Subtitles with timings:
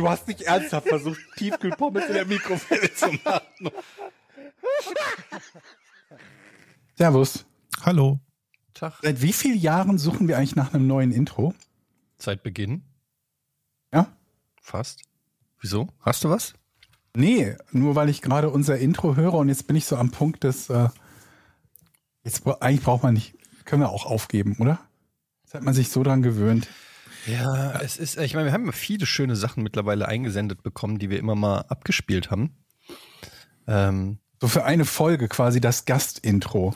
[0.00, 3.70] Du hast nicht ernsthaft versucht, Tiefkühlpommes in der Mikrowelle zu machen.
[6.96, 7.44] Servus.
[7.82, 8.18] Hallo.
[8.72, 8.94] Tag.
[9.02, 11.52] Seit wie vielen Jahren suchen wir eigentlich nach einem neuen Intro?
[12.16, 12.82] Seit Beginn.
[13.92, 14.10] Ja?
[14.62, 15.02] Fast.
[15.60, 15.88] Wieso?
[16.00, 16.54] Hast du was?
[17.14, 20.44] Nee, nur weil ich gerade unser Intro höre und jetzt bin ich so am Punkt,
[20.44, 20.88] dass äh,
[22.24, 24.80] jetzt eigentlich braucht man nicht, können wir auch aufgeben, oder?
[25.42, 26.68] Jetzt hat man sich so dran gewöhnt.
[27.26, 31.18] Ja, es ist, ich meine, wir haben viele schöne Sachen mittlerweile eingesendet bekommen, die wir
[31.18, 32.56] immer mal abgespielt haben.
[33.66, 36.74] Ähm, So für eine Folge quasi das Gastintro.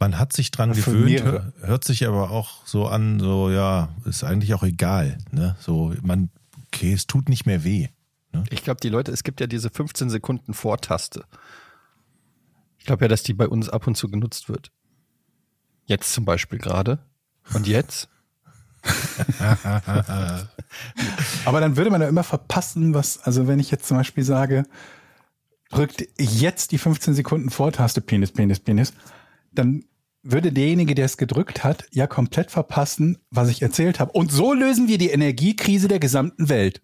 [0.00, 1.52] Man hat sich dran Für gewöhnt, mehrere.
[1.60, 5.18] hört sich aber auch so an, so ja, ist eigentlich auch egal.
[5.32, 5.56] Ne?
[5.60, 6.30] So, man,
[6.68, 7.88] okay, es tut nicht mehr weh.
[8.50, 11.24] ich glaube, die Leute, es gibt ja diese 15 Sekunden Vortaste.
[12.78, 14.70] Ich glaube ja, dass die bei uns ab und zu genutzt wird.
[15.84, 17.00] Jetzt zum Beispiel gerade.
[17.54, 18.08] Und jetzt?
[21.44, 24.64] Aber dann würde man ja immer verpassen, was, also wenn ich jetzt zum Beispiel sage,
[25.70, 28.92] drückt jetzt die 15 Sekunden Vortaste, Penis, Penis, Penis,
[29.52, 29.84] dann
[30.22, 34.12] würde derjenige, der es gedrückt hat, ja komplett verpassen, was ich erzählt habe.
[34.12, 36.82] Und so lösen wir die Energiekrise der gesamten Welt.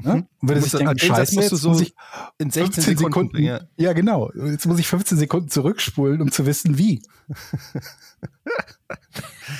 [0.00, 0.26] Ne?
[0.40, 1.92] Und würde Du sich denken, den scheiße, musst du so muss ich
[2.38, 3.60] in 16 15 Sekunden, Sekunden, bringen.
[3.76, 7.02] ja genau, jetzt muss ich 15 Sekunden zurückspulen, um zu wissen, wie.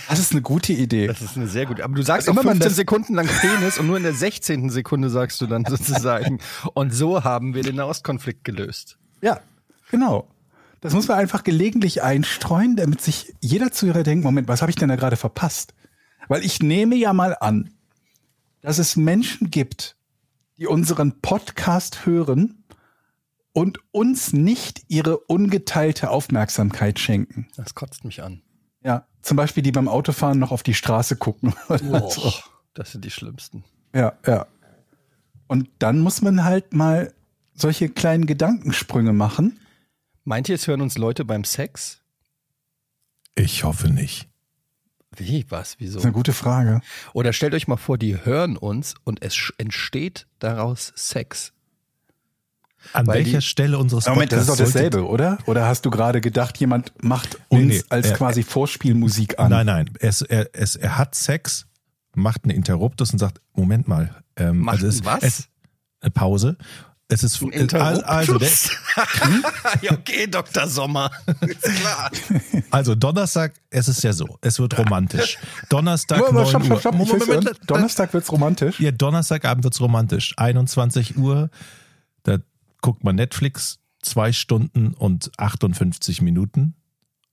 [0.09, 1.07] Das ist eine gute Idee.
[1.07, 1.85] Das ist eine sehr gute.
[1.85, 4.03] Aber du sagst Also auch immer man 15 das- Sekunden lang Penis und nur in
[4.03, 4.71] der 16.
[4.71, 6.39] Sekunde sagst du dann sozusagen.
[6.75, 8.99] Und so haben wir den Nahostkonflikt gelöst.
[9.21, 9.41] Ja,
[9.91, 10.29] genau.
[10.81, 14.77] Das muss man einfach gelegentlich einstreuen, damit sich jeder Zuhörer denkt, Moment, was habe ich
[14.77, 15.75] denn da gerade verpasst?
[16.29, 17.71] Weil ich nehme ja mal an,
[18.61, 19.97] dass es Menschen gibt,
[20.59, 22.65] die unseren Podcast hören
[23.53, 27.49] und uns nicht ihre ungeteilte Aufmerksamkeit schenken.
[27.57, 28.43] Das kotzt mich an.
[28.83, 31.55] Ja, zum Beispiel die beim Autofahren noch auf die Straße gucken.
[31.69, 32.33] oder so.
[32.75, 33.65] Das sind die schlimmsten.
[33.95, 34.47] Ja, ja.
[35.47, 37.13] Und dann muss man halt mal
[37.55, 39.59] solche kleinen Gedankensprünge machen.
[40.25, 42.03] Meint ihr, es hören uns Leute beim Sex?
[43.35, 44.28] Ich hoffe nicht.
[45.17, 45.47] Wie?
[45.49, 45.77] Was?
[45.79, 45.95] Wieso?
[45.95, 46.81] Das ist eine gute Frage.
[47.15, 51.53] Oder stellt euch mal vor, die hören uns und es entsteht daraus Sex.
[52.93, 55.39] An Weil welcher die- Stelle unseres Moment, das ist doch Podcasts dasselbe, oder?
[55.47, 59.51] Oder hast du gerade gedacht, jemand macht Nee, uns nee, als er- quasi Vorspielmusik an?
[59.51, 61.67] nein, nein, es, er, es, er hat Sex,
[62.15, 64.23] macht einen Interruptus und sagt, Moment mal.
[64.37, 65.23] Ähm, Macht es, einen was?
[65.23, 65.49] Es,
[66.01, 66.57] eine Pause.
[67.11, 68.49] Es ist Ein äh, also, der,
[69.81, 70.69] ja, okay, Dr.
[70.69, 71.11] Sommer.
[71.41, 72.11] Ist klar.
[72.71, 75.39] also Donnerstag, es ist ja so, es wird romantisch.
[75.71, 76.81] Donnerstag Aber 9 stopp, stopp, Uhr.
[76.81, 77.57] stopp, will's Moment, hören.
[77.67, 78.79] Donnerstag wird's romantisch.
[78.79, 80.35] Ja, Donnerstagabend wird's romantisch.
[80.37, 81.49] 21 Uhr,
[82.25, 82.39] da
[82.83, 86.75] guckt man Netflix, zwei Stunden und 58 Minuten.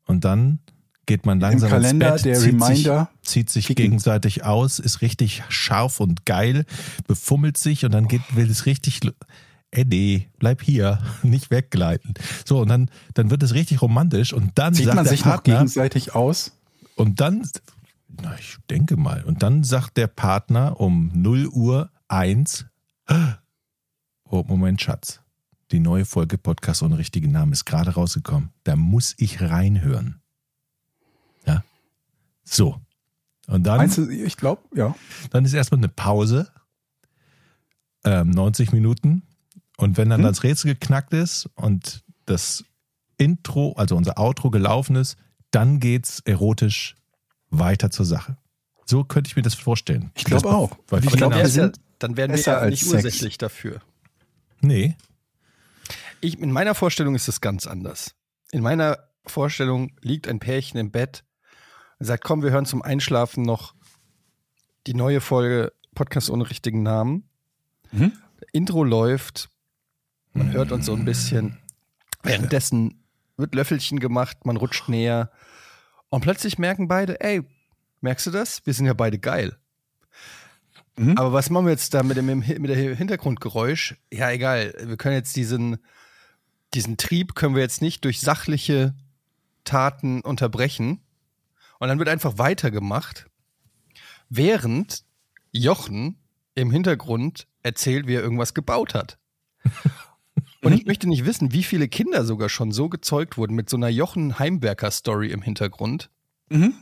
[0.05, 0.59] Und dann
[1.05, 3.83] geht man langsam Kalender ins Bett, der zieht, Reminder sich, zieht sich kicken.
[3.83, 6.65] gegenseitig aus, ist richtig scharf und geil,
[7.07, 9.01] befummelt sich und dann geht, will es richtig,
[9.71, 12.13] Eddie, bleib hier, nicht weggleiten.
[12.45, 15.33] So, und dann, dann wird es richtig romantisch und dann Sieht sagt man sich noch
[15.33, 16.53] Partner, gegenseitig aus?
[16.95, 17.47] und dann,
[18.21, 22.65] na, ich denke mal, und dann sagt der Partner um 0 Uhr 1,
[24.29, 25.21] oh, Moment, Schatz,
[25.71, 28.51] die neue Folge Podcast ohne richtigen Namen ist gerade rausgekommen.
[28.63, 30.21] Da muss ich reinhören.
[31.45, 31.63] Ja.
[32.43, 32.79] So.
[33.47, 34.95] Und dann, Meinst du, ich glaube, ja.
[35.31, 36.51] dann ist erstmal eine Pause,
[38.03, 39.23] ähm, 90 Minuten.
[39.77, 40.27] Und wenn dann Hm.
[40.27, 42.63] das Rätsel geknackt ist und das
[43.17, 45.17] Intro, also unser Outro gelaufen ist,
[45.51, 46.95] dann geht's erotisch
[47.49, 48.37] weiter zur Sache.
[48.85, 50.11] So könnte ich mir das vorstellen.
[50.15, 50.77] Ich glaube auch.
[50.89, 52.93] Weil Ich glaub, dann, wir wär's ja, sind dann wären wir ja nicht Sex.
[52.93, 53.81] ursächlich dafür.
[54.61, 54.95] nee,
[56.21, 58.15] Ich, in meiner Vorstellung ist es ganz anders.
[58.51, 61.23] In meiner Vorstellung liegt ein Pärchen im Bett
[61.99, 63.73] und sagt, komm, wir hören zum Einschlafen noch
[64.87, 67.29] die neue Folge Podcast ohne richtigen Namen.
[67.91, 68.11] Mhm.
[68.51, 69.49] Intro läuft,
[70.35, 71.57] man hört uns so ein bisschen.
[72.21, 73.03] Währenddessen
[73.37, 75.31] wird Löffelchen gemacht, man rutscht näher
[76.09, 77.41] und plötzlich merken beide, ey,
[78.01, 78.65] merkst du das?
[78.65, 79.57] Wir sind ja beide geil.
[80.97, 81.17] Mhm.
[81.17, 83.95] Aber was machen wir jetzt da mit dem mit der Hintergrundgeräusch?
[84.11, 84.73] Ja, egal.
[84.81, 85.77] Wir können jetzt diesen,
[86.73, 88.93] diesen Trieb können wir jetzt nicht durch sachliche
[89.63, 91.01] Taten unterbrechen.
[91.79, 93.25] Und dann wird einfach weitergemacht,
[94.29, 95.03] während
[95.51, 96.17] Jochen
[96.55, 99.17] im Hintergrund erzählt, wie er irgendwas gebaut hat.
[100.65, 103.77] Und ich möchte nicht wissen, wie viele Kinder sogar schon so gezeugt wurden mit so
[103.77, 106.09] einer Jochen Heimwerker-Story im Hintergrund.
[106.49, 106.73] Mhm.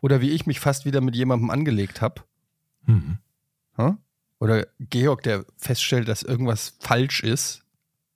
[0.00, 2.22] Oder wie ich mich fast wieder mit jemandem angelegt habe.
[2.86, 3.18] Mhm.
[4.40, 7.64] Oder Georg, der feststellt, dass irgendwas falsch ist,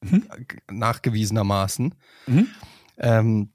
[0.04, 0.26] Mhm.
[0.70, 1.94] nachgewiesenermaßen.
[2.26, 2.48] Mhm.
[2.98, 3.50] Ähm,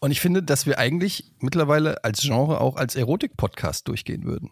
[0.00, 4.50] und ich finde, dass wir eigentlich mittlerweile als Genre auch als Erotik-Podcast durchgehen würden.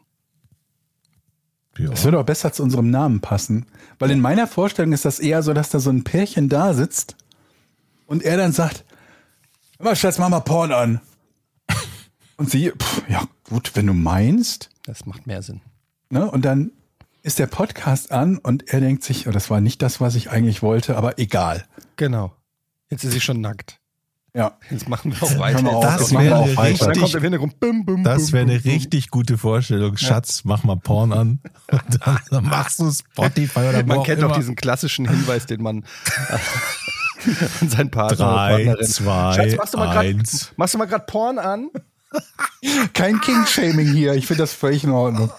[1.78, 1.90] Ja.
[1.90, 3.66] Das würde auch besser zu unserem Namen passen.
[3.98, 7.16] Weil in meiner Vorstellung ist das eher so, dass da so ein Pärchen da sitzt
[8.06, 8.84] und er dann sagt,
[9.78, 11.00] "Hör mal, Schatz, mach mal Porn an.
[12.36, 14.68] Und sie, pff, ja gut, wenn du meinst.
[14.84, 15.62] Das macht mehr Sinn.
[16.10, 16.30] Ne?
[16.30, 16.70] Und dann
[17.22, 20.30] ist der Podcast an und er denkt sich, oh, das war nicht das, was ich
[20.30, 21.64] eigentlich wollte, aber egal.
[21.96, 22.32] Genau.
[22.88, 23.80] Jetzt ist sie schon nackt.
[24.36, 24.58] Ja.
[24.70, 25.66] Jetzt machen wir auch weiter.
[25.70, 28.04] auf, Das das wir wäre dann richtig- Das wäre eine bum, bum.
[28.06, 29.96] richtig gute Vorstellung.
[29.96, 31.40] Schatz, mach mal Porn an.
[31.70, 35.84] Und dann, dann machst du Spotify oder Man kennt doch diesen klassischen Hinweis, den man
[37.60, 38.86] an seinen Partner oder Drei, Partnerin.
[38.86, 40.52] zwei, Schatz, machst du mal grad, eins.
[40.56, 41.70] machst du mal gerade Porn an?
[42.92, 44.14] Kein King-Shaming hier.
[44.14, 45.30] Ich finde das völlig in Ordnung.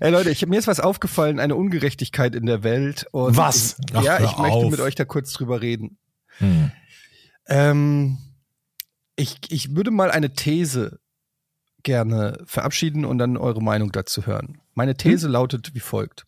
[0.00, 3.06] Ey Leute, ich, mir ist was aufgefallen, eine Ungerechtigkeit in der Welt.
[3.12, 3.76] Und Was?
[3.90, 4.70] Ich, Ach, ja, ich möchte auf.
[4.70, 5.98] mit euch da kurz drüber reden.
[6.38, 6.70] Hm.
[7.46, 8.18] Ähm,
[9.16, 11.00] ich, ich würde mal eine These
[11.82, 14.60] gerne verabschieden und dann eure Meinung dazu hören.
[14.74, 16.26] Meine These lautet wie folgt.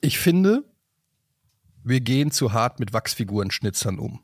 [0.00, 0.64] Ich finde,
[1.82, 4.20] wir gehen zu hart mit Wachsfiguren-Schnitzern um.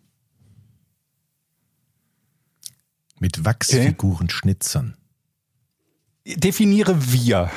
[3.19, 4.97] Mit Wachsfiguren schnitzern.
[6.27, 7.51] Definiere wir.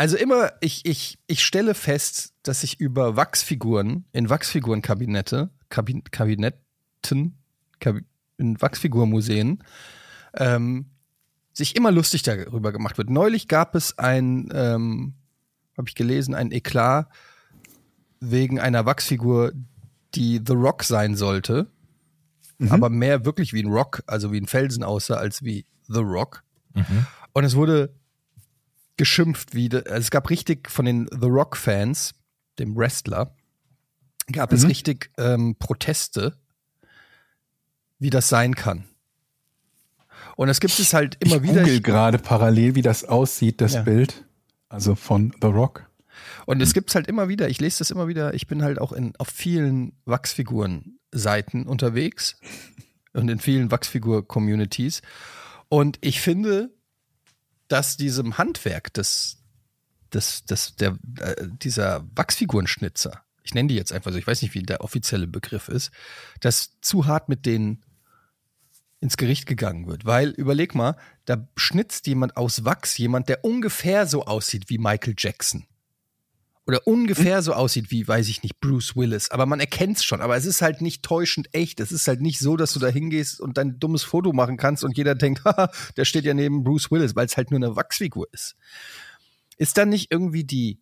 [0.00, 7.36] Also immer, ich, ich, ich stelle fest, dass ich über Wachsfiguren in Wachsfigurenkabinette, Kabin, Kabinetten,
[7.80, 8.06] Kabi,
[8.38, 9.62] in Wachsfigurmuseen,
[10.32, 10.86] ähm,
[11.52, 13.10] sich immer lustig darüber gemacht wird.
[13.10, 15.16] Neulich gab es ein, ähm,
[15.76, 17.10] habe ich gelesen, ein Eklat
[18.20, 19.52] wegen einer Wachsfigur,
[20.14, 21.70] die The Rock sein sollte,
[22.70, 26.42] aber mehr wirklich wie ein Rock, also wie ein Felsen aussah, als wie The Rock.
[27.34, 27.99] Und es wurde
[29.00, 32.12] geschimpft, wie de, also es gab richtig von den The Rock-Fans,
[32.58, 33.34] dem Wrestler,
[34.30, 36.36] gab es richtig ähm, Proteste,
[37.98, 38.84] wie das sein kann.
[40.36, 41.62] Und es gibt es halt immer ich wieder.
[41.62, 43.82] google gerade parallel, wie das aussieht, das Ja.
[43.82, 44.26] Bild.
[44.68, 45.88] Also von The Rock.
[46.44, 48.92] Und es gibt's halt immer wieder, ich lese das immer wieder, ich bin halt auch
[48.92, 52.36] in, auf vielen Wachsfiguren-Seiten unterwegs
[53.14, 55.00] und in vielen Wachsfigur-Communities.
[55.70, 56.70] Und ich finde,
[57.70, 59.38] dass diesem Handwerk des,
[60.12, 64.54] des, des, der, äh, dieser Wachsfigurenschnitzer, ich nenne die jetzt einfach so, ich weiß nicht,
[64.54, 65.90] wie der offizielle Begriff ist,
[66.40, 67.82] dass zu hart mit denen
[69.00, 70.04] ins Gericht gegangen wird.
[70.04, 75.14] Weil, überleg mal, da schnitzt jemand aus Wachs, jemand, der ungefähr so aussieht wie Michael
[75.16, 75.66] Jackson.
[76.66, 79.30] Oder ungefähr so aussieht wie, weiß ich nicht, Bruce Willis.
[79.30, 80.20] Aber man erkennt es schon.
[80.20, 81.80] Aber es ist halt nicht täuschend echt.
[81.80, 84.84] Es ist halt nicht so, dass du da hingehst und dein dummes Foto machen kannst
[84.84, 87.74] und jeder denkt, haha, der steht ja neben Bruce Willis, weil es halt nur eine
[87.76, 88.56] Wachsfigur ist.
[89.56, 90.80] Ist dann nicht irgendwie die,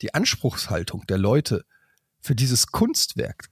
[0.00, 1.64] die Anspruchshaltung der Leute
[2.20, 3.48] für dieses Kunstwerk,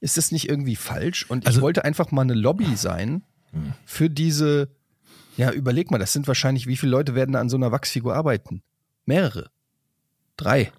[0.00, 1.28] ist das nicht irgendwie falsch?
[1.28, 3.22] Und ich Also- wollte einfach mal eine Lobby sein
[3.84, 4.68] für diese,
[5.36, 8.14] ja, überleg mal, das sind wahrscheinlich, wie viele Leute werden da an so einer Wachsfigur
[8.14, 8.62] arbeiten?
[9.06, 9.50] Mehrere.
[10.36, 10.72] Drei.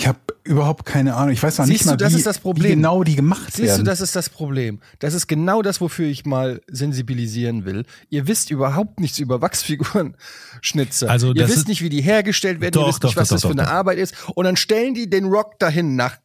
[0.00, 1.34] Ich habe überhaupt keine Ahnung.
[1.34, 2.70] Ich weiß noch Siehst nicht mal, du, das wie, ist das Problem.
[2.70, 3.84] wie genau die gemacht Siehst werden.
[3.84, 4.80] du, das ist das Problem.
[4.98, 7.84] Das ist genau das, wofür ich mal sensibilisieren will.
[8.08, 11.10] Ihr wisst überhaupt nichts über Wachsfiguren-Schnitzer.
[11.10, 12.72] Also, ihr wisst nicht, wie die hergestellt werden.
[12.72, 13.72] Doch, ihr wisst doch, nicht, was doch, das doch, für eine doch.
[13.72, 14.14] Arbeit ist.
[14.34, 16.16] Und dann stellen die den Rock dahin nach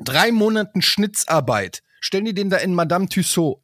[0.00, 1.84] drei Monaten Schnitzarbeit.
[2.00, 3.58] Stellen die den da in Madame Tussaud.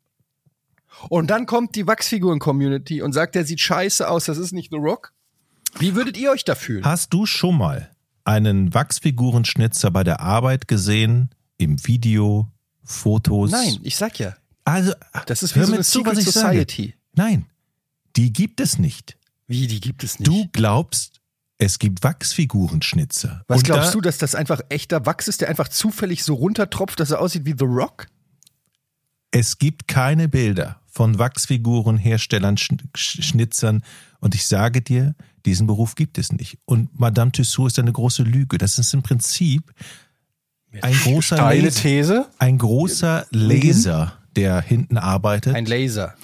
[1.08, 4.76] Und dann kommt die Wachsfiguren-Community und sagt, der sieht scheiße aus, das ist nicht The
[4.76, 5.12] Rock.
[5.80, 6.84] Wie würdet ihr euch da fühlen?
[6.84, 7.91] Hast du schon mal
[8.25, 11.31] einen Wachsfigurenschnitzer bei der Arbeit gesehen?
[11.59, 12.50] Im Video,
[12.85, 13.50] Fotos?
[13.50, 14.35] Nein, ich sag ja.
[14.64, 14.93] Also,
[15.26, 16.49] Das ist wie so eine zu, Secret ich sage.
[16.49, 16.95] Society.
[17.14, 17.47] Nein,
[18.17, 19.17] die gibt es nicht.
[19.47, 20.29] Wie, die gibt es nicht.
[20.29, 21.21] Du glaubst,
[21.59, 23.45] es gibt Wachsfigurenschnitzer.
[23.49, 26.35] Was Und glaubst da, du, dass das einfach echter Wachs ist, der einfach zufällig so
[26.35, 28.07] runtertropft, dass er aussieht wie The Rock?
[29.31, 33.83] Es gibt keine Bilder von Wachsfigurenherstellern, Sch Sch- Schnitzern.
[34.23, 36.57] Und ich sage dir, diesen Beruf gibt es nicht.
[36.64, 38.57] Und Madame Tussauds ist eine große Lüge.
[38.57, 39.73] Das ist im Prinzip
[40.81, 42.26] ein großer Steile Laser, These.
[42.38, 45.57] ein großer Laser, der hinten arbeitet.
[45.57, 46.14] Ein Laser.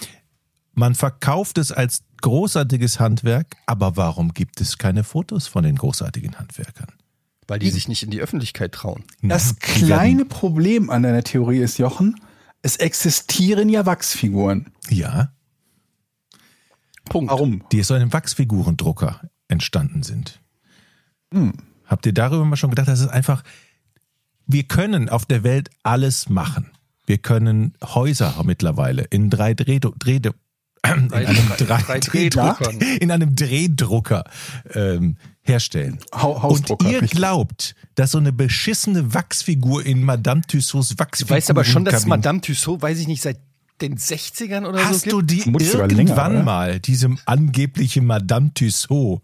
[0.74, 6.38] Man verkauft es als großartiges Handwerk, aber warum gibt es keine Fotos von den großartigen
[6.38, 6.92] Handwerkern?
[7.48, 9.02] Weil die sich nicht in die Öffentlichkeit trauen.
[9.22, 12.14] Das Na, kleine Problem an deiner Theorie ist, Jochen,
[12.62, 14.72] es existieren ja Wachsfiguren.
[14.88, 15.32] Ja,
[17.08, 17.30] Punkt.
[17.30, 17.62] Warum?
[17.72, 20.40] die aus einem Wachsfigurendrucker entstanden sind.
[21.84, 23.42] Habt ihr darüber mal schon gedacht, dass es einfach,
[24.46, 26.70] wir können auf der Welt alles machen.
[27.06, 30.20] Wir können Häuser mittlerweile in drei Dreh, Dreh,
[30.84, 32.78] in einem, drei, drei Drehdruckern.
[33.00, 34.24] in einem Drehdrucker
[34.74, 35.98] ähm, herstellen.
[36.12, 37.18] Und Hausdrucker, ihr richtig.
[37.18, 42.06] glaubt, dass so eine beschissene Wachsfigur in Madame Tussauds Du Wachsfigur weißt aber schon, dass
[42.06, 43.38] Madame Tussaud, weiß ich nicht, seit
[43.80, 49.22] den 60ern oder so Hast du die irgendwann länger, mal, diese angebliche Madame Tussaud,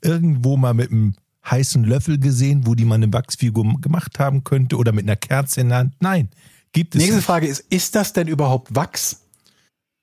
[0.00, 1.14] irgendwo mal mit einem
[1.50, 5.60] heißen Löffel gesehen, wo die mal eine Wachsfigur gemacht haben könnte oder mit einer Kerze
[5.60, 5.94] in der Hand?
[6.00, 6.28] Nein,
[6.72, 7.24] gibt es Nächste nicht.
[7.26, 9.20] Frage ist, ist das denn überhaupt Wachs?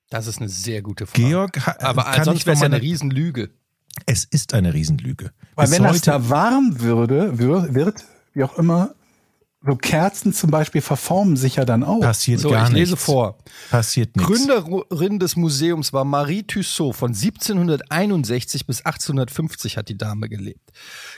[0.10, 1.24] Das ist eine sehr gute Frage.
[1.28, 3.50] Georg, ha- aber kann sonst ich wäre es ja eine Riesenlüge.
[4.06, 5.32] Es ist eine Riesenlüge.
[5.56, 8.94] Weil Bis wenn das heute- da warm würde, wird, wird, wie auch immer,
[9.64, 12.00] so Kerzen zum Beispiel verformen sich ja dann auch.
[12.02, 13.06] passiert So, gar ich lese nichts.
[13.06, 13.38] vor.
[13.70, 14.32] Passiert nichts.
[14.32, 16.96] Gründerin des Museums war Marie Tussaud.
[16.96, 20.72] Von 1761 bis 1850 hat die Dame gelebt.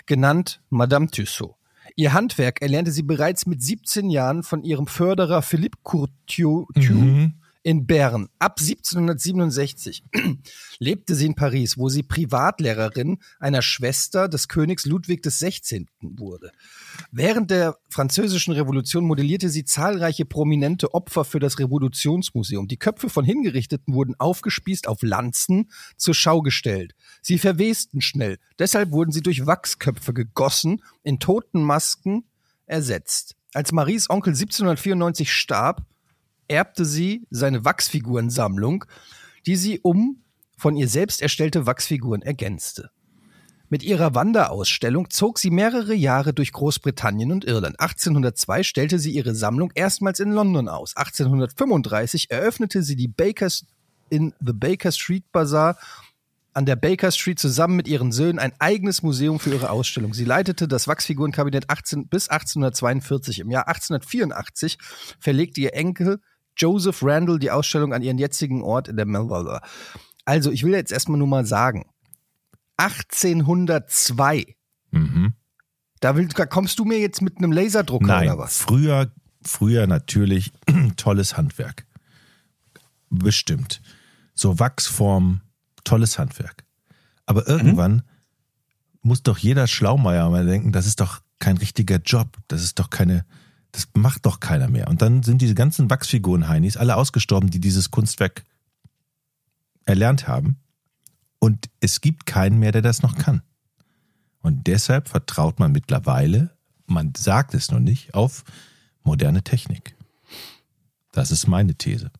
[0.06, 1.56] Genannt Madame Tussaud.
[1.96, 7.34] Ihr Handwerk erlernte sie bereits mit 17 Jahren von ihrem Förderer Philippe Courtieu Mhm.
[7.64, 8.28] In Bern.
[8.40, 10.04] Ab 1767
[10.80, 15.88] lebte sie in Paris, wo sie Privatlehrerin einer Schwester des Königs Ludwig XVI.
[16.02, 16.52] wurde.
[17.12, 22.68] Während der französischen Revolution modellierte sie zahlreiche prominente Opfer für das Revolutionsmuseum.
[22.68, 26.94] Die Köpfe von Hingerichteten wurden aufgespießt auf Lanzen zur Schau gestellt.
[27.22, 28.38] Sie verwesten schnell.
[28.60, 32.26] Deshalb wurden sie durch Wachsköpfe gegossen, in toten Masken
[32.66, 33.36] ersetzt.
[33.54, 35.86] Als Maries Onkel 1794 starb,
[36.54, 38.86] erbte sie seine Wachsfigurensammlung,
[39.46, 40.24] die sie um
[40.56, 42.92] von ihr selbst erstellte Wachsfiguren ergänzte.
[43.70, 47.80] Mit ihrer Wanderausstellung zog sie mehrere Jahre durch Großbritannien und Irland.
[47.80, 50.96] 1802 stellte sie ihre Sammlung erstmals in London aus.
[50.96, 53.66] 1835 eröffnete sie die Bakers
[54.10, 55.78] in The Baker Street Bazaar
[56.54, 60.14] an der Baker Street zusammen mit ihren Söhnen ein eigenes Museum für ihre Ausstellung.
[60.14, 63.40] Sie leitete das Wachsfigurenkabinett 18, bis 1842.
[63.40, 64.78] Im Jahr 1884
[65.20, 66.20] verlegte ihr Enkel
[66.58, 69.60] Joseph Randall die Ausstellung an ihren jetzigen Ort in der Melbourne.
[70.26, 71.86] Also, ich will jetzt erstmal nur mal sagen,
[72.78, 74.56] 1802,
[74.92, 75.34] Mhm.
[76.00, 78.58] da, will, da kommst du mir jetzt mit einem Laserdrucker Nein, oder was?
[78.58, 79.12] früher,
[79.44, 80.52] früher natürlich
[80.98, 81.86] tolles Handwerk.
[83.10, 83.82] Bestimmt.
[84.34, 85.42] So Wachsform,
[85.84, 86.64] tolles Handwerk.
[87.26, 88.04] Aber irgendwann
[89.02, 92.38] muss doch jeder Schlaumeier mal denken, das ist doch kein richtiger Job.
[92.48, 93.26] Das ist doch keine,
[93.74, 94.88] das macht doch keiner mehr.
[94.88, 98.46] Und dann sind diese ganzen Wachsfiguren-Heinis alle ausgestorben, die dieses Kunstwerk
[99.84, 100.58] erlernt haben.
[101.40, 103.42] Und es gibt keinen mehr, der das noch kann.
[104.42, 108.44] Und deshalb vertraut man mittlerweile, man sagt es noch nicht, auf
[109.04, 109.96] moderne Technik.
[111.12, 112.12] Das ist meine These.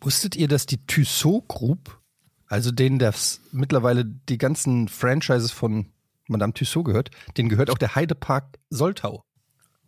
[0.00, 2.00] Wusstet ihr, dass die Tissot Group,
[2.46, 5.92] also denen das mittlerweile die ganzen Franchises von
[6.28, 9.24] Madame Tissot gehört, denen gehört auch der Heidepark Soltau.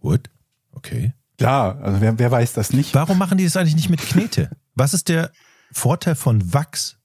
[0.00, 0.28] What?
[0.72, 1.12] Okay.
[1.40, 2.94] Ja, also wer, wer weiß das nicht?
[2.94, 4.50] Warum machen die das eigentlich nicht mit Knete?
[4.74, 5.30] Was ist der
[5.72, 6.96] Vorteil von Wachs?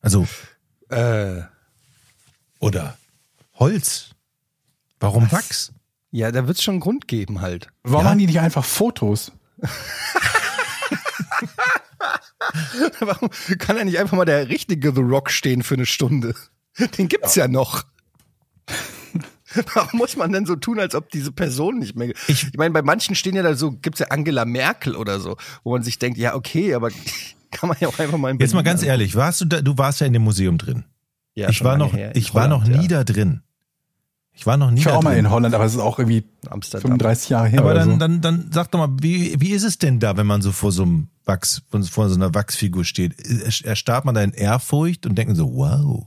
[0.00, 0.26] Also,
[0.90, 1.42] Äh,
[2.60, 2.96] oder
[3.54, 4.10] Holz.
[5.00, 5.72] Warum Wachs?
[6.10, 7.68] ja, da wird es schon einen Grund geben halt.
[7.82, 8.10] Warum Ja.
[8.10, 9.32] machen die nicht einfach Fotos?
[13.00, 16.34] Warum kann da nicht einfach mal der richtige The Rock stehen für eine Stunde?
[16.96, 17.84] Den gibt's ja, noch.
[19.74, 22.10] Warum muss man denn so tun, als ob diese Person nicht mehr.
[22.28, 25.36] Ich- Ich, meine, bei manchen stehen ja da so, gibt's ja Angela Merkel oder so,
[25.64, 26.90] wo man sich denkt, ja, okay, aber
[27.50, 30.00] kann man ja auch einfach mal Jetzt mal ganz ehrlich, warst du da, du warst
[30.00, 30.84] ja in dem Museum drin.
[31.34, 32.14] Ja, ich war noch, her.
[32.16, 32.98] ich In war noch Holland, nie ja.
[32.98, 33.42] da drin.
[34.32, 36.24] Ich war noch nie Ich war auch mal in Holland, aber es ist auch irgendwie
[36.48, 36.82] Amsterdam.
[36.82, 37.96] 35 Jahre her Aber oder dann, so.
[37.96, 40.70] dann, dann sag doch mal, wie, wie ist es denn da, wenn man so vor
[40.70, 43.14] so einem Wachs, vor so einer Wachsfigur steht?
[43.64, 46.06] Erstarrt man da in Ehrfurcht und denkt so, wow.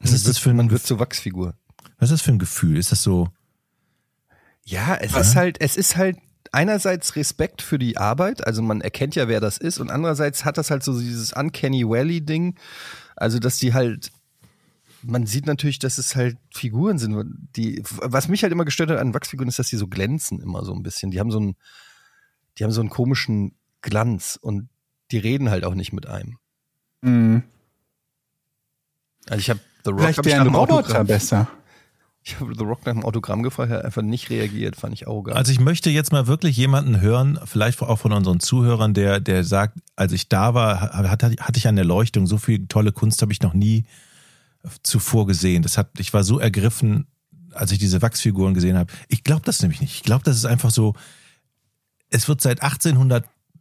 [0.00, 1.54] Was ist das für ein, man wird zur Wachsfigur.
[2.04, 2.76] Was ist das für ein Gefühl?
[2.76, 3.30] Ist das so,
[4.64, 6.18] Ja, es ist halt, es ist halt
[6.52, 10.58] einerseits Respekt für die Arbeit, also man erkennt ja, wer das ist, und andererseits hat
[10.58, 12.56] das halt so dieses Uncanny Valley-Ding,
[13.16, 14.12] also dass die halt,
[15.00, 17.24] man sieht natürlich, dass es halt Figuren sind,
[17.56, 20.62] die, was mich halt immer gestört hat an Wachsfiguren ist, dass die so glänzen immer
[20.62, 21.10] so ein bisschen.
[21.10, 21.56] Die haben so einen,
[22.58, 24.68] die haben so einen komischen Glanz und
[25.10, 26.36] die reden halt auch nicht mit einem.
[27.00, 27.44] Mhm.
[29.26, 31.48] Also ich habe The Rock, Vielleicht hab ich wäre ein Roboter besser.
[32.26, 35.06] Ich habe The Rock nach dem Autogramm gefragt, er hat einfach nicht reagiert, fand ich
[35.06, 35.36] arrogant.
[35.36, 39.44] Also ich möchte jetzt mal wirklich jemanden hören, vielleicht auch von unseren Zuhörern, der, der
[39.44, 43.32] sagt, als ich da war, hatte, hatte ich eine Erleuchtung, so viel tolle Kunst habe
[43.32, 43.84] ich noch nie
[44.82, 45.62] zuvor gesehen.
[45.62, 47.06] Das hat, ich war so ergriffen,
[47.52, 48.90] als ich diese Wachsfiguren gesehen habe.
[49.08, 49.94] Ich glaube das nämlich nicht.
[49.94, 50.94] Ich glaube, das ist einfach so,
[52.08, 52.62] es wird seit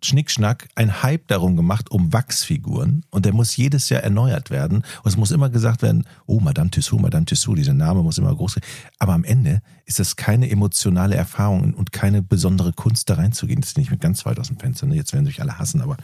[0.06, 5.06] Schnickschnack ein Hype darum gemacht um Wachsfiguren und der muss jedes Jahr erneuert werden und
[5.06, 8.60] es muss immer gesagt werden, oh Madame Tussauds, Madame Tussauds, dieser Name muss immer groß.
[9.00, 13.62] Aber am Ende ist das keine emotionale Erfahrung und keine besondere Kunst da reinzugehen.
[13.62, 14.86] Das bin ich mit ganz weit aus dem Fenster.
[14.86, 14.96] Ne?
[14.96, 15.98] Jetzt werden sich alle hassen, aber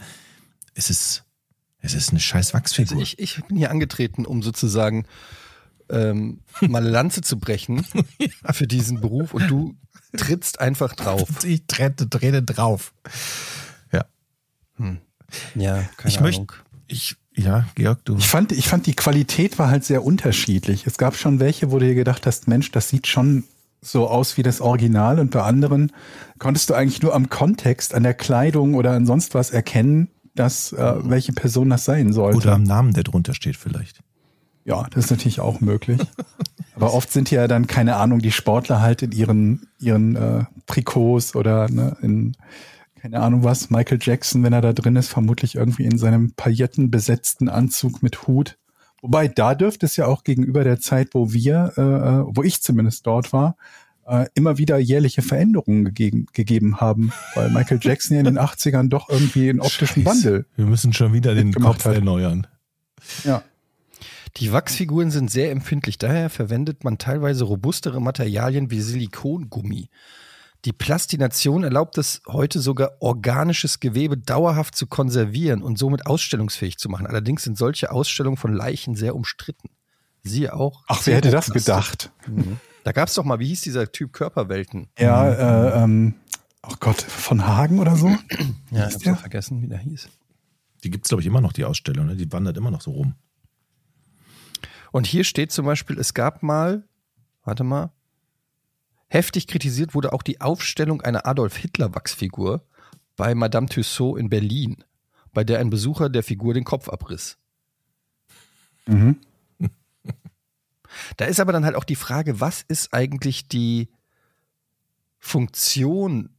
[0.74, 1.24] es ist
[1.82, 2.98] es ist eine scheiß Wachsfigur.
[2.98, 5.06] Also ich, ich bin hier angetreten, um sozusagen
[5.88, 7.84] ähm, mal eine Lanze zu brechen
[8.52, 9.74] für diesen Beruf und du
[10.16, 11.44] trittst einfach drauf.
[11.44, 12.92] Ich trete, trete drauf.
[14.80, 14.96] Ja.
[15.54, 16.22] Ja, keine ich Ahnung.
[16.22, 16.46] möchte,
[16.88, 18.16] ich, ja, Georg, du.
[18.16, 20.86] Ich fand, ich fand, die Qualität war halt sehr unterschiedlich.
[20.86, 23.44] Es gab schon welche, wo du dir gedacht hast, Mensch, das sieht schon
[23.80, 25.92] so aus wie das Original und bei anderen
[26.38, 30.72] konntest du eigentlich nur am Kontext, an der Kleidung oder an sonst was erkennen, dass
[30.72, 32.36] äh, welche Person das sein sollte.
[32.36, 34.00] Oder am Namen, der drunter steht vielleicht.
[34.64, 36.00] Ja, das ist natürlich auch möglich.
[36.74, 41.34] Aber oft sind ja dann, keine Ahnung, die Sportler halt in ihren, ihren äh, Trikots
[41.34, 42.36] oder ne, in,
[43.00, 47.48] keine Ahnung was, Michael Jackson, wenn er da drin ist, vermutlich irgendwie in seinem paillettenbesetzten
[47.48, 48.58] Anzug mit Hut.
[49.00, 52.60] Wobei, da dürfte es ja auch gegenüber der Zeit, wo wir, äh, äh, wo ich
[52.60, 53.56] zumindest dort war,
[54.06, 58.88] äh, immer wieder jährliche Veränderungen gegeben, gegeben haben, weil Michael Jackson ja in den 80ern
[58.88, 60.24] doch irgendwie einen optischen Scheiße.
[60.24, 60.46] Wandel.
[60.56, 61.94] Wir müssen schon wieder den Kopf hat.
[61.94, 62.46] erneuern.
[63.24, 63.42] Ja.
[64.36, 69.88] Die Wachsfiguren sind sehr empfindlich, daher verwendet man teilweise robustere Materialien wie Silikongummi.
[70.66, 76.90] Die Plastination erlaubt es heute sogar, organisches Gewebe dauerhaft zu konservieren und somit ausstellungsfähig zu
[76.90, 77.06] machen.
[77.06, 79.70] Allerdings sind solche Ausstellungen von Leichen sehr umstritten.
[80.22, 80.84] Siehe auch.
[80.88, 82.12] Ach, wer hätte das gedacht?
[82.26, 82.58] Mhm.
[82.84, 84.88] Da gab es doch mal, wie hieß dieser Typ Körperwelten?
[84.98, 86.14] Ja, äh, ähm,
[86.62, 88.14] oh Gott, von Hagen oder so?
[88.70, 90.08] Ja, ich auch vergessen, wie der hieß.
[90.84, 92.06] Die gibt's glaube ich, immer noch, die Ausstellung.
[92.06, 92.16] Ne?
[92.16, 93.14] Die wandert immer noch so rum.
[94.92, 96.84] Und hier steht zum Beispiel, es gab mal,
[97.42, 97.92] warte mal,
[99.10, 102.64] heftig kritisiert wurde auch die Aufstellung einer Adolf Hitler Wachsfigur
[103.16, 104.84] bei Madame Tussaud in Berlin,
[105.34, 107.36] bei der ein Besucher der Figur den Kopf abriss.
[108.86, 109.20] Mhm.
[111.16, 113.88] Da ist aber dann halt auch die Frage, was ist eigentlich die
[115.18, 116.30] Funktion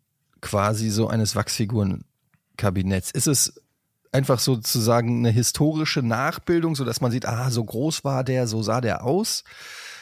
[0.41, 3.11] quasi so eines Wachsfigurenkabinetts?
[3.11, 3.61] Ist es
[4.11, 8.61] einfach sozusagen eine historische Nachbildung, so dass man sieht, ah, so groß war der, so
[8.61, 9.43] sah der aus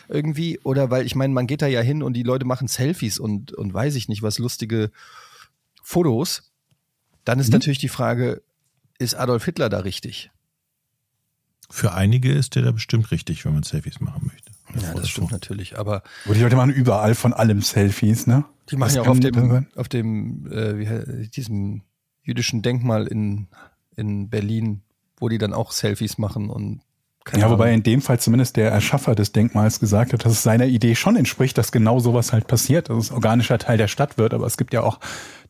[0.10, 0.60] irgendwie?
[0.64, 3.54] Oder weil ich meine, man geht da ja hin und die Leute machen Selfies und,
[3.54, 4.92] und weiß ich nicht was, lustige
[5.84, 6.52] Fotos.
[7.26, 7.54] Dann ist Mhm.
[7.54, 8.42] natürlich die Frage,
[8.98, 10.32] ist Adolf Hitler da richtig?
[11.70, 14.52] Für einige ist der da bestimmt richtig, wenn man Selfies machen möchte.
[14.84, 15.78] Ja, das stimmt natürlich.
[15.78, 18.46] Aber Wo die Leute machen überall von allem Selfies, ne?
[18.70, 21.82] Die machen Das ja auch auf dem, auf dem äh, wie, diesem
[22.24, 23.48] jüdischen Denkmal in,
[23.96, 24.82] in Berlin,
[25.18, 26.82] wo die dann auch Selfies machen und
[27.26, 27.78] keine Ja, wobei Ahnung.
[27.78, 31.16] in dem Fall zumindest der Erschaffer des Denkmals gesagt hat, dass es seiner Idee schon
[31.16, 34.34] entspricht, dass genau sowas halt passiert, dass es organischer Teil der Stadt wird.
[34.34, 35.00] Aber es gibt ja auch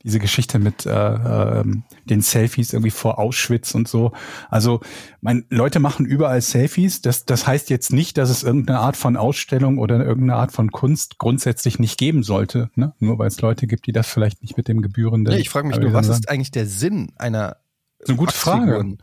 [0.03, 4.13] diese Geschichte mit äh, ähm, den Selfies irgendwie vor Auschwitz und so.
[4.49, 4.81] Also,
[5.21, 7.01] mein, Leute machen überall Selfies.
[7.01, 10.71] Das, das heißt jetzt nicht, dass es irgendeine Art von Ausstellung oder irgendeine Art von
[10.71, 12.69] Kunst grundsätzlich nicht geben sollte.
[12.75, 12.93] Ne?
[12.99, 15.33] Nur weil es Leute gibt, die das vielleicht nicht mit dem gebührenden.
[15.33, 17.57] Nee, ich frage mich äh, nur, was ist eigentlich der Sinn einer
[17.99, 18.97] Das ist eine gute Frage.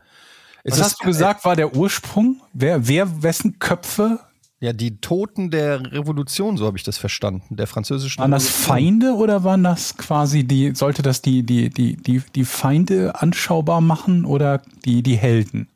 [0.68, 2.40] Was hast du gesagt, war der Ursprung?
[2.52, 4.20] Wer, wer, wessen Köpfe?
[4.58, 8.48] Ja, die Toten der Revolution, so habe ich das verstanden, der französischen Waren das.
[8.48, 13.80] Feinde oder waren das quasi die, sollte das die, die, die, die, die Feinde anschaubar
[13.82, 15.68] machen oder die, die Helden?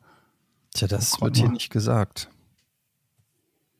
[0.73, 1.53] Tja, das Oh, wird hier mal.
[1.53, 2.29] nicht gesagt.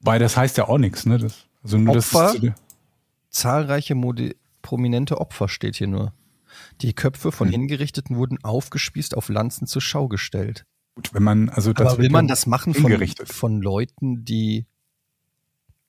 [0.02, 1.18] Weil das heißt ja auch nichts, ne?
[1.18, 2.34] Das, also nur Opfer?
[2.40, 2.54] das
[3.30, 6.14] Zahlreiche Modi prominente Opfer steht hier nur.
[6.82, 10.66] Die Köpfe von Hingerichteten wurden aufgespießt, auf Lanzen zur Schau gestellt.
[10.96, 12.92] Gut, wenn man, also das Aber will man das machen von,
[13.26, 14.66] von Leuten, die.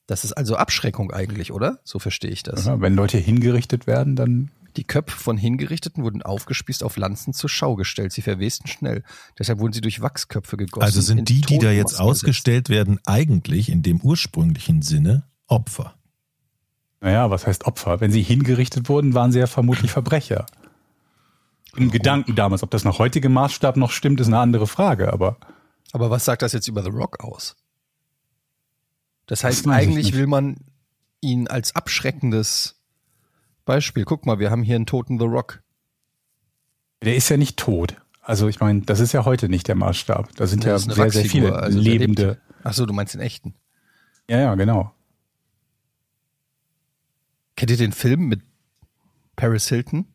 [0.06, 1.80] Das ist also Abschreckung eigentlich, oder?
[1.84, 2.66] So verstehe ich das.
[2.66, 7.50] Ja, wenn Leute hingerichtet werden, dann Die Köpfe von Hingerichteten wurden aufgespießt, auf Lanzen zur
[7.50, 8.12] Schau gestellt.
[8.12, 9.02] Sie verwesten schnell.
[9.38, 10.84] Deshalb wurden sie durch Wachsköpfe gegossen.
[10.84, 15.94] Also in sind die, die da jetzt ausgestellt werden, eigentlich in dem ursprünglichen Sinne Opfer.
[17.00, 18.00] Naja, was heißt Opfer?
[18.00, 20.46] Wenn sie hingerichtet wurden, waren sie ja vermutlich Verbrecher.
[21.76, 22.62] Im Gedanken damals.
[22.62, 25.38] Ob das nach heutigem Maßstab noch stimmt, ist eine andere Frage, aber.
[25.92, 27.56] Aber was sagt das jetzt über The Rock aus?
[29.26, 30.56] Das heißt, ich eigentlich will man
[31.20, 32.80] ihn als abschreckendes
[33.64, 34.04] Beispiel.
[34.04, 35.62] Guck mal, wir haben hier einen toten The Rock.
[37.02, 37.96] der ist ja nicht tot.
[38.20, 40.34] Also ich meine, das ist ja heute nicht der Maßstab.
[40.36, 42.26] Da sind Ja, ja, das sehr, sehr viele also lebende.
[42.28, 42.40] lebt.
[42.64, 43.54] Ach so, du meinst den echten.
[44.28, 44.92] Ja, ja, genau.
[47.56, 48.42] Kennt ihr den Film mit
[49.36, 50.06] Paris Hilton?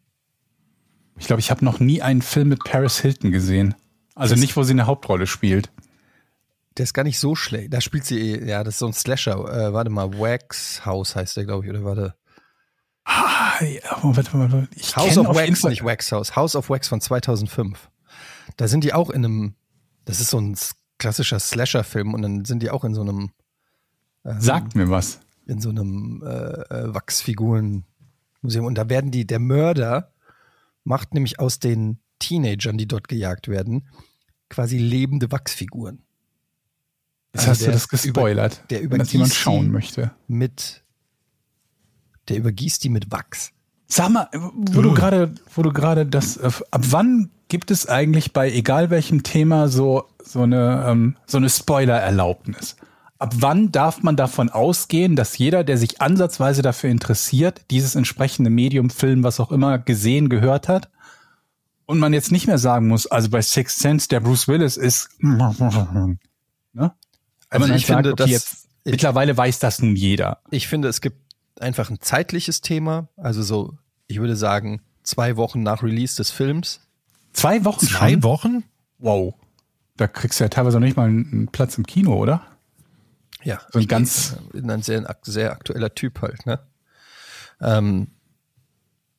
[1.20, 3.76] Ich glaube, ich habe noch nie einen Film mit Paris Hilton gesehen.
[4.16, 5.72] Also Das- nicht, wo sie eine Hauptrolle spielt.
[6.78, 7.74] Der ist gar nicht so schlecht.
[7.74, 9.34] Da spielt sie, ja, das ist so ein Slasher.
[9.52, 12.16] Äh, warte mal, Wax House heißt der, glaube ich, oder warte.
[13.04, 14.70] Ah, ja, Moment, Moment, Moment.
[14.76, 16.36] Ich House of Wax, nicht Wax House.
[16.36, 17.90] House of Wax von 2005.
[18.58, 19.56] Da sind die auch in einem,
[20.06, 20.56] das ist so ein
[21.00, 23.32] klassischer Slasher-Film und dann sind die auch in so einem,
[24.26, 25.20] ähm, Sagt mir was.
[25.48, 28.66] in so einem äh, äh, Wachsfiguren-Museum.
[28.66, 30.12] Und da werden die, der Mörder
[30.88, 33.88] macht nämlich aus den Teenagern, die dort gejagt werden,
[34.50, 36.02] quasi lebende Wachsfiguren.
[37.34, 40.12] Jetzt Also hast du der das gespoilert, der wenn das jemand übergießt schauen die- möchte.
[40.28, 40.84] Mit,
[42.30, 43.52] der übergießt die mit Wachs.
[43.90, 48.34] Sag mal, wo du gerade, wo du gerade das, äh, ab wann gibt es eigentlich
[48.34, 52.76] bei egal welchem Thema so so eine ähm, so eine Spoiler-Erlaubnis?
[53.20, 58.50] Ab wann darf man davon ausgehen, dass jeder, der sich ansatzweise dafür interessiert, dieses entsprechende
[58.52, 60.90] Medium, Film, was auch immer, gesehen, gehört hat?
[61.86, 65.10] Und man jetzt nicht mehr sagen muss, also bei Sixth Sense, der Bruce Willis ist,
[65.20, 66.18] ne?
[66.74, 70.42] Also man dann ich finde, okay, dass- ich- mittlerweile weiß das nun jeder.
[70.52, 71.18] Ich finde, es gibt
[71.60, 73.08] einfach ein zeitliches Thema.
[73.18, 73.74] Also so,
[74.08, 76.82] ich würde sagen, zwei Wochen nach Release des Films.
[77.34, 78.24] Zwei Wochen Zwei schon?
[78.24, 78.64] Wochen?
[79.00, 79.34] Wow.
[79.96, 82.42] Da kriegst du ja teilweise noch nicht mal einen Platz im Kino, oder?
[83.48, 83.62] Ja.
[83.72, 86.60] So ein ich ganz- bin ein sehr, sehr aktueller Typ halt, ne?
[87.62, 88.08] Ähm,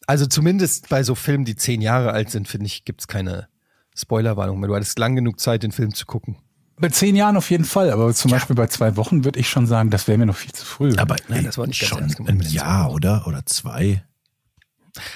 [0.06, 3.48] also zumindest bei so Filmen, die zehn Jahre alt sind, finde ich, gibt's keine
[3.96, 4.68] Spoilerwarnung mehr.
[4.68, 6.36] Du hattest lang genug Zeit, den Film zu gucken.
[6.76, 9.66] Bei zehn Jahren auf jeden Fall, aber zum Beispiel bei zwei Wochen würde ich schon
[9.66, 10.92] sagen, das wäre mir noch viel zu früh.
[10.98, 13.26] Aber Nein, das war nicht ganz schon ernst gemeint ein Jahr, oder?
[13.26, 14.04] Oder zwei?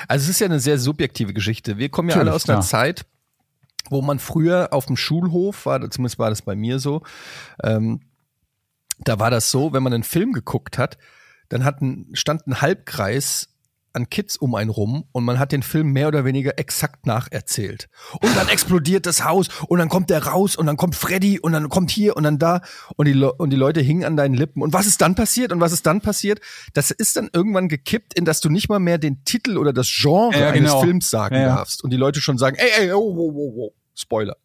[0.08, 1.76] Also es ist ja eine sehr subjektive Geschichte.
[1.76, 2.68] Wir kommen ja alle Natürlich, aus einer klar.
[2.68, 3.06] Zeit,
[3.90, 7.02] wo man früher auf dem Schulhof war, zumindest war das bei mir so,
[7.62, 8.00] ähm,
[9.08, 10.98] da war das so, wenn man einen Film geguckt hat,
[11.48, 13.48] dann hat ein, stand ein Halbkreis
[13.94, 17.88] an Kids um einen rum und man hat den Film mehr oder weniger exakt nacherzählt.
[18.20, 21.52] Und dann explodiert das Haus und dann kommt der raus und dann kommt Freddy und
[21.52, 22.62] dann kommt hier und dann da
[22.96, 24.62] und die, Le und die Leute hingen an deinen Lippen.
[24.62, 26.40] Und was ist dann passiert und was ist dann passiert?
[26.72, 29.88] Das ist dann irgendwann gekippt, in dass du nicht mal mehr den Titel oder das
[29.88, 30.80] Genre Ja, eines genau.
[30.82, 31.54] Films sagen Ja, ja.
[31.56, 31.84] darfst.
[31.84, 33.74] Und die Leute schon sagen, ey, ey, oh, oh, oh, oh.
[33.94, 34.36] Spoiler.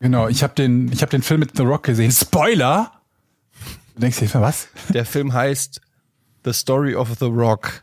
[0.00, 2.12] Genau, ich habe den, ich habe den Film mit The Rock gesehen.
[2.12, 2.92] Spoiler!
[3.98, 4.68] Du denkst dir, was?
[4.90, 5.80] Der Film heißt
[6.44, 7.82] The Story of the Rock.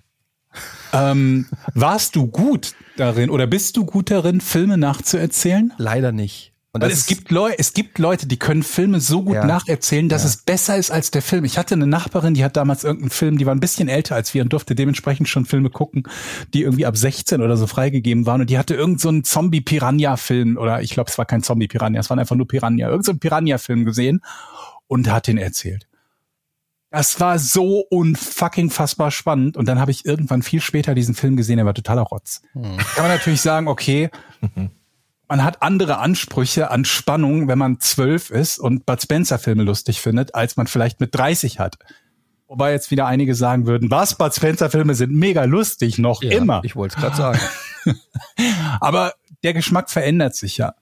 [0.93, 5.73] Ähm, warst du gut darin oder bist du gut darin, Filme nachzuerzählen?
[5.77, 6.53] Leider nicht.
[6.71, 9.45] Und Weil es gibt, Leu es gibt Leute, die können Filme so gut Ja.
[9.45, 11.43] nacherzählen, dass es besser ist als der Film.
[11.43, 14.33] Ich hatte eine Nachbarin, die hat damals irgendeinen Film, die war ein bisschen älter als
[14.33, 16.03] wir und durfte dementsprechend schon Filme gucken,
[16.53, 18.39] die irgendwie ab 16 oder so freigegeben waren.
[18.39, 22.09] Und die hatte irgend so einen Zombie-Piranha-Film oder ich glaube, es war kein Zombie-Piranha, es
[22.09, 24.21] waren einfach nur Piranha, irgend so Piranha-Film gesehen
[24.87, 25.87] und hat den erzählt.
[26.95, 29.57] Das war so unfucking fassbar spannend.
[29.57, 32.41] Und dann habe ich irgendwann viel später diesen Film gesehen, der war totaler Rotz.
[32.53, 34.09] Kann man natürlich sagen, okay,
[35.27, 39.99] man hat andere Ansprüche an Spannung, wenn man zwölf ist und Bud Spencer Filme lustig
[39.99, 41.75] findet, als man vielleicht mit 30 hat.
[42.47, 46.31] Wobei jetzt wieder einige sagen würden, was, Bud Spencer Filme sind mega lustig, noch ja,
[46.31, 46.61] immer.
[46.63, 47.39] Ich wollte es gerade sagen.
[48.79, 50.75] Aber der Geschmack verändert sich ja.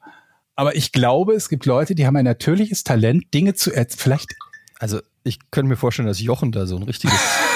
[0.56, 4.00] Aber ich glaube, es gibt Leute, die haben ein natürliches Talent, Dinge zu erzählen.
[4.00, 4.36] Vielleicht,
[4.78, 7.18] Also ich könnte mir vorstellen, dass Jochen da so ein richtiges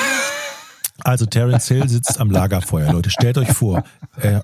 [1.03, 3.09] Also Terence Hill sitzt am Lagerfeuer, Leute.
[3.09, 3.83] Stellt euch vor,
[4.19, 4.41] äh,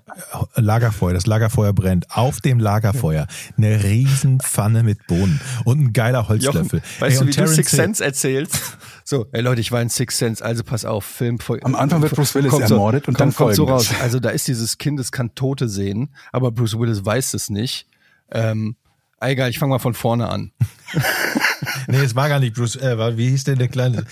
[0.55, 2.05] Lagerfeuer, das Lagerfeuer brennt.
[2.11, 6.81] Auf dem Lagerfeuer eine Riesenpfanne mit Bohnen und ein geiler Jochen, Holzlöffel.
[6.99, 8.77] weißt Ey, du, wie du Terence Six Sense erzählst?
[9.03, 11.37] So, ey Leute, ich war in Six Sense, also pass auf, Film.
[11.63, 13.89] Am Anfang wird Bruce Willis kommt ermordet und dann kommt so raus.
[14.01, 17.87] Also da ist dieses Kind, das kann Tote sehen, aber Bruce Willis weiß es nicht.
[18.31, 18.77] Ähm,
[19.19, 20.53] egal, ich fange mal von vorne an.
[21.87, 24.05] Nee, es war gar nicht Bruce, äh, war- wie hieß denn der kleine?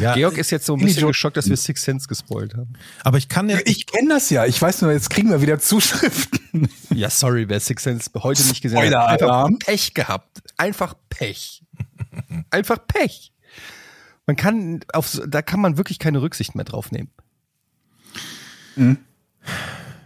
[0.00, 1.16] Ja, Georg ist jetzt so ein bisschen Jones.
[1.16, 2.72] geschockt, dass wir Six Sense gespoilt haben.
[3.02, 4.44] aber ich kann ja, ich kenne das ja.
[4.46, 6.68] Ich weiß nur, jetzt kriegen wir wieder Zuschriften.
[6.94, 8.84] Ja, sorry, wer Six Sense heute nicht gesehen hat.
[8.86, 9.46] Spoiler-Alarm.
[9.54, 10.42] Einfach Pech gehabt.
[10.56, 11.62] Einfach Pech.
[12.50, 13.32] Einfach Pech.
[14.26, 17.10] Man kann auf, so- da kann man wirklich keine Rücksicht mehr drauf nehmen.
[18.74, 18.96] Wir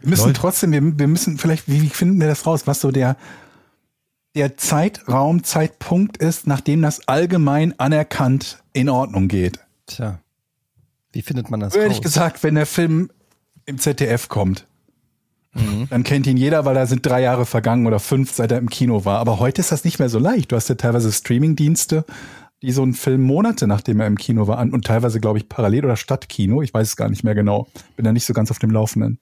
[0.02, 0.40] müssen Leute.
[0.40, 3.16] trotzdem, wir, wir müssen vielleicht, wie finden wir das raus, was so der,
[4.34, 9.58] der Zeitraum, Zeitpunkt ist, nachdem das allgemein anerkannt in Ordnung geht.
[9.86, 10.20] Tja.
[11.12, 12.02] Wie findet man das Ehrlich raus?
[12.02, 13.10] gesagt, wenn der Film
[13.66, 14.66] im ZDF kommt,
[15.90, 18.70] dann kennt ihn jeder, weil da sind drei Jahre vergangen oder fünf, seit er im
[18.70, 19.18] Kino war.
[19.18, 20.52] Aber heute ist das nicht mehr so leicht.
[20.52, 22.04] Du hast ja teilweise Streamingdienste,
[22.62, 25.48] die so einen Film Monate nachdem er im Kino war an und teilweise, glaube ich,
[25.48, 26.62] parallel oder Stadtkino.
[26.62, 27.66] Ich weiß es gar nicht mehr genau.
[27.96, 29.18] Bin da nicht so ganz auf dem Laufenden.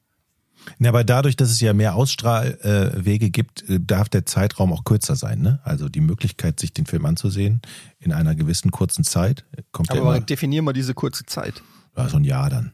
[0.78, 4.72] Ja, aber dadurch, dass es ja mehr Ausstrahlwege äh, Wege gibt, äh, darf der Zeitraum
[4.72, 5.40] auch kürzer sein.
[5.40, 5.60] Ne?
[5.64, 7.62] Also die Möglichkeit, sich den Film anzusehen
[7.98, 11.62] in einer gewissen kurzen Zeit, äh, kommt ja Aber immer, definier mal diese kurze Zeit.
[11.96, 12.72] ja, so ein Jahr dann.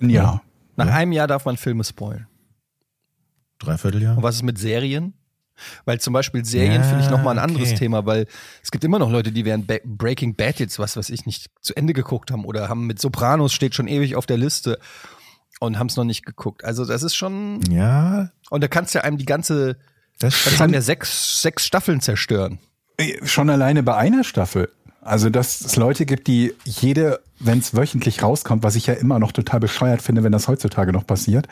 [0.00, 0.42] Ja.
[0.76, 2.26] Nach einem Jahr darf man Filme spoilen.
[3.60, 4.16] Dreivierteljahr?
[4.16, 5.14] Und was ist mit Serien?
[5.84, 7.78] Weil zum Beispiel Serien Ja, finde ich nochmal ein anderes okay.
[7.78, 8.26] Thema, weil
[8.60, 11.48] es gibt immer noch Leute, die während Ba- Breaking Bad jetzt was, was ich nicht
[11.60, 14.80] zu Ende geguckt haben oder haben mit Sopranos steht schon ewig auf der Liste.
[15.60, 16.64] Und haben es noch nicht geguckt.
[16.64, 17.60] Also das ist schon.
[17.70, 19.76] Ja, Und da kannst du ja einem die ganze,
[20.18, 22.58] das kannst einem ja sechs, sechs Staffeln zerstören.
[22.98, 24.68] Äh, Schon alleine bei einer Staffel.
[25.00, 29.18] Also, dass es Leute gibt, die jede, wenn es wöchentlich rauskommt, was ich ja immer
[29.18, 31.46] noch total bescheuert finde, wenn das heutzutage noch passiert,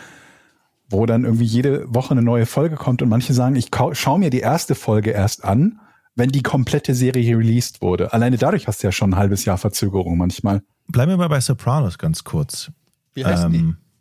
[0.88, 4.17] wo dann irgendwie jede Woche eine neue Folge kommt und manche sagen, ich kau- schau
[4.19, 5.81] mir die erste Folge erst an,
[6.15, 8.12] wenn die komplette Serie released wurde.
[8.15, 10.62] Alleine dadurch hast du ja schon ein halbes Jahr Verzögerung manchmal.
[10.88, 12.71] Bleiben wir mal bei Sopranos ganz kurz.
[13.15, 13.91] Wie heißen Ähm, die?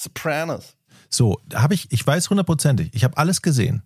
[0.00, 0.76] Sopranos.
[1.10, 3.82] So, habe ich, ich weiß hundertprozentig, ich habe alles gesehen.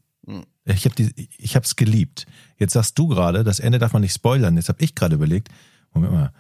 [0.65, 2.27] Ich habe die, ich habe es geliebt.
[2.57, 4.57] Jetzt sagst du gerade, das Ende darf man nicht spoilern.
[4.57, 5.49] Jetzt habe ich gerade überlegt,
[5.93, 6.33] Moment mal,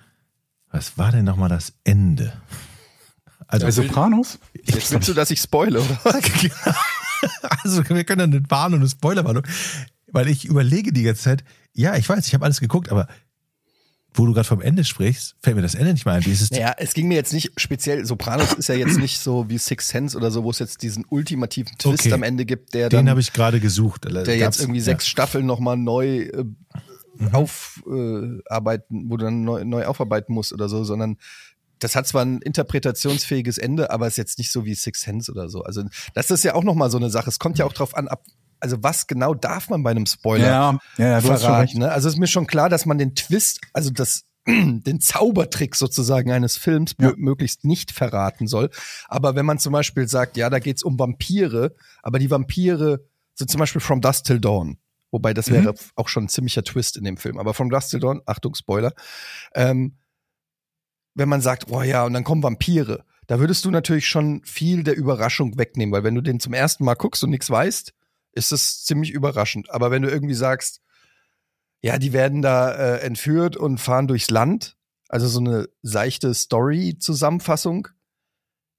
[0.71, 2.33] was war denn nochmal das Ende?
[3.47, 4.39] Also, Bei Sopranos?
[4.55, 5.99] Jetzt willst du, dass ich spoile, oder?
[7.63, 9.47] also wir können ja eine Warnung, eine Spoilerwarnung,
[10.11, 13.07] weil ich überlege die ganze Zeit, ja, ich weiß, ich habe alles geguckt, aber
[14.17, 16.25] wo du gerade vom Ende sprichst, fällt mir das Ende nicht mehr ein.
[16.25, 16.51] Wie ist es?
[16.53, 19.89] Naja, es ging mir jetzt nicht speziell, Sopranos ist ja jetzt nicht so wie Six
[19.89, 22.13] Sense oder so, wo es jetzt diesen ultimativen Twist Okay.
[22.13, 24.05] am Ende gibt, der Den habe ich gerade gesucht.
[24.05, 26.45] der jetzt irgendwie sechs Staffeln nochmal neu äh,
[27.33, 31.17] aufarbeiten, äh, wo du dann neu, neu aufarbeiten musst oder so, sondern
[31.81, 35.49] das hat zwar ein interpretationsfähiges Ende, aber ist jetzt nicht so wie Six Sense oder
[35.49, 35.63] so.
[35.65, 35.83] Also
[36.15, 37.29] das ist ja auch nochmal so eine Sache.
[37.29, 38.23] Es kommt ja auch drauf an, ab,
[38.65, 41.79] also was genau darf man bei einem Spoiler Ja, ja, ja, verraten.
[41.79, 41.93] Ne?
[41.93, 46.57] Also ist mir schon klar, dass man den Twist, also das den Zaubertrick sozusagen eines
[46.57, 47.09] Films Ja.
[47.11, 48.71] mö- möglichst nicht verraten soll.
[49.09, 53.51] Aber wenn man zum Beispiel sagt, ja, da geht's um Vampire, aber die Vampire sind
[53.51, 54.79] zum Beispiel From Dusk Till Dawn.
[55.11, 55.55] Wobei das Mhm.
[55.55, 57.39] wäre auch schon ein ziemlicher Twist in dem Film.
[57.39, 58.93] Aber From Dusk Till Dawn, Achtung, Spoiler,
[59.55, 59.97] ähm,
[61.15, 64.83] wenn man sagt, oh ja, und dann kommen Vampire, da würdest du natürlich schon viel
[64.85, 67.95] der Überraschung wegnehmen, weil wenn du den zum ersten Mal guckst und nichts weißt,
[68.35, 69.71] ist es ziemlich überraschend.
[69.71, 70.81] Aber wenn du irgendwie sagst,
[71.83, 74.77] ja, die werden da äh, entführt und fahren durchs Land,
[75.09, 77.89] also so eine seichte Story-Zusammenfassung,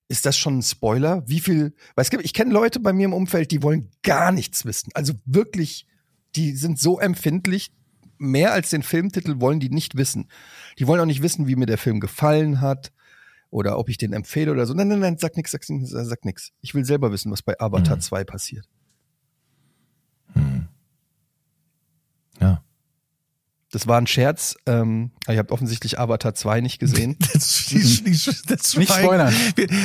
[0.07, 1.23] ist das schon ein Spoiler?
[1.27, 4.31] Wie viel, weil es gibt, ich kenne Leute bei mir im Umfeld, die wollen gar
[4.31, 4.91] nichts wissen.
[4.93, 5.87] Also wirklich,
[6.35, 7.71] die sind so empfindlich,
[8.17, 10.29] mehr als den Filmtitel wollen die nicht wissen.
[10.79, 12.91] Die wollen auch nicht wissen, wie mir der Film gefallen hat
[13.49, 14.73] oder ob ich den empfehle oder so.
[14.73, 16.51] Nein, nein, nein, sag nix, sag nix, sag nix.
[16.61, 18.01] Ich will selber wissen, was bei Avatar Mhm.
[18.01, 18.67] 2 passiert.
[20.33, 20.67] Hm.
[22.39, 22.63] Ja.
[23.75, 24.55] Das war ein Scherz.
[24.67, 27.17] Ähm, ihr habt offensichtlich Avatar 2 nicht gesehen.
[27.33, 29.35] Das, die, die, das Nicht spoilern.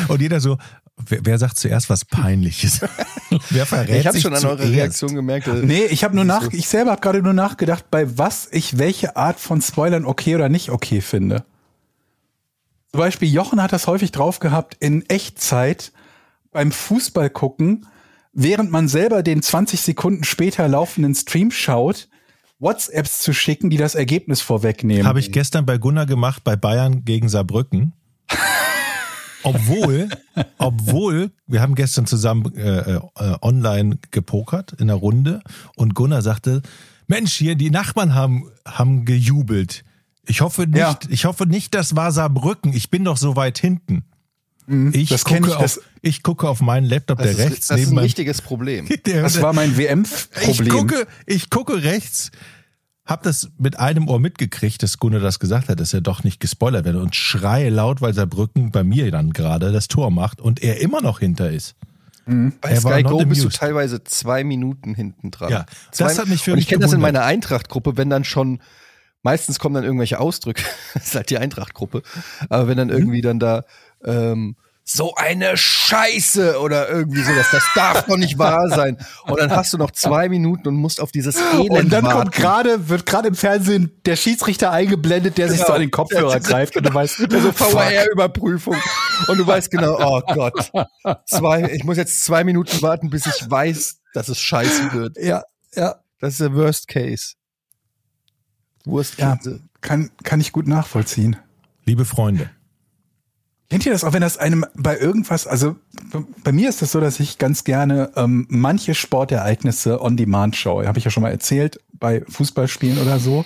[0.07, 0.59] Und jeder so,
[0.97, 2.83] wer, wer sagt zuerst was Peinliches?
[3.51, 4.73] wer verrät ich habe schon an eure zuerst?
[4.73, 5.49] Reaktion gemerkt.
[5.65, 8.79] Nee, ich habe nur das nach, ich selber habe gerade nur nachgedacht, bei was ich
[8.79, 11.45] welche Art von Spoilern okay oder nicht okay finde.
[12.93, 15.91] Zum Beispiel Jochen hat das häufig drauf gehabt, in Echtzeit
[16.53, 17.87] beim Fußball gucken,
[18.33, 22.09] während man selber den 20 Sekunden später laufenden Stream schaut,
[22.61, 25.07] WhatsApps zu schicken, die das Ergebnis vorwegnehmen.
[25.07, 27.93] Habe ich gestern bei Gunnar gemacht, bei Bayern gegen Saarbrücken.
[29.43, 30.11] Obwohl,
[30.59, 33.01] obwohl, wir haben gestern zusammen äh, äh,
[33.41, 35.41] online gepokert in der Runde
[35.77, 36.61] und Gunnar sagte,
[37.07, 39.83] Mensch, hier die Nachbarn haben, haben gejubelt.
[40.27, 40.99] Ich hoffe nicht, Ja.
[41.09, 42.75] ich hoffe nicht, das war Saarbrücken.
[42.75, 44.05] Ich bin doch so weit hinten.
[44.71, 45.07] Ich, Mhm.
[45.09, 47.67] das kenn gucke ich, auf, das- ich gucke auf meinen Laptop, das der ist, rechts
[47.69, 48.87] das ist neben ein meinem richtiges Problem.
[49.07, 50.69] der, das war mein ich WM-Problem.
[50.69, 52.31] gucke, ich gucke rechts,
[53.05, 56.39] hab das mit einem Ohr mitgekriegt, dass Gunnar das gesagt hat, dass er doch nicht
[56.39, 60.63] gespoilert werde und schreie laut, weil Saarbrücken bei mir dann gerade das Tor macht und
[60.63, 61.75] er immer noch hinter ist.
[62.27, 63.57] Bei Er war Sky Go bist du amused.
[63.59, 65.51] teilweise zwei Minuten hinten dran.
[65.51, 68.09] Ja, zwei, das hat mich für Und mich ich kenne das in meiner Eintracht-Gruppe, wenn
[68.09, 68.61] dann schon,
[69.25, 70.63] meistens kommen dann irgendwelche Ausdrücke,
[70.95, 72.03] das ist halt die Eintracht-Gruppe,
[72.49, 72.95] aber wenn dann Mhm.
[72.95, 73.65] irgendwie dann da,
[74.05, 78.97] ähm, so eine Scheiße oder irgendwie so, das, das darf doch nicht wahr sein.
[79.27, 82.19] Und dann hast du noch zwei Minuten und musst auf dieses Elend Und dann warten.
[82.19, 85.69] kommt gerade, wird gerade im Fernsehen der Schiedsrichter eingeblendet, der sich Genau.
[85.69, 87.53] so an den Kopfhörer greift und du weißt, Also.
[87.53, 88.75] VR-Überprüfung.
[89.29, 90.73] Und du weißt genau, oh Gott.
[91.27, 95.17] Zwei, ich muss jetzt zwei Minuten warten, bis ich weiß, dass es scheiße wird.
[95.21, 95.45] Ja,
[95.77, 97.35] ja, Das ist der Worst Case.
[98.87, 99.61] Worst ja, Case.
[99.83, 101.37] kann, kann ich gut nachvollziehen.
[101.85, 102.51] Liebe Freunde,
[103.71, 105.77] Kennt ihr das auch, wenn das einem bei irgendwas, also
[106.43, 110.89] bei mir ist das so, dass ich ganz gerne ähm, manche Sportereignisse on demand schaue.
[110.89, 113.45] Habe ich ja schon mal erzählt, bei Fußballspielen oder so.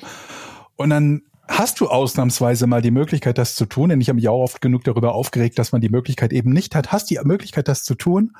[0.76, 3.90] Und dann hast du ausnahmsweise mal die Möglichkeit, das zu tun.
[3.90, 6.74] Denn ich habe mich auch oft genug darüber aufgeregt, dass man die Möglichkeit eben nicht
[6.74, 6.90] hat.
[6.90, 8.34] Hast die Möglichkeit, das zu tun.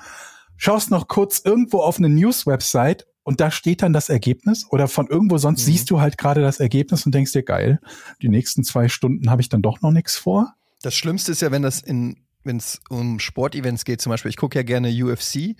[0.57, 5.07] Schaust noch kurz irgendwo auf eine News-Website und da steht dann das Ergebnis oder von
[5.09, 5.73] irgendwo sonst Mhm.
[5.73, 7.81] siehst du halt gerade das Ergebnis und denkst dir, geil,
[8.23, 10.55] die nächsten zwei Stunden habe ich dann doch noch nichts vor.
[10.85, 14.37] Das Schlimmste ist ja, wenn das in, wenn es um Sportevents geht, zum Beispiel, ich
[14.37, 15.57] gucke ja gerne UFC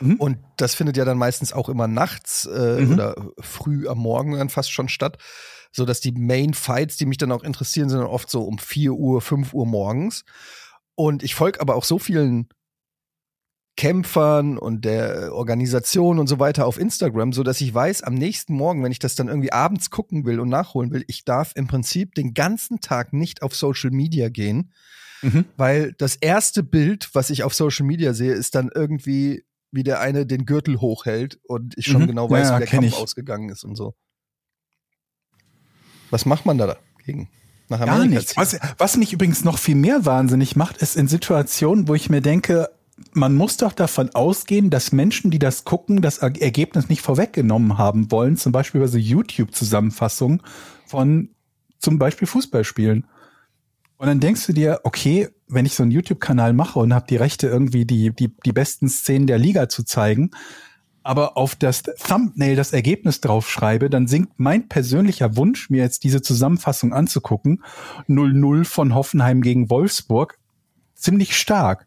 [0.00, 0.16] Mhm.
[0.16, 2.92] und das findet ja dann meistens auch immer nachts äh, Mhm.
[2.92, 5.18] oder früh am Morgen dann fast schon statt.
[5.72, 8.58] So dass die Main Fights, die mich dann auch interessieren, sind dann oft so um
[8.58, 10.24] 4 Uhr, 5 Uhr morgens.
[10.94, 12.48] Und ich folge aber auch so vielen
[13.76, 18.54] Kämpfern und der Organisation und so weiter auf Instagram, so dass ich weiß, am nächsten
[18.54, 21.66] Morgen, wenn ich das dann irgendwie abends gucken will und nachholen will, ich darf im
[21.66, 24.72] Prinzip den ganzen Tag nicht auf Social Media gehen,
[25.22, 25.44] Mhm.
[25.56, 30.00] weil das erste Bild, was ich auf Social Media sehe, ist dann irgendwie, wie der
[30.00, 32.06] eine den Gürtel hochhält und ich schon Mhm.
[32.08, 32.94] genau weiß, Ja, wie der Kampf ich.
[32.94, 33.94] ausgegangen ist und so.
[36.10, 37.28] Was macht man da dagegen?
[37.68, 38.36] Gar nichts.
[38.36, 42.20] Was, was mich übrigens noch viel mehr wahnsinnig macht, ist in Situationen, wo ich mir
[42.20, 42.68] denke,
[43.12, 47.78] man muss doch davon ausgehen, dass Menschen, die das gucken, das Er- Ergebnis nicht vorweggenommen
[47.78, 50.42] haben wollen, zum Beispiel bei so YouTube-Zusammenfassungen
[50.86, 51.30] von
[51.78, 53.06] zum Beispiel Fußballspielen.
[53.98, 57.16] Und dann denkst du dir, okay, wenn ich so einen YouTube-Kanal mache und habe die
[57.16, 60.30] Rechte, irgendwie die, die, die besten Szenen der Liga zu zeigen,
[61.02, 66.20] aber auf das Thumbnail das Ergebnis draufschreibe, dann sinkt mein persönlicher Wunsch, mir jetzt diese
[66.20, 67.62] Zusammenfassung anzugucken,
[68.08, 70.38] 0-0 von Hoffenheim gegen Wolfsburg,
[70.94, 71.86] ziemlich stark.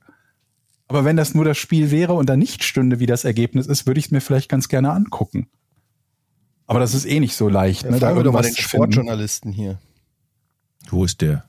[0.89, 3.85] Aber wenn das nur das Spiel wäre und da nicht stünde, wie das Ergebnis ist,
[3.85, 5.47] würde ich es mir vielleicht ganz gerne angucken.
[6.65, 7.83] Aber das ist eh nicht so leicht.
[7.83, 8.55] Ja, ne, da fragen wir doch mal den.
[8.55, 9.79] Sportjournalisten hier.
[10.89, 11.45] Wo ist der?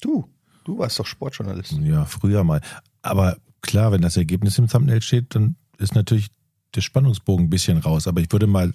[0.00, 0.28] Du,
[0.64, 1.72] du warst doch Sportjournalist.
[1.82, 2.60] Ja, früher mal.
[3.02, 6.28] Aber klar, wenn das Ergebnis im Thumbnail steht, dann ist natürlich
[6.74, 8.08] der Spannungsbogen ein bisschen raus.
[8.08, 8.72] Aber ich würde mal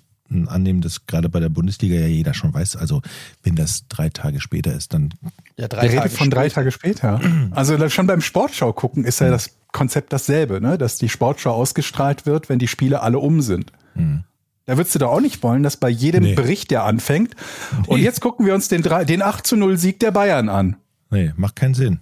[0.48, 3.02] annehmen, dass gerade bei der Bundesliga ja jeder schon weiß, also
[3.42, 5.14] wenn das drei Tage später ist, dann
[5.58, 6.56] Ja, drei Der redet von drei später.
[6.56, 7.22] Tage später.
[7.52, 10.78] Also schon beim Sportschau gucken ist ja das Konzept dasselbe, ne?
[10.78, 13.72] dass die Sportschau ausgestrahlt wird, wenn die Spiele alle um sind.
[14.66, 16.36] Da würdest du doch auch nicht wollen, dass bei jedem Nee.
[16.36, 17.36] Bericht, der anfängt,
[17.88, 20.76] und jetzt gucken wir uns den, drei- den 8 zu 0 Sieg der Bayern an.
[21.10, 22.00] nee, macht keinen Sinn.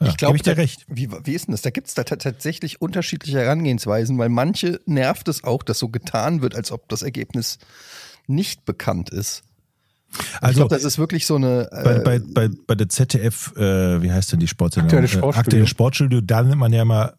[0.00, 0.84] Ja, Ich glaube, ich dir recht.
[0.88, 1.62] Wie, wie ist denn das?
[1.62, 5.88] Da gibt es da ta- tatsächlich unterschiedliche Herangehensweisen, weil manche nervt es auch, dass so
[5.88, 7.58] getan wird, als ob das Ergebnis
[8.26, 9.42] nicht bekannt ist.
[10.18, 11.68] Ich Also glaube, das ist wirklich so eine.
[11.72, 14.88] bei, Äh, bei, bei, bei der ZDF, äh, wie heißt denn die Sportsendung?
[14.88, 15.40] Aktuelles Äh, Sportstudio.
[15.40, 17.14] Aktuelles Sportstudio, da nimmt man ja immer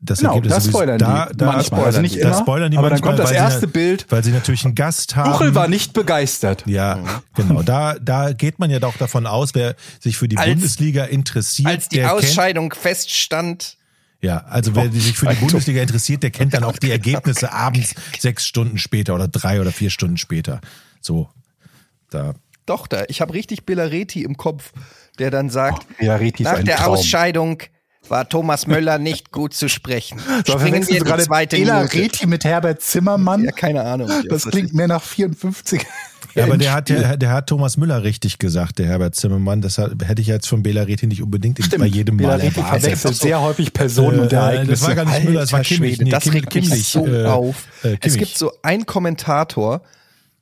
[0.00, 1.84] das Genau, Ergebnis das spoilern da, die da, manchmal.
[1.86, 4.06] Also nicht da immer, spoilern die aber dann manchmal, kommt das erste sie, Bild.
[4.10, 5.32] Weil sie natürlich einen Gast haben.
[5.32, 6.62] Tuchel war nicht begeistert.
[6.66, 7.00] Ja,
[7.34, 7.62] genau.
[7.64, 11.66] Da, da geht man ja doch davon aus, wer sich für die Als- Bundesliga interessiert,
[11.68, 13.76] als die der kennt, Ausscheidung feststand.
[14.20, 15.34] ja, also wer sich für die.
[15.34, 19.72] Bundesliga interessiert, der kennt dann auch die Ergebnisse abends sechs Stunden später oder drei oder
[19.72, 20.60] vier Stunden später.
[21.00, 21.28] So,
[22.10, 22.34] da.
[22.66, 23.04] Doch, da.
[23.08, 24.72] Ich habe richtig Bellareti im Kopf,
[25.18, 26.94] der dann sagt, ist nach ein der Traum.
[26.94, 27.62] Ausscheidung
[28.08, 30.20] war Thomas Möller nicht gut zu sprechen.
[30.46, 31.56] So, Springen wir gerade zweite.
[31.56, 33.44] Reti mit Herbert Zimmermann.
[33.44, 34.10] Ja, keine Ahnung.
[34.28, 35.84] das klingt mehr nach 54.
[36.34, 39.60] Ja, aber der hat, der, der hat Thomas Müller richtig gesagt, der Herbert Zimmermann.
[39.62, 42.82] Das hat, hätte ich jetzt von Bela Reti nicht unbedingt bei jedem Mal Bela-Reti erwartet.
[42.82, 44.70] verwechselt sehr häufig Personen und Äh, Ereignisse.
[44.72, 45.98] das war gar nicht Müller, das war Kimmich.
[46.00, 47.64] Nee, das Kim- regt mich Kimmich, so äh, auf.
[47.82, 48.18] äh, es Kimmich.
[48.18, 49.80] gibt so einen Kommentator,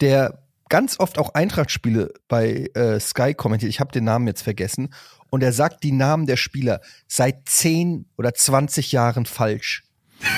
[0.00, 3.70] der ganz oft auch Eintracht-Spiele bei äh, Sky kommentiert.
[3.70, 4.92] Ich habe den Namen jetzt vergessen.
[5.30, 9.84] Und er sagt die Namen der Spieler seit 10 oder 20 Jahren falsch.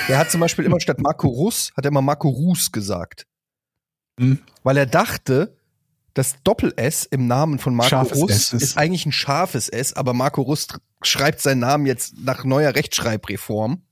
[0.07, 3.25] Er hat zum Beispiel immer statt Marco Russ, hat er immer Marco Rus gesagt.
[4.19, 4.39] Hm.
[4.63, 5.55] Weil er dachte,
[6.13, 10.13] das Doppel-S im Namen von Marco Scharfes Russ ist, ist- eigentlich ein scharfes S, aber
[10.13, 10.67] Marco Russ
[11.01, 13.83] schreibt seinen Namen jetzt nach neuer Rechtschreibreform.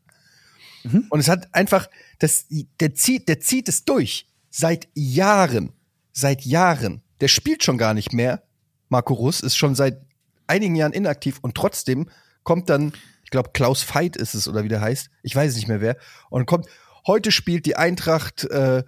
[1.09, 2.45] Und es hat einfach, das,
[2.79, 4.27] der zieht, der zieht es durch.
[4.49, 5.73] Seit Jahren.
[6.19, 7.03] Seit Jahren.
[7.21, 8.41] Der spielt schon gar nicht mehr.
[8.89, 10.01] Marco Russ ist schon seit
[10.47, 12.09] einigen Jahren inaktiv und trotzdem
[12.41, 12.91] kommt dann,
[13.23, 15.11] ich glaube, Klaus Veit ist es oder wie der heißt.
[15.21, 15.95] Ich weiß nicht mehr wer.
[16.31, 16.65] Und kommt,
[17.05, 18.83] heute spielt die Eintracht äh,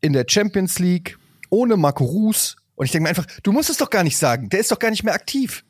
[0.00, 1.18] in der Champions League
[1.50, 2.54] ohne Marco Russ.
[2.76, 4.48] Und ich denke mir einfach, du musst es doch gar nicht sagen.
[4.48, 5.64] Der ist doch gar nicht mehr aktiv.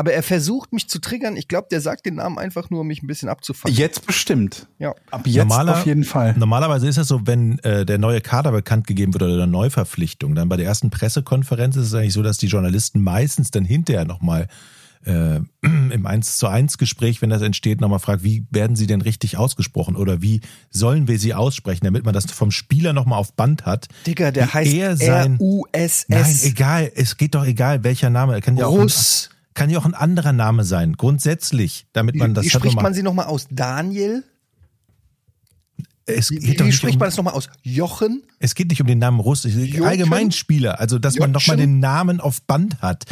[0.00, 1.36] Aber er versucht mich zu triggern.
[1.36, 3.76] Ich glaube, der sagt den Namen einfach nur, um mich ein bisschen abzufangen.
[3.76, 4.66] Jetzt bestimmt.
[4.78, 4.94] Ja.
[5.10, 6.34] Ab jetzt Normaler- auf jeden Fall.
[6.38, 10.34] Normalerweise ist das so, wenn äh, der neue Kader bekannt gegeben wird oder eine Neuverpflichtung,
[10.34, 14.06] dann bei der ersten Pressekonferenz ist es eigentlich so, dass die Journalisten meistens dann hinterher
[14.06, 14.48] nochmal
[15.04, 19.02] äh, im 1 zu 1 Gespräch, wenn das entsteht, nochmal fragt, wie werden sie denn
[19.02, 23.34] richtig ausgesprochen oder wie sollen wir sie aussprechen, damit man das vom Spieler nochmal auf
[23.34, 23.88] Band hat.
[24.06, 26.06] Digga, der heißt er sein- R-U-S-S.
[26.08, 28.32] Nein, egal, es geht doch egal, welcher Name.
[28.32, 29.28] Er kann ja auch Russ.
[29.54, 32.94] Kann ja auch ein anderer Name sein, grundsätzlich, damit man das wie halt spricht man
[32.94, 33.46] sie nochmal aus?
[33.50, 34.24] Daniel?
[36.06, 37.48] es Wie, geht wie nicht spricht um, man das nochmal aus?
[37.62, 38.22] Jochen?
[38.40, 39.84] Es geht nicht um den Namen Russ, Jochen?
[39.84, 43.04] allgemein Spieler, also dass man nochmal den Namen auf Band hat,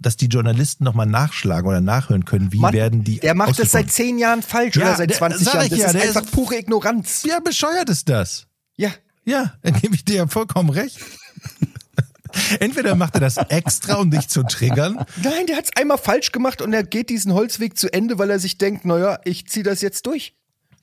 [0.00, 3.72] dass die Journalisten nochmal nachschlagen oder nachhören können, wie Mann, werden die Der macht das
[3.72, 5.64] seit zehn Jahren falsch Ja, oder seit der- 20 sag Jahren.
[5.66, 7.24] ich Das ja, ist der einfach ist- pure Ignoranz.
[7.26, 8.46] Ja, bescheuert ist das.
[8.76, 8.90] Ja.
[9.24, 10.98] Ja, dann gebe ich dir ja vollkommen recht.
[12.60, 15.04] Entweder macht er das extra, um dich zu triggern.
[15.22, 18.38] Nein, der hat's einmal falsch gemacht und er geht diesen Holzweg zu Ende, weil er
[18.38, 20.34] sich denkt, naja, ich zieh das jetzt durch.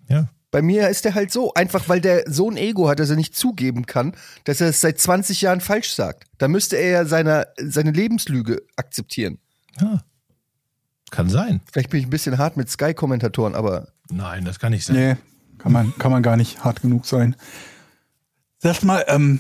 [0.08, 0.28] Ja.
[0.52, 3.18] Bei mir ist der halt so, einfach weil der so ein Ego hat, dass er
[3.18, 4.14] nicht zugeben kann,
[4.46, 6.26] dass er es seit 20 Jahren falsch sagt.
[6.38, 9.40] Da müsste er ja seine, seine Lebenslüge akzeptieren.
[9.80, 10.02] ja.
[11.12, 11.62] Kann sein.
[11.72, 14.96] Vielleicht bin ich ein bisschen hart mit Sky-Kommentatoren, aber Nein, das kann nicht sein.
[14.96, 15.16] Nee,
[15.60, 17.36] kann man, kann man gar nicht hart genug sein.
[18.60, 19.40] Sag mal, ähm,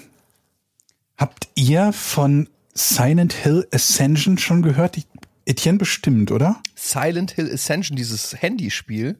[1.17, 4.97] habt ihr von Silent Hill Ascension schon gehört?
[4.97, 5.07] Ich,
[5.45, 6.61] Etienne bestimmt, oder?
[6.75, 9.17] Silent Hill Ascension, dieses Handyspiel.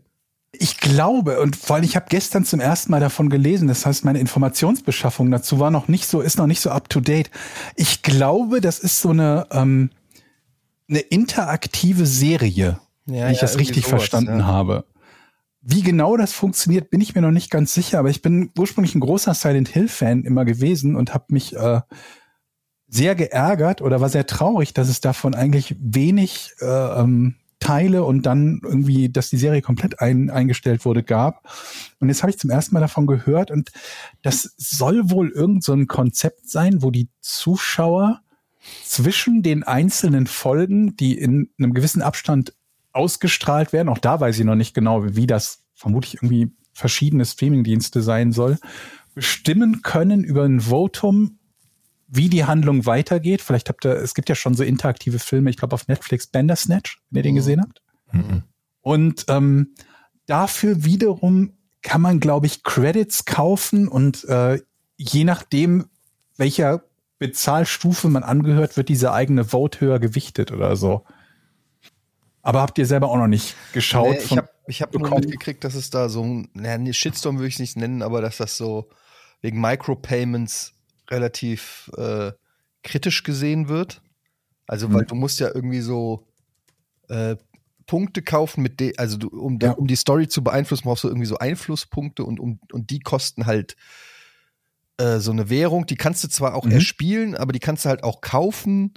[0.52, 4.06] Ich glaube, und vor allem, ich habe gestern zum ersten Mal davon gelesen, das heißt,
[4.06, 7.30] meine Informationsbeschaffung dazu war noch nicht so, ist noch nicht so up to date.
[7.76, 9.90] Ich glaube, das ist so eine, ähm,
[10.90, 14.46] eine interaktive Serie, Ja, wenn ich ja, das richtig sowas, verstanden ja.
[14.46, 14.86] habe.
[15.68, 18.94] Wie genau das funktioniert, bin ich mir noch nicht ganz sicher, aber ich bin ursprünglich
[18.94, 21.82] ein großer Silent Hill-Fan immer gewesen und habe mich äh,
[22.88, 28.28] sehr geärgert oder war sehr traurig, dass es davon eigentlich wenig äh, ähm, Teile und
[28.28, 31.50] dann irgendwie, dass die Serie komplett ein, eingestellt wurde, gab.
[32.00, 33.72] Und jetzt habe ich zum ersten Mal davon gehört und
[34.22, 38.22] das soll wohl irgend so ein Konzept sein, wo die Zuschauer
[38.84, 42.54] zwischen den einzelnen Folgen, die in einem gewissen Abstand
[42.96, 48.02] ausgestrahlt werden, auch da weiß ich noch nicht genau, wie das vermutlich irgendwie verschiedene Streamingdienste
[48.02, 48.58] sein soll,
[49.14, 51.40] bestimmen können über ein Votum,
[52.08, 53.42] wie die Handlung weitergeht.
[53.42, 57.02] Vielleicht habt ihr, es gibt ja schon so interaktive Filme, ich glaube auf Netflix Bandersnatch,
[57.10, 57.82] wenn ihr den gesehen habt.
[58.12, 58.44] Mhm.
[58.82, 59.74] Und ähm,
[60.26, 64.60] dafür wiederum kann man, glaube ich, Credits kaufen und äh,
[64.98, 65.86] je nachdem,
[66.38, 66.84] welcher
[67.20, 71.06] Bezahlstufe man angehört, wird diese eigene Vote höher gewichtet oder so.
[72.46, 74.14] Aber habt ihr selber auch noch nicht geschaut?
[74.16, 77.48] Nee, ich habe ich hab nur mitgekriegt, dass es da so ein, nee, Shitstorm würde
[77.48, 78.88] ich es nicht nennen, aber dass das so
[79.42, 80.74] wegen Micropayments
[81.10, 82.32] relativ äh,
[82.84, 84.02] kritisch gesehen wird.
[84.68, 85.08] Also, weil Mhm.
[85.08, 86.28] du musst ja irgendwie so
[87.10, 87.36] äh,
[87.88, 89.72] Punkte kaufen, mit de also du, um, Ja.
[89.72, 93.48] um die Story zu beeinflussen, brauchst du irgendwie so Einflusspunkte und, um, und die kosten
[93.48, 93.76] halt
[94.98, 95.88] äh, so eine Währung.
[95.88, 96.74] Die kannst du zwar auch Mhm.
[96.74, 98.94] erspielen, aber die kannst du halt auch kaufen.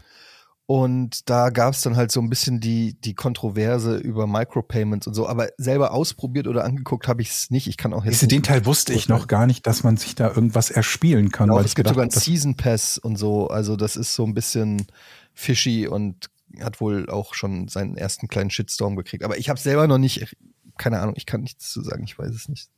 [0.70, 5.14] Und da gab es dann halt so ein bisschen die, die Kontroverse über Micropayments und
[5.14, 5.26] so.
[5.26, 7.68] Aber selber ausprobiert oder angeguckt habe ich es nicht.
[7.68, 8.30] Ich kann auch jetzt.
[8.30, 11.48] Den Teil wusste ich noch gar nicht, dass man sich da irgendwas erspielen kann.
[11.48, 13.48] Genau, es gibt sogar einen Season Pass und so.
[13.48, 14.86] Also das ist so ein bisschen
[15.32, 16.28] fishy und
[16.60, 19.24] hat wohl auch schon seinen ersten kleinen Shitstorm gekriegt.
[19.24, 20.36] Aber ich habe selber noch nicht,
[20.76, 22.68] keine Ahnung, ich kann nichts zu sagen, ich weiß es nicht.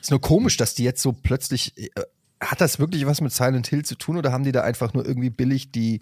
[0.00, 2.02] Ist nur komisch, dass die jetzt so plötzlich, äh,
[2.50, 5.04] hat das wirklich was mit Silent Hill zu tun oder haben die da einfach nur
[5.06, 6.00] irgendwie billig die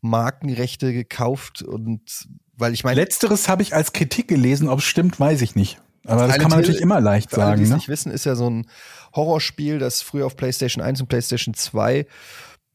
[0.00, 5.20] Markenrechte gekauft und weil ich meine, Letzteres habe ich als Kritik gelesen, ob es stimmt,
[5.20, 5.80] weiß ich nicht.
[6.04, 7.62] Aber das Silent kann man Hill- natürlich immer leicht Für alle, die sagen.
[7.64, 7.76] es Ne?
[7.76, 8.66] nicht wissen, ist ja so ein
[9.14, 12.06] Horrorspiel, das früher auf PlayStation 1 und PlayStation 2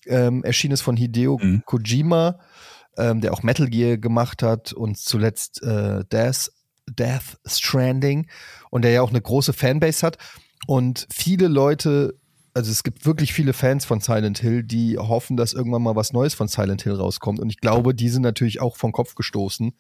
[0.06, 1.64] ähm, erschienen ist von Hideo Mhm.
[1.66, 2.39] Kojima,
[2.98, 6.52] ähm, der auch Metal Gear gemacht hat und zuletzt äh, Death,
[6.89, 8.28] Death Stranding
[8.70, 10.18] und der ja auch eine große Fanbase hat.
[10.68, 12.16] Und viele Leute,
[12.54, 16.14] also es gibt wirklich viele Fans von Silent Hill, die hoffen, dass irgendwann mal was
[16.14, 17.39] Neues von Silent Hill rauskommt.
[17.39, 19.74] Und ich glaube, die sind natürlich auch vom Kopf gestoßen.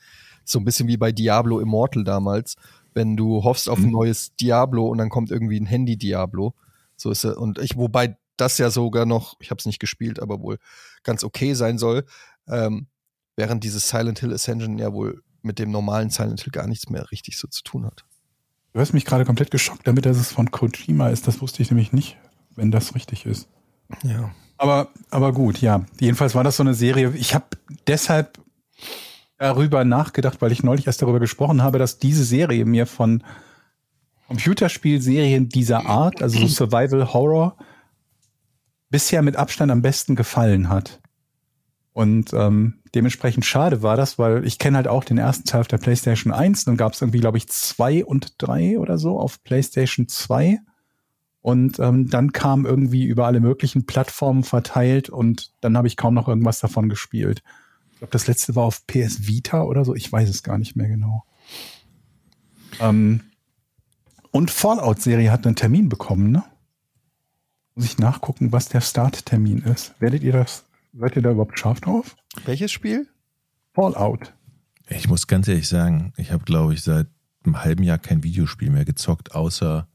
[0.43, 2.55] So ein bisschen wie bei Diablo Immortal damals,
[2.93, 3.91] wenn du hoffst auf ein Mhm.
[3.91, 6.53] neues Diablo und dann kommt irgendwie ein Handy Diablo.
[6.95, 7.37] So ist er.
[7.37, 10.57] Und ich, wobei das ja sogar noch, ich habe es nicht gespielt, aber wohl
[11.03, 12.05] ganz okay sein soll,
[12.47, 12.87] ähm,
[13.35, 17.11] während dieses Silent Hill Ascension ja wohl mit dem normalen Silent Hill gar nichts mehr
[17.11, 18.03] richtig so zu tun hat.
[18.73, 21.27] Du hast mich gerade komplett geschockt damit, dass es von Kojima ist.
[21.27, 22.17] Das wusste ich nämlich nicht,
[22.55, 23.47] wenn das richtig ist.
[24.03, 24.31] Ja.
[24.57, 25.85] Aber, aber gut, ja.
[25.99, 27.11] Jedenfalls war das so eine Serie.
[27.15, 27.45] Ich habe
[27.87, 28.39] deshalb
[29.37, 33.23] darüber nachgedacht, weil ich neulich erst darüber gesprochen habe, dass diese Serie mir von
[34.27, 37.57] Computerspielserien dieser Art, also so Survival Horror,
[38.89, 41.01] bisher mit Abstand am besten gefallen hat.
[41.93, 45.67] Und ähm, dementsprechend schade war das, weil ich kenne halt auch den ersten Teil auf
[45.67, 46.65] der PlayStation 1.
[46.65, 50.59] Dann gab es irgendwie, glaube ich, zwei und drei oder so auf PlayStation 2.
[51.43, 56.13] Und ähm, dann kam irgendwie über alle möglichen Plattformen verteilt und dann habe ich kaum
[56.13, 57.43] noch irgendwas davon gespielt.
[57.91, 59.93] Ich glaube, das letzte war auf PS Vita oder so.
[59.93, 61.25] Ich weiß es gar nicht mehr genau.
[62.79, 63.19] Ähm,
[64.31, 66.45] und Fallout-Serie hat einen Termin bekommen, ne?
[67.75, 69.99] Muss ich nachgucken, was der Starttermin ist.
[69.99, 70.63] Werdet ihr das,
[70.93, 72.15] seid ihr da überhaupt scharf drauf?
[72.45, 73.09] Welches Spiel?
[73.73, 74.33] Fallout.
[74.87, 77.07] Ich muss ganz ehrlich sagen, ich habe, glaube ich, seit
[77.43, 79.89] einem halben Jahr kein Videospiel mehr gezockt, außer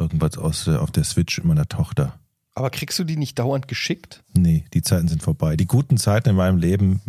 [0.00, 2.18] irgendwas aus, der- auf der Switch meiner Tochter.
[2.54, 4.22] Aber kriegst du die nicht dauernd geschickt?
[4.34, 5.56] Nee, die Zeiten sind vorbei.
[5.56, 7.00] Die guten Zeiten in meinem Leben,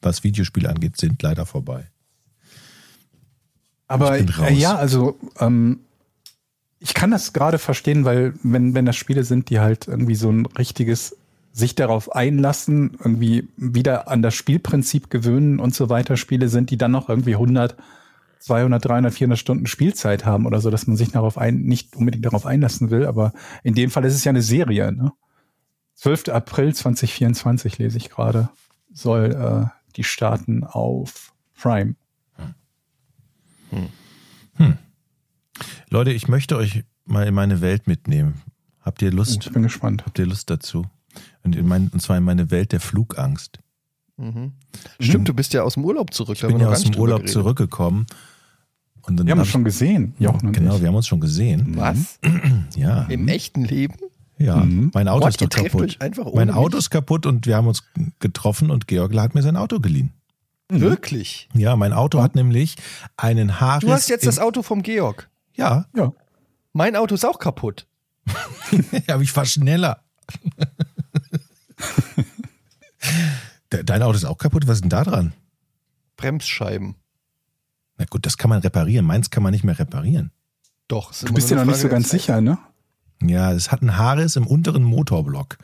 [0.00, 1.86] was Videospiele angeht, sind leider vorbei.
[3.86, 4.50] Aber Ich bin raus.
[4.50, 5.80] äh, ja, also ähm,
[6.80, 10.30] ich kann das gerade verstehen, weil wenn, wenn das Spiele sind, die halt irgendwie so
[10.30, 11.16] ein richtiges
[11.52, 16.76] sich darauf einlassen, irgendwie wieder an das Spielprinzip gewöhnen und so weiter, Spiele sind, die
[16.78, 17.76] dann noch irgendwie 100,
[18.44, 22.26] 200, 300, 400 Stunden Spielzeit haben oder so, dass man sich darauf ein, nicht unbedingt
[22.26, 23.06] darauf einlassen will.
[23.06, 23.32] Aber
[23.62, 24.92] in dem Fall ist es ja eine Serie.
[24.92, 25.12] Ne?
[25.94, 26.28] 12.
[26.28, 28.50] April 2024 lese ich gerade,
[28.92, 31.94] soll äh, Die starten auf Prime.
[35.88, 38.42] Leute, ich möchte euch mal in meine Welt mitnehmen.
[38.82, 39.46] Habt ihr Lust?
[39.46, 40.04] Ich bin gespannt.
[40.04, 40.84] Habt ihr Lust dazu?
[41.44, 43.60] Und, in mein, und zwar in meine Welt der Flugangst.
[45.00, 46.36] Stimmt, du bist ja aus dem Urlaub zurück.
[46.36, 48.06] Ich bin ja aus dem Urlaub zurückgekommen.
[49.06, 50.80] Und dann Wir haben hab uns schon gesehen, Jochen und Genau, ich.
[50.80, 51.76] wir haben uns schon gesehen.
[51.76, 52.18] Was?
[52.76, 53.02] Ja.
[53.04, 53.94] Im echten Leben?
[54.38, 55.96] Ja, mein Auto What, ist doch kaputt.
[56.34, 56.56] Mein mich?
[56.56, 57.84] Auto ist kaputt und wir haben uns
[58.18, 60.12] getroffen und Georg hat mir sein Auto geliehen.
[60.68, 61.48] Wirklich?
[61.54, 62.76] Ja, mein Auto hat nämlich
[63.16, 63.86] einen Haarriss.
[63.86, 65.28] Du hast jetzt das Auto vom Georg.
[65.54, 66.12] Ja, Ja.
[66.72, 67.86] Mein Auto ist auch kaputt.
[69.06, 70.02] aber ich war schneller.
[73.72, 74.66] De- Dein Auto ist auch kaputt?
[74.66, 75.32] Was ist denn da dran?
[76.16, 76.96] Bremsscheiben.
[77.96, 79.06] Na gut, das kann man reparieren.
[79.06, 80.30] Meins kann man nicht mehr reparieren.
[80.88, 81.12] Doch.
[81.12, 82.58] Du bist dir noch nicht so ganz sicher, ne?
[83.22, 85.56] Ja, es hat einen Haarriss im unteren Motorblock.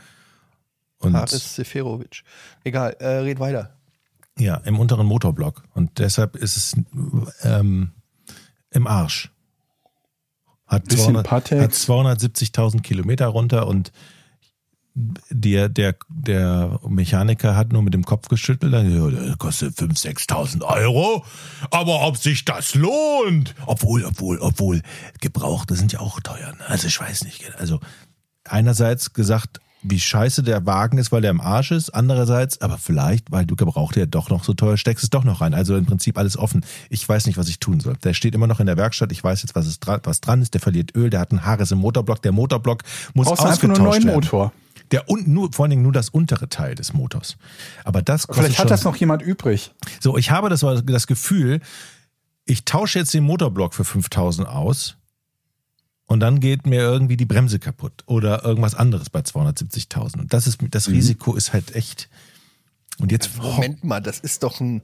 [0.99, 2.23] Und Haris Seferovic.
[2.65, 3.77] Egal, äh, red weiter.
[4.39, 5.65] ja, im unteren Motorblock.
[5.75, 6.77] Und deshalb ist es
[7.43, 7.91] ähm,
[8.71, 9.31] im Arsch.
[10.67, 11.63] Hat, Bisschen 200 Patex.
[11.63, 13.93] hat 270.000 Kilometer runter und
[14.95, 18.73] der, der, der Mechaniker hat nur mit dem Kopf geschüttelt.
[18.73, 21.25] Dann, gesagt, ja, das kostet 5.000, 6.000 Euro.
[21.71, 23.55] Aber ob sich das lohnt?
[23.67, 24.83] Obwohl, obwohl, obwohl,
[25.21, 26.53] Gebrauchte sind ja auch teuer.
[26.53, 26.69] Ne?
[26.69, 27.55] Also ich weiß nicht.
[27.59, 27.81] Also
[28.45, 31.91] einerseits gesagt, wie scheiße der Wagen ist, weil der im Arsch ist.
[31.91, 35.41] Andererseits, aber vielleicht, weil du Gebrauchte ja doch noch so teuer steckst, es doch noch
[35.41, 35.55] rein.
[35.55, 36.65] Also im Prinzip alles offen.
[36.91, 37.97] Ich weiß nicht, was ich tun soll.
[38.05, 39.13] Der steht immer noch in der Werkstatt.
[39.13, 40.53] Ich weiß jetzt, was, es dran, was dran ist.
[40.53, 41.09] Der verliert Öl.
[41.09, 42.21] Der hat einen Haares im Motorblock.
[42.23, 42.83] Der Motorblock
[43.15, 44.25] muss Brauchst du einfach ausgetauscht nur einen neuen werden.
[44.25, 44.53] Motor.
[44.93, 47.37] Der und nur, vor allen Dingen nur das untere Teil des Motors.
[47.85, 49.73] Aber das kostet Vielleicht hat schon, das noch jemand übrig.
[50.01, 51.61] So, ich habe das, das Gefühl,
[52.45, 54.97] ich tausche jetzt den Motorblock für 5000 aus
[56.07, 60.19] und dann geht mir irgendwie die Bremse kaputt oder irgendwas anderes bei 270.000.
[60.21, 62.09] Und das ist, das Risiko ist halt echt.
[62.99, 64.83] Und jetzt, Moment mal, das ist doch ein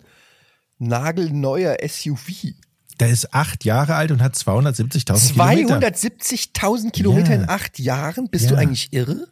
[0.79, 2.55] nagelneuer SUV.
[3.01, 5.79] der ist acht Jahre alt und hat 270.000 Kilometer.
[5.79, 7.43] 270.000 Kilometer Ja.
[7.43, 8.29] in acht Jahren?
[8.31, 8.51] Bist Ja.
[8.53, 9.27] du eigentlich irre?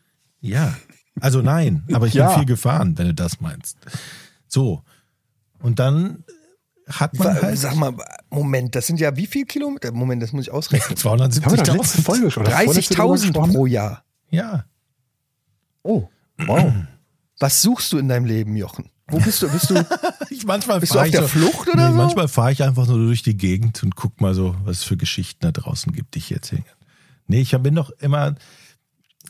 [0.44, 0.74] Ja.
[1.20, 2.28] Also nein, aber ich Ja.
[2.28, 3.78] bin viel gefahren, wenn du das meinst.
[4.48, 4.82] So.
[5.60, 6.24] Und dann
[6.88, 7.94] hat man halt Sag mal,
[8.30, 9.90] Moment, das sind ja wie viel Kilometer?
[9.92, 10.98] Moment, das muss ich ausrechnen.
[11.04, 12.02] Haben wir doch letzte 270.000.
[12.02, 12.42] Folge schon.
[12.46, 13.52] oder vorletzte drüber 30.000 gesprochen?
[13.54, 14.04] pro Jahr.
[14.30, 14.64] Ja.
[15.82, 16.72] Oh, wow.
[17.38, 18.90] Was suchst du in deinem Leben, Jochen?
[19.08, 19.48] Wo bist du?
[19.50, 19.74] Bist du
[20.30, 21.96] Ich manchmal Bist du auf ich der so, Flucht oder nee, so?
[21.98, 24.96] Manchmal fahre ich einfach nur durch die Gegend und guck mal so, was es für
[24.96, 26.76] Geschichten da draußen gibt, die ich erzählen kann.
[27.26, 28.34] Nee, ich bin doch immer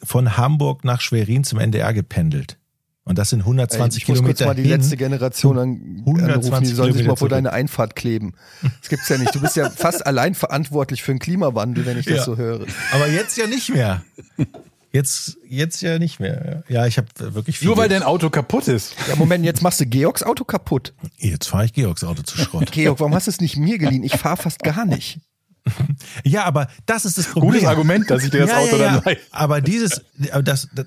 [0.02, 2.58] von Hamburg nach Schwerin zum NDR gependelt.
[3.06, 4.70] Und das sind 120 ich muss kurz Kilometer mal die hin.
[4.70, 8.32] letzte Generation an, 120 anrufen, die sollen sich Kilometer mal vor deine Einfahrt kleben.
[8.80, 9.34] Das gibt's ja nicht.
[9.34, 12.24] Du bist ja fast allein verantwortlich für den Klimawandel, wenn ich das Ja.
[12.24, 12.64] so höre.
[12.92, 14.02] Aber jetzt ja nicht mehr.
[14.90, 16.62] Jetzt, jetzt ja nicht mehr.
[16.68, 17.66] Ja, ich habe wirklich viel.
[17.68, 18.94] Nur weil dein Auto kaputt ist.
[19.08, 20.94] Ja, Moment, jetzt machst du Georgs Auto kaputt.
[21.18, 22.70] Jetzt fahre ich Georgs Auto zu Schrott.
[22.70, 24.04] Georg, warum hast du es nicht mir geliehen?
[24.04, 25.18] Ich fahre fast gar nicht.
[26.24, 27.52] Ja, aber das ist das Problem.
[27.52, 29.02] Gutes Argument, dass ich dir das ja, Auto ja, dann ja.
[29.04, 29.18] leihe.
[29.30, 30.02] Aber dieses,
[30.42, 30.86] das, das,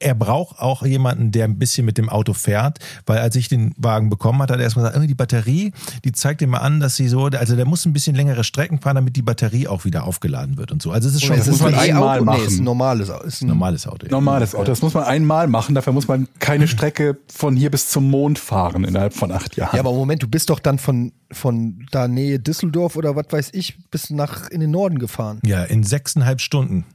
[0.00, 3.74] er braucht auch jemanden, der ein bisschen mit dem Auto fährt, weil als ich den
[3.76, 5.72] Wagen bekommen hatte, hat er erstmal gesagt, irgendwie die Batterie,
[6.04, 8.80] die zeigt ihm mal an, dass sie so, also der muss ein bisschen längere Strecken
[8.80, 10.90] fahren, damit die Batterie auch wieder aufgeladen wird und so.
[10.90, 12.24] Also es ist schon das muss man ein einmal E-Auto?
[12.24, 12.46] Nee, machen.
[12.46, 13.24] ist ein normales Auto.
[13.24, 14.06] Ist ein normales Auto.
[14.06, 14.12] ja.
[14.12, 14.64] Normales Auto.
[14.64, 15.74] Das muss man einmal machen.
[15.74, 19.76] Dafür muss man keine Strecke von hier bis zum Mond fahren innerhalb von acht Jahren.
[19.76, 23.50] Ja, aber Moment, du bist doch dann von, von da Nähe Düsseldorf oder was weiß
[23.52, 25.40] ich, bis nach in den Norden gefahren.
[25.44, 26.86] Ja, in sechseinhalb Stunden.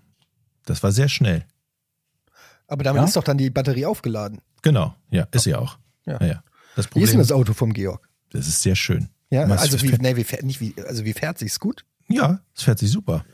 [0.66, 1.46] Das war sehr schnell.
[2.68, 3.08] Aber damit Ja?
[3.08, 4.42] ist doch dann die Batterie aufgeladen.
[4.62, 5.78] Genau, ja, ist ja auch.
[6.06, 6.20] Ja.
[6.22, 6.28] Ja.
[6.28, 6.44] Ja.
[6.76, 8.08] Das Wie Problem ist denn das Auto vom Georg?
[8.32, 9.10] das ist sehr schön.
[9.30, 11.86] Ja, also wie, nee, wie fährt, nicht wie, also wie fährt sich's gut?
[12.08, 13.26] Ja, es fährt sich super.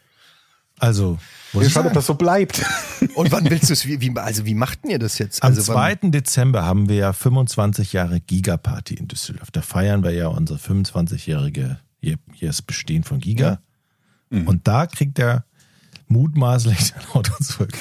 [0.80, 1.20] Also,
[1.54, 1.88] muss Ich sagen.
[1.88, 2.64] ob das so bleibt.
[3.16, 5.44] Und wann willst du es, wie, wie, also wie macht denn ihr das jetzt?
[5.44, 6.10] Am Also wann, 2.
[6.10, 9.52] Dezember haben wir ja 25 Jahre Giga-Party in Düsseldorf.
[9.52, 13.60] Da feiern wir ja unsere 25-jährige hier, hier ist Bestehen von Giga.
[14.32, 14.48] Mhm.
[14.48, 15.46] Und da kriegt er
[16.08, 17.74] mutmaßlich sein Auto zurück.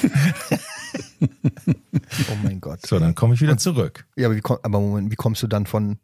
[1.21, 2.85] Oh mein Gott.
[2.85, 4.05] So, dann komme ich wieder zurück.
[4.15, 5.97] Ja, aber, wie, komm- aber Moment, wie kommst du dann von,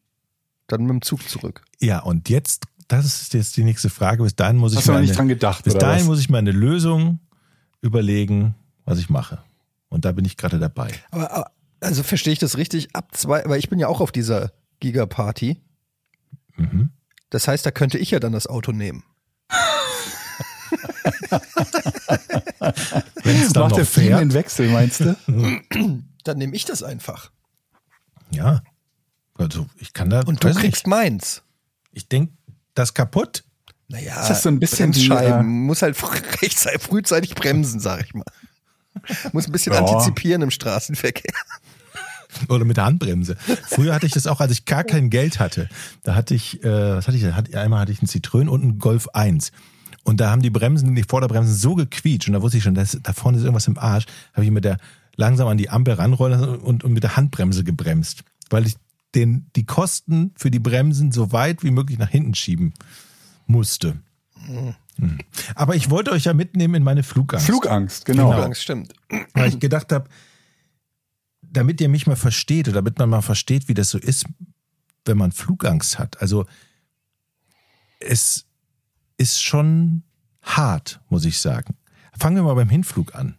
[0.67, 1.63] dann mit dem Zug zurück?
[1.79, 4.23] Ja, und jetzt, das ist jetzt die nächste Frage.
[4.23, 6.07] Bis dahin muss ich Hast du nicht eine- dran gedacht, Bis oder dahin was?
[6.07, 7.19] muss ich mir eine Lösung
[7.81, 9.43] überlegen, was ich mache.
[9.89, 10.91] Und da bin ich gerade dabei.
[11.11, 12.95] Aber, aber also verstehe ich das richtig?
[12.95, 15.61] Ab zwei, weil ich bin ja auch auf dieser Giga-Party.
[16.55, 16.91] Mhm.
[17.29, 19.03] Das heißt, da könnte ich ja dann das Auto nehmen.
[23.28, 24.21] Wenn es dann Macht noch der Frieden fährt.
[24.21, 25.15] den Wechsel, meinst du?
[26.23, 27.32] Dann nehme ich das einfach.
[28.32, 28.61] Ja.
[29.36, 30.21] Also ich kann da.
[30.21, 30.88] Und du kriegst nicht.
[30.88, 31.43] meins.
[31.93, 32.34] Ich denke,
[32.73, 33.43] das kaputt.
[33.88, 35.39] Naja, Ist das so ein bisschen wie, Bremsscheiben.
[35.39, 35.95] äh, Muss halt
[36.41, 38.25] rechtzeitig, frühzeitig bremsen, sag ich mal.
[39.32, 39.80] Muss ein bisschen Ja.
[39.86, 41.34] antizipieren im Straßenverkehr.
[42.49, 43.38] Oder mit der Handbremse.
[43.67, 45.69] Früher hatte ich das auch, als ich gar kein Geld hatte.
[46.03, 47.34] Da hatte ich, äh, was hatte ich da?
[47.36, 49.51] Hatte- Einmal hatte ich einen Citroën und einen Golf 1.
[50.08, 52.97] Und da haben die Bremsen, die Vorderbremsen so gequietscht und da wusste ich schon, dass,
[53.03, 54.05] da vorne ist irgendwas im Arsch.
[54.32, 54.78] Habe ich mit der
[55.18, 58.24] langsam an die Ampel ranrollen und, und mit der Handbremse gebremst.
[58.49, 58.78] Weil ich
[59.16, 62.74] den, die Kosten für die Bremsen so weit wie möglich nach hinten schieben
[63.47, 63.97] musste.
[64.47, 64.76] Mhm.
[65.55, 67.45] Aber ich wollte euch ja mitnehmen in meine Flugangst.
[67.45, 68.30] Flugangst, genau.
[68.30, 68.43] Genau.
[68.43, 68.93] Angst stimmt.
[69.34, 70.08] weil ich gedacht habe,
[71.41, 74.26] damit ihr mich mal versteht oder damit man mal versteht, wie das so ist,
[75.03, 76.22] wenn man Flugangst hat.
[76.22, 76.45] Also
[77.99, 78.47] es
[79.18, 80.03] ist schon
[80.41, 81.76] hart, muss ich sagen.
[82.18, 83.38] Fangen wir mal beim Hinflug an.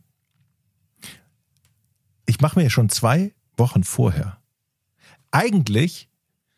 [2.27, 4.39] Ich mache mir schon zwei Wochen vorher.
[5.31, 6.09] Eigentlich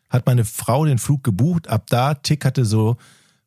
[0.09, 2.97] hat meine Frau den Flug gebucht, ab da tickerte so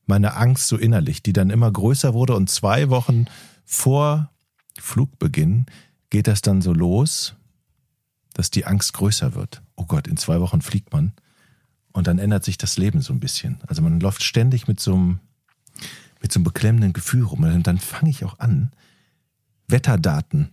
[0.06, 3.26] meine Angst so innerlich, die dann immer größer wurde und zwei Wochen
[3.64, 4.30] vor
[4.78, 5.66] Flugbeginn
[6.10, 7.34] geht das dann so los,
[8.34, 9.62] dass die Angst größer wird.
[9.76, 11.12] Oh Gott, in zwei Wochen fliegt man.
[11.92, 13.60] Und dann ändert sich das Leben so ein bisschen.
[13.66, 15.20] Also man läuft ständig mit so einem,
[16.20, 17.42] mit so einem beklemmenden Gefühl rum.
[17.44, 18.72] Und dann fange ich auch an,
[19.68, 20.50] Wetterdaten,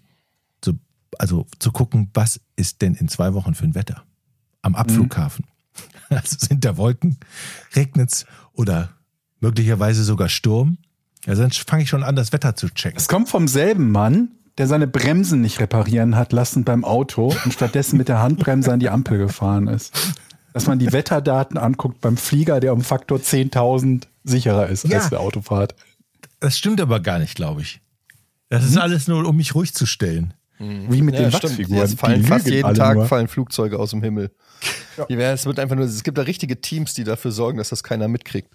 [0.62, 0.80] zu,
[1.18, 4.04] also zu gucken, was ist denn in zwei Wochen für ein Wetter?
[4.62, 5.46] Am Abflughafen.
[6.10, 7.20] Also sind da Wolken,
[7.74, 8.90] regnet's oder
[9.40, 10.78] möglicherweise sogar Sturm.
[11.26, 12.98] Also dann fange ich schon an, das Wetter zu checken.
[12.98, 17.54] Es kommt vom selben Mann, der seine Bremsen nicht reparieren hat lassen beim Auto und
[17.54, 19.94] stattdessen mit der Handbremse an die Ampel gefahren ist.
[20.54, 25.00] Dass man die Wetterdaten anguckt beim Flieger, der um Faktor 10.000 sicherer ist Ja.
[25.00, 25.76] als der Autofahrt.
[26.40, 27.82] Das stimmt aber gar nicht, glaube ich.
[28.50, 30.34] Das ist alles nur, um mich ruhig zu stellen.
[30.60, 31.34] Wie mit Ja, den.
[31.34, 31.88] Wachsfiguren.
[31.98, 33.06] Fallen fast jeden Tag nur.
[33.08, 34.32] fallen Flugzeuge aus dem Himmel.
[35.08, 37.82] Werden- Es wird einfach nur, es gibt da richtige Teams, die dafür sorgen, dass das
[37.84, 38.50] keiner mitkriegt.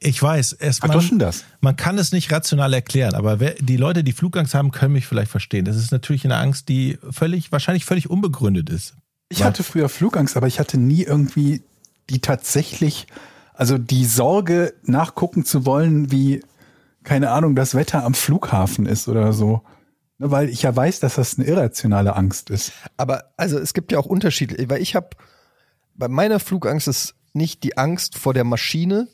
[0.00, 1.44] Ich weiß, es, Ach, man, das.
[1.60, 5.06] man kann es nicht rational erklären, aber wer, die Leute, die Flugangst haben, können mich
[5.06, 5.64] vielleicht verstehen.
[5.64, 8.94] Das ist natürlich eine Angst, die völlig, wahrscheinlich völlig unbegründet ist.
[9.28, 11.62] Ich hatte früher Flugangst, aber ich hatte nie irgendwie
[12.08, 13.08] die tatsächlich,
[13.58, 16.42] also die Sorge nachgucken zu wollen, wie,
[17.02, 19.62] keine Ahnung, das Wetter am Flughafen ist oder so.
[20.18, 22.70] Ne, Weil ich ja weiß, dass das eine irrationale Angst ist.
[22.96, 25.08] Aber also es gibt ja auch Unterschiede, weil ich habe
[25.96, 29.08] bei meiner Flugangst ist nicht die Angst vor der Maschine.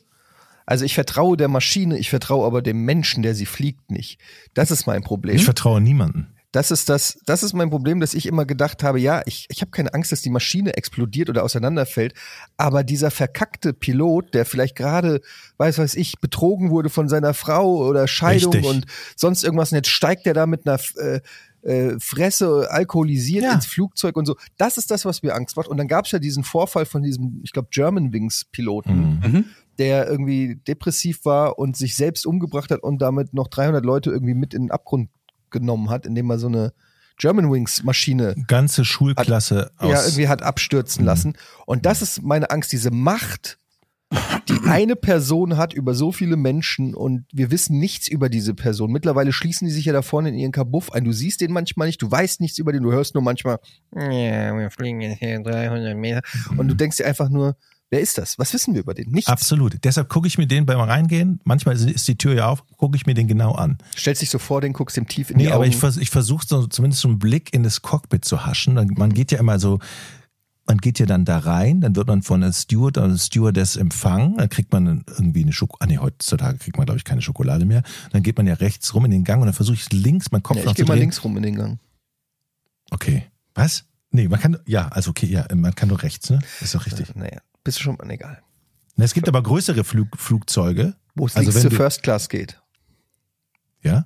[0.67, 4.19] Also ich vertraue der Maschine, ich vertraue aber dem Menschen, der sie fliegt, nicht.
[4.53, 5.35] Das ist mein Problem.
[5.37, 6.34] Ich vertraue niemanden.
[6.55, 9.59] Das ist das, das ist mein Problem, dass ich immer gedacht habe, ja, ich, ich
[9.59, 12.13] habe keine Angst, dass die Maschine explodiert oder auseinanderfällt,
[12.55, 15.19] aber dieser verkackte Pilot, der vielleicht gerade,
[15.57, 18.71] weiß weiß ich, betrogen wurde von seiner Frau oder Scheidung Richtig.
[18.71, 18.85] und
[19.17, 21.19] sonst irgendwas, und jetzt steigt er da mit einer äh,
[21.63, 23.53] äh, Fresse alkoholisiert Ja.
[23.53, 24.37] ins Flugzeug und so.
[24.57, 25.67] Das ist das, was mir Angst macht.
[25.67, 29.45] Und dann gab es ja diesen Vorfall von diesem, ich glaube, Germanwings-Piloten, Mhm.
[29.77, 34.35] der irgendwie depressiv war und sich selbst umgebracht hat und damit noch 300 Leute irgendwie
[34.35, 35.09] mit in den Abgrund
[35.59, 36.73] genommen hat, indem er so eine
[37.17, 39.89] Germanwings-Maschine Ganze Schulklasse aus.
[39.91, 41.05] ja, irgendwie hat abstürzen Mhm.
[41.07, 41.33] lassen.
[41.65, 43.57] Und das ist meine Angst, diese Macht,
[44.47, 48.91] die eine Person hat über so viele Menschen und wir wissen nichts über diese Person.
[48.91, 51.03] Mittlerweile schließen die sich ja da vorne in ihren Kabuff ein.
[51.05, 53.59] Du siehst den manchmal nicht, du weißt nichts über den, du hörst nur manchmal,
[53.95, 56.21] ja, wir fliegen jetzt hier 300 Meter.
[56.57, 57.55] Und du denkst dir einfach nur,
[57.95, 58.37] wer ist das?
[58.37, 59.09] Was wissen wir über den?
[59.11, 59.29] Nichts.
[59.29, 59.77] Absolut.
[59.83, 63.05] Deshalb gucke ich mir den beim Reingehen, manchmal ist- die Tür ja auf, gucke ich
[63.05, 63.77] mir den genau an.
[63.97, 65.69] Stellst dich so vor, den guckst dem tief in Nee, die aber Augen.
[65.71, 68.73] ich, vers ich versuche so, zumindest so einen Blick in das Cockpit zu haschen.
[68.97, 69.79] Man geht ja immer so,
[70.67, 74.35] man geht ja dann da rein, dann wird man von einer Steward oder Stewardess empfangen,
[74.37, 77.65] dann kriegt man irgendwie eine Schokolade, ah nee, heutzutage kriegt man glaube ich keine Schokolade
[77.65, 77.83] mehr.
[78.11, 80.43] Dann geht man ja rechts rum in den Gang und dann versuche ich links meinen
[80.43, 81.79] Kopf ja, ich gehe mal links rum in den Gang.
[82.91, 83.25] Okay.
[83.53, 83.85] Was?
[84.11, 86.39] Nee, man kann, ja, also okay, ja, man kann nur rechts, ne?
[86.61, 87.13] Ist doch richtig.
[87.15, 88.41] Naja, bist du schon, egal.
[88.95, 90.95] Na, Es gibt aber größere Flug, Flugzeuge.
[91.15, 92.61] Wo es Also du- First Class geht.
[93.81, 94.05] Ja?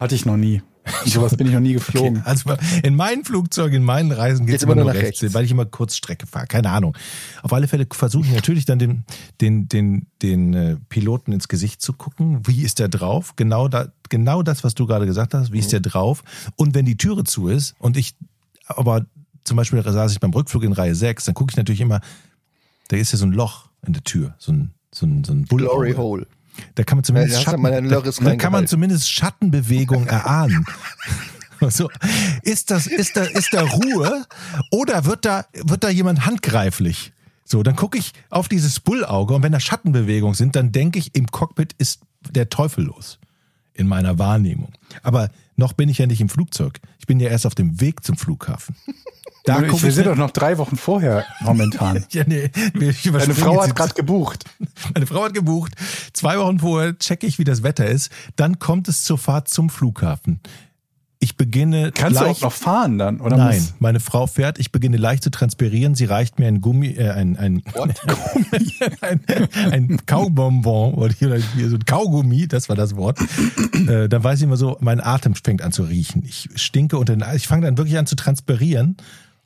[0.00, 0.62] Hatte ich noch nie.
[1.04, 2.18] Sowas bin ich noch nie geflogen.
[2.18, 2.26] Okay.
[2.28, 5.06] Also in meinen Flugzeugen, in meinen Reisen geht es Geht's immer immer nur nur nach
[5.06, 5.34] rechts, rechts.
[5.34, 6.46] weil ich immer Kurzstrecke fahre.
[6.46, 6.96] Keine Ahnung.
[7.42, 9.04] Auf alle Fälle versuche ich natürlich dann den,
[9.40, 12.46] den, den, den äh, Piloten ins Gesicht zu gucken.
[12.46, 13.34] Wie ist der drauf?
[13.34, 15.50] Genau, da, genau das, was du gerade gesagt hast.
[15.52, 16.22] Wie ist der drauf?
[16.54, 18.14] Und wenn die Türe zu ist und ich,
[18.68, 19.06] aber
[19.42, 22.00] zum Beispiel saß ich beim Rückflug in Reihe 6, dann gucke ich natürlich immer,
[22.88, 25.44] da ist ja so ein Loch in der Tür, so ein, so ein, so ein
[25.44, 25.96] Glory Bullauge.
[25.96, 26.26] Hole.
[26.74, 30.64] Da kann man Ja, zumindest du Schatten, da, da kann man zumindest Schattenbewegung erahnen.
[31.70, 31.90] So,
[32.42, 34.26] ist das, ist da, ist da Ruhe
[34.70, 37.12] oder wird da, wird da jemand handgreiflich?
[37.44, 41.14] So, dann gucke ich auf dieses Bullauge und wenn da Schattenbewegungen sind, dann denke ich,
[41.14, 43.18] im Cockpit ist der Teufel los.
[43.72, 44.72] In meiner Wahrnehmung.
[45.02, 46.80] Aber noch bin ich ja nicht im Flugzeug.
[46.98, 48.74] Ich bin ja erst auf dem Weg zum Flughafen.
[49.46, 52.04] Da ich, wir sind doch noch drei Wochen vorher momentan.
[52.10, 54.44] ja, nee, Deine Frau hat gerade gebucht.
[54.94, 55.72] meine Frau hat gebucht.
[56.12, 58.10] Zwei Wochen vorher checke ich, wie das Wetter ist.
[58.34, 60.40] Dann kommt es zur Fahrt zum Flughafen.
[61.18, 63.20] Ich beginne Kannst du leicht, auch noch fahren dann?
[63.20, 66.60] Oder Nein, muss- meine Frau fährt, ich beginne leicht zu transpirieren, sie reicht mir ein
[66.60, 69.20] Gummi, äh, ein, ein, Gummi, ein,
[69.72, 71.40] ein Kaubonbon oder hier
[71.70, 73.18] so ein Kaugummi, das war das Wort.
[73.88, 76.22] Äh, dann weiß ich immer so, mein Atem fängt an zu riechen.
[76.26, 78.96] Ich stinke unter den, ich fange dann wirklich an zu transpirieren.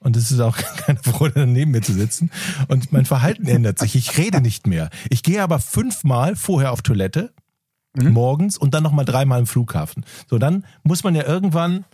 [0.01, 2.30] Und es ist auch keine Freude, neben mir zu sitzen.
[2.68, 3.94] Und mein Verhalten ändert sich.
[3.94, 4.90] Ich rede nicht mehr.
[5.11, 7.32] Ich gehe aber fünfmal vorher auf Toilette,
[7.94, 10.05] morgens und dann nochmal dreimal im Flughafen.
[10.28, 11.84] So, dann muss man ja irgendwann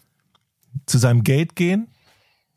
[0.86, 1.88] zu seinem Gate gehen,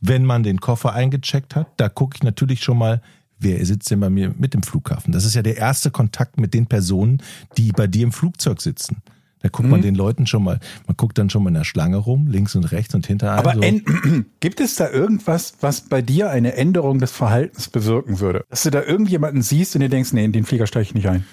[0.01, 1.67] wenn man den Koffer eingecheckt hat.
[1.77, 3.01] Da gucke ich natürlich schon mal,
[3.37, 5.13] wer sitzt denn bei mir mit dem Flughafen.
[5.13, 7.23] Das ist ja der erste Kontakt mit den Personen,
[7.57, 9.01] die bei dir im Flugzeug sitzen.
[9.41, 9.71] Da guckt Mhm.
[9.71, 12.55] man den Leuten schon mal, man guckt dann schon mal in der Schlange rum, links
[12.55, 13.39] und rechts und hinter einem.
[13.39, 14.23] Aber so.
[14.41, 18.43] gibt es da irgendwas, was bei dir eine Änderung des Verhaltens bewirken würde?
[18.49, 21.07] Dass du da irgendjemanden siehst und dir denkst, nee, in den Flieger steige ich nicht
[21.07, 21.25] ein.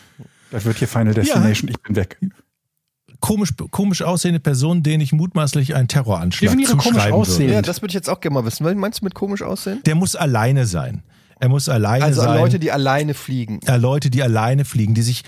[0.52, 2.18] Das wird hier Final Destination, ich bin weg.
[3.20, 7.40] komisch, komisch aussehende Personen, denen ich mutmaßlich einen Terroranschlag Definiere komisch aussehen.
[7.46, 7.52] würde.
[7.54, 8.64] Ja, das würde ich jetzt auch gerne mal wissen.
[8.64, 9.80] Was meinst du mit komisch aussehen?
[9.86, 11.02] Der muss alleine sein.
[11.38, 12.30] Er muss alleine Also sein.
[12.30, 13.60] an Leute, die alleine fliegen.
[13.66, 15.22] äh, Leute, die alleine fliegen, die sich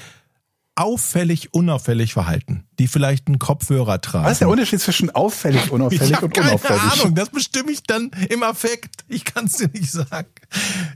[0.78, 4.26] auffällig, unauffällig verhalten, die vielleicht einen Kopfhörer tragen.
[4.26, 6.82] Was ist der Unterschied zwischen auffällig, ich unauffällig habe und keine unauffällig?
[7.00, 9.04] Ahnung, das bestimme ich dann im Affekt.
[9.08, 10.28] Ich kann es dir nicht sagen.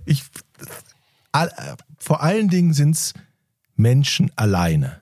[0.04, 0.22] Ich,
[1.32, 3.12] all, äh, vor allen Dingen sind's
[3.74, 5.00] Menschen alleine.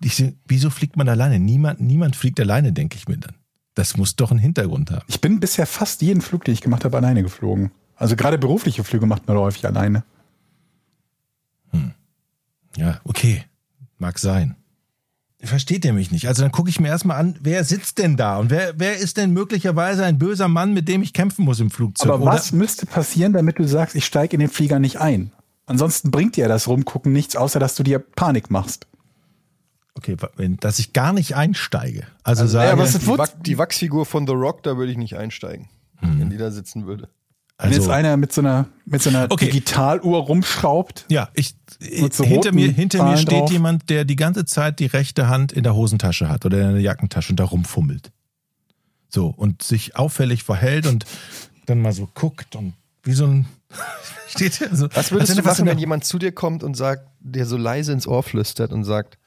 [0.00, 1.40] Ich, wieso fliegt man alleine?
[1.40, 3.34] Niemand, niemand fliegt alleine, denke ich mir dann.
[3.74, 5.04] Das muss doch einen Hintergrund haben.
[5.08, 7.72] Ich bin bisher fast jeden Flug, den ich gemacht habe, alleine geflogen.
[7.96, 10.04] Also gerade berufliche Flüge macht man häufig alleine.
[12.76, 13.44] Ja, okay.
[13.98, 14.56] Mag sein.
[15.40, 16.26] Versteht ihr mich nicht?
[16.26, 19.16] Also dann gucke ich mir erstmal an, wer sitzt denn da und wer, wer ist
[19.18, 22.10] denn möglicherweise ein böser Mann, mit dem ich kämpfen muss im Flugzeug?
[22.10, 25.32] Aber Oder- was müsste passieren, damit du sagst, ich steige in den Flieger nicht ein?
[25.66, 28.86] Ansonsten bringt dir das Rumgucken nichts, außer dass du dir Panik machst.
[29.94, 32.06] Okay, wenn, dass ich gar nicht einsteige.
[32.22, 35.16] Also, ja, sage, es- Die, Wach- die Wachsfigur von The Rock, da würde ich nicht
[35.16, 35.68] einsteigen,
[36.00, 37.08] wenn die da sitzen würde.
[37.60, 39.46] Wenn jetzt also, einer mit so einer, mit so einer Okay.
[39.46, 41.54] Digitaluhr rumschraubt, ja, ich,
[42.12, 43.50] so hinter mir, hinter mir steht drauf.
[43.50, 46.82] jemand, der die ganze Zeit die rechte Hand in der Hosentasche hat oder in der
[46.82, 48.12] Jackentasche und da rumfummelt.
[49.08, 51.04] So, und sich auffällig verhält und
[51.66, 53.46] dann mal so guckt und wie so ein,
[54.28, 54.88] steht hier so.
[54.94, 57.56] Was würdest du wenn machen, wenn der- jemand zu dir kommt und sagt, dir so
[57.56, 59.18] leise ins Ohr flüstert und sagt,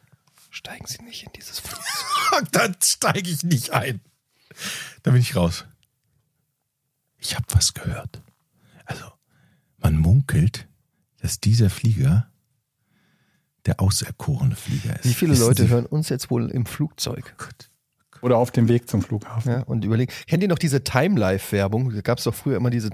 [0.50, 2.48] steigen Sie nicht in dieses Flugzeug?
[2.54, 4.00] dann steige ich nicht ein.
[5.04, 5.66] Da bin ich raus.
[7.22, 8.22] Ich habe was gehört.
[8.86, 9.06] Also,
[9.78, 10.68] man munkelt,
[11.22, 12.28] dass dieser Flieger
[13.68, 15.06] der auserkorene Flieger ist.
[15.06, 17.36] Wie viele Wissen Leute Sie- hören uns jetzt wohl im Flugzeug?
[17.38, 17.70] Gott.
[18.24, 19.52] oder auf dem Weg zum Flughafen.
[19.52, 20.12] Ja, und überlegen.
[20.28, 21.92] Kennt ihr noch diese Time-Life-Werbung?
[21.94, 22.92] Da gab es doch früher immer diese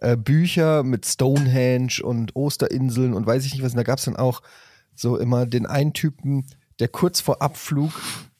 [0.00, 3.72] Time-Life-Bücher mit Stonehenge und Osterinseln und weiß ich nicht was.
[3.72, 4.42] Und da gab es dann auch
[4.96, 6.44] so immer den einen Typen,
[6.80, 7.92] der kurz vor Abflug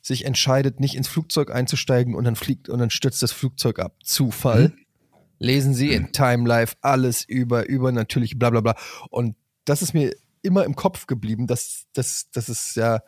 [0.04, 3.96] sich entscheidet, nicht ins Flugzeug einzusteigen und dann fliegt und dann stürzt das Flugzeug ab.
[4.04, 4.74] Zufall.
[5.38, 8.76] Lesen Sie in Time Life alles über, über natürlich bla bla bla.
[9.10, 9.34] Und
[9.64, 13.00] das ist mir immer im Kopf geblieben, dass, dass, dass es ja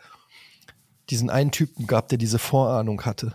[1.11, 3.35] diesen einen Typen gab, der diese Vorahnung hatte.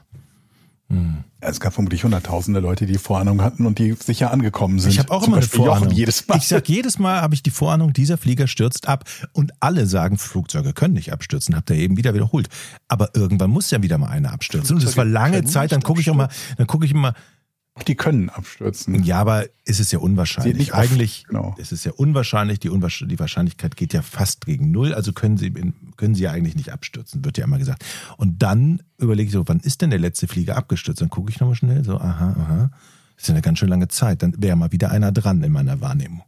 [1.41, 4.91] Ja, es gab vermutlich hunderttausende Leute, die Vorahnung hatten und die sicher angekommen sind.
[4.91, 5.95] Ich habe auch Zum immer eine Beispiel Jochen Vorahnung.
[5.95, 6.37] jedes Mal.
[6.37, 10.17] Ich sag jedes Mal habe ich die Vorahnung, dieser Flieger stürzt ab und alle sagen,
[10.17, 12.49] Flugzeuge können nicht abstürzen, habt ihr eben wieder wiederholt.
[12.87, 14.75] Aber irgendwann muss ja wieder mal einer abstürzen.
[14.75, 17.13] Und das war lange Zeit, dann gucke ich mal, dann gucke ich immer,
[17.83, 19.03] die können abstürzen.
[19.03, 20.57] ja, aber ist es ja unwahrscheinlich.
[20.57, 21.55] nicht oft, Eigentlich genau.
[21.57, 25.37] ist es ja unwahrscheinlich, die, Unwahrsch die Wahrscheinlichkeit geht ja fast gegen null, also können
[25.37, 25.51] sie,
[25.97, 27.83] können sie ja eigentlich nicht abstürzen, wird ja immer gesagt.
[28.17, 31.01] Und dann überlege ich so, wann ist denn der letzte Flieger abgestürzt?
[31.01, 32.71] Dann gucke ich nochmal schnell, so, aha, aha.
[33.15, 34.23] Das ist ja eine ganz schön lange Zeit.
[34.23, 36.23] Dann wäre mal wieder einer dran in meiner Wahrnehmung.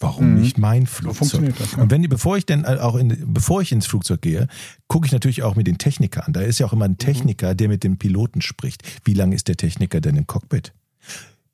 [0.00, 1.12] Warum nicht mein Flugzeug?
[1.12, 1.16] Mhm.
[1.18, 1.78] funktioniert das, ja.
[1.78, 4.48] Und wenn bevor ich denn auch in, bevor ich ins Flugzeug gehe,
[4.88, 6.32] gucke ich natürlich auch mit den Technikern an.
[6.32, 6.94] Da ist ja auch immer Mhm.
[6.94, 8.82] ein Techniker, der mit dem Piloten spricht.
[9.04, 10.72] Wie lange ist der Techniker denn im Cockpit?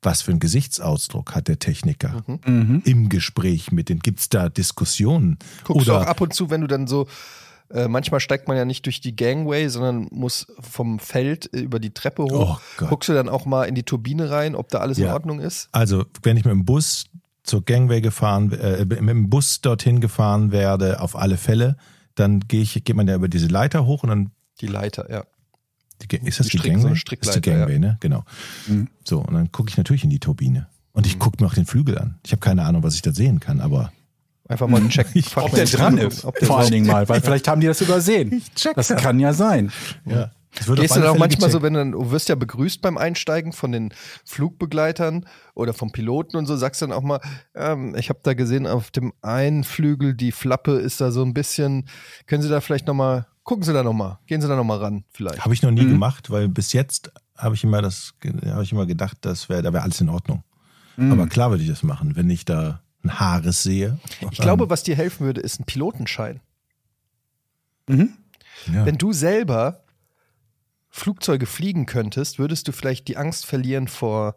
[0.01, 2.81] Was für einen Gesichtsausdruck hat der Techniker Mhm.
[2.85, 3.99] im Gespräch mit den?
[3.99, 5.37] Gibt's da Diskussionen?
[5.65, 7.07] Guckst du auch Oder ab und zu, wenn du dann so,
[7.69, 11.79] äh, manchmal steigt man ja nicht durch die Gangway, sondern muss vom Feld äh, über
[11.79, 12.61] die Treppe hoch.
[12.81, 12.85] Oh.
[12.87, 15.13] Guckst du dann auch mal in die Turbine rein, ob da alles in Ja.
[15.13, 15.67] Ordnung ist?
[15.73, 17.05] also wenn ich mit dem Bus
[17.43, 21.75] zur Gangway gefahren, äh, mit dem Bus dorthin gefahren werde, auf alle Fälle,
[22.15, 24.31] dann gehe ich, geht man ja über diese Leiter hoch und dann
[24.61, 25.23] Die Leiter, ja.
[26.01, 26.99] Die, ist das Die Strick- so Gangway?
[27.19, 27.79] das ist die Gangway, ja.
[27.79, 27.97] ne?
[27.99, 28.23] Genau.
[29.05, 30.67] So, und dann gucke ich natürlich in die Turbine.
[30.93, 32.19] Und ich gucke mir auch den Flügel an.
[32.25, 33.91] Ich habe keine Ahnung, was ich da sehen kann, aber
[34.47, 35.07] Einfach mal einen Check.
[35.35, 37.81] Ob der dran ist, der vor so- allen Dingen mal, weil vielleicht haben die das
[37.81, 38.41] übersehen.
[38.55, 38.99] check Das das.
[39.01, 39.71] kann ja sein.
[40.05, 40.31] ja.
[40.59, 41.63] Es wird Gehst du dann auch manchmal so, gecheckt.
[41.63, 43.93] wenn du, dann, du wirst ja begrüßt beim Einsteigen von den
[44.25, 47.19] Flugbegleitern oder vom Piloten und so, sagst dann auch mal,
[47.53, 51.35] ähm, ich habe da gesehen, auf dem einen Flügel, die Flappe ist da so ein
[51.35, 51.87] bisschen,
[52.25, 54.19] können Sie da vielleicht nochmal Gucken Sie da nochmal.
[54.27, 55.43] Gehen Sie da nochmal ran, vielleicht.
[55.43, 55.89] Habe ich noch nie Mhm.
[55.93, 58.13] gemacht, weil bis jetzt habe ich immer das,
[58.45, 60.43] habe ich immer gedacht, das wäre, da wäre alles in Ordnung.
[60.97, 61.11] Mhm.
[61.13, 63.97] Aber klar würde ich das machen, wenn ich da ein Haares sehe.
[64.29, 66.41] Ich glaube, was dir helfen würde, ist ein Pilotenschein.
[67.87, 68.13] Mhm.
[68.71, 68.85] ja.
[68.85, 69.83] Wenn du selber
[70.91, 74.35] Flugzeuge fliegen könntest, würdest du vielleicht die Angst verlieren vor,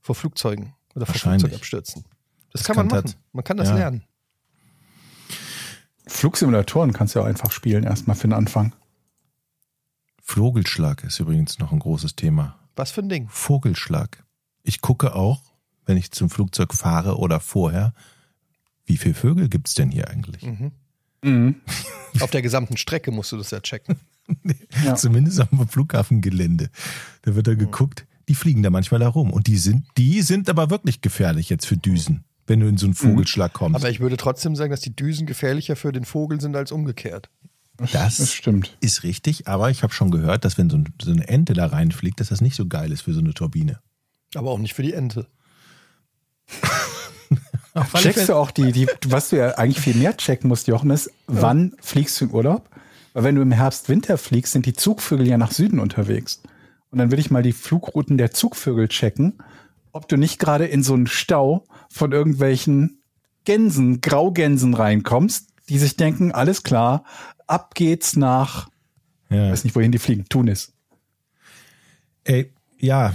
[0.00, 1.14] vor Flugzeugen oder vor.
[1.14, 2.04] Flugzeugabstürzen.
[2.52, 3.14] Das, Das kann man machen.
[3.34, 3.74] Man kann das ja.
[3.76, 4.02] lernen.
[6.10, 8.74] Flugsimulatoren kannst du ja auch einfach spielen, erstmal für den Anfang.
[10.20, 12.58] Vogelschlag ist übrigens noch ein großes Thema.
[12.76, 13.28] Was für ein Ding.
[13.30, 14.24] Vogelschlag.
[14.62, 15.40] Ich gucke auch,
[15.86, 17.94] wenn ich zum Flugzeug fahre oder vorher,
[18.86, 20.42] wie viele Vögel gibt's denn hier eigentlich?
[20.42, 20.72] Mhm.
[21.22, 21.60] Mhm.
[22.20, 23.96] Auf der gesamten Strecke musst du das ja checken.
[24.84, 24.94] Ja.
[24.94, 26.70] Zumindest am Flughafengelände.
[27.22, 29.32] Da wird da geguckt, die fliegen da manchmal da rum.
[29.32, 32.84] Und die sind, die sind aber wirklich gefährlich jetzt für Düsen, wenn du in so
[32.84, 33.76] einen Vogelschlag kommst.
[33.76, 37.30] Aber ich würde trotzdem sagen, dass die Düsen gefährlicher für den Vogel sind als umgekehrt.
[37.78, 38.76] Das das stimmt.
[38.80, 41.66] ist richtig, aber ich habe schon gehört, dass wenn so, ein, so eine Ente da
[41.66, 43.78] reinfliegt, dass das nicht so geil ist für so eine Turbine.
[44.34, 45.26] Aber auch nicht für die Ente.
[47.94, 51.10] Checkst du auch die, die, was du ja eigentlich viel mehr checken musst, Jochen, ist,
[51.26, 52.68] wann fliegst du in Urlaub?
[53.12, 56.42] Weil wenn du im Herbst, Winter fliegst, sind die Zugvögel ja nach Süden unterwegs.
[56.90, 59.34] Und dann würde ich mal die Flugrouten der Zugvögel checken,
[59.92, 63.02] ob du nicht gerade in so einen Stau von irgendwelchen
[63.44, 67.04] Gänsen, Graugänsen reinkommst, die sich denken, alles klar,
[67.46, 68.68] ab geht's nach,
[69.30, 69.50] ja.
[69.50, 70.72] weiß nicht, wohin die fliegen, Tunis.
[72.24, 73.14] Ey, ja.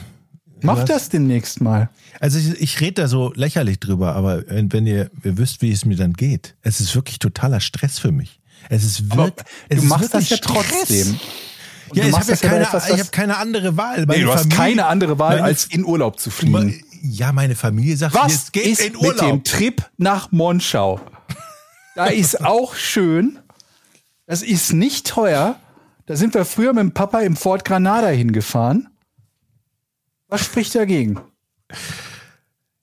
[0.62, 0.86] Mach Was?
[0.86, 1.90] das demnächst mal.
[2.20, 5.86] Also ich, ich rede da so lächerlich drüber, aber wenn ihr, ihr wisst, wie es
[5.86, 8.40] mir dann geht, es ist wirklich totaler Stress für mich.
[8.70, 11.14] Es ist wirklich, du machst das ja Stress.
[11.90, 14.06] Und Ja, ich habe ja keine, etwas, ich was- hab keine andere Wahl.
[14.06, 16.84] Meine Nee, du hast Familie- keine andere Wahl, meine- als in Urlaub zu fliegen.
[17.04, 19.18] Ja, meine Familie sagt, Was jetzt geht ist in mit Urlaub.
[19.30, 21.00] dem Trip nach Monschau?
[21.96, 23.40] Da ist auch schön.
[24.26, 25.58] Das ist nicht teuer.
[26.08, 28.90] Da sind wir früher mit dem Papa im Ford Granada hingefahren.
[30.28, 31.20] Was spricht dagegen?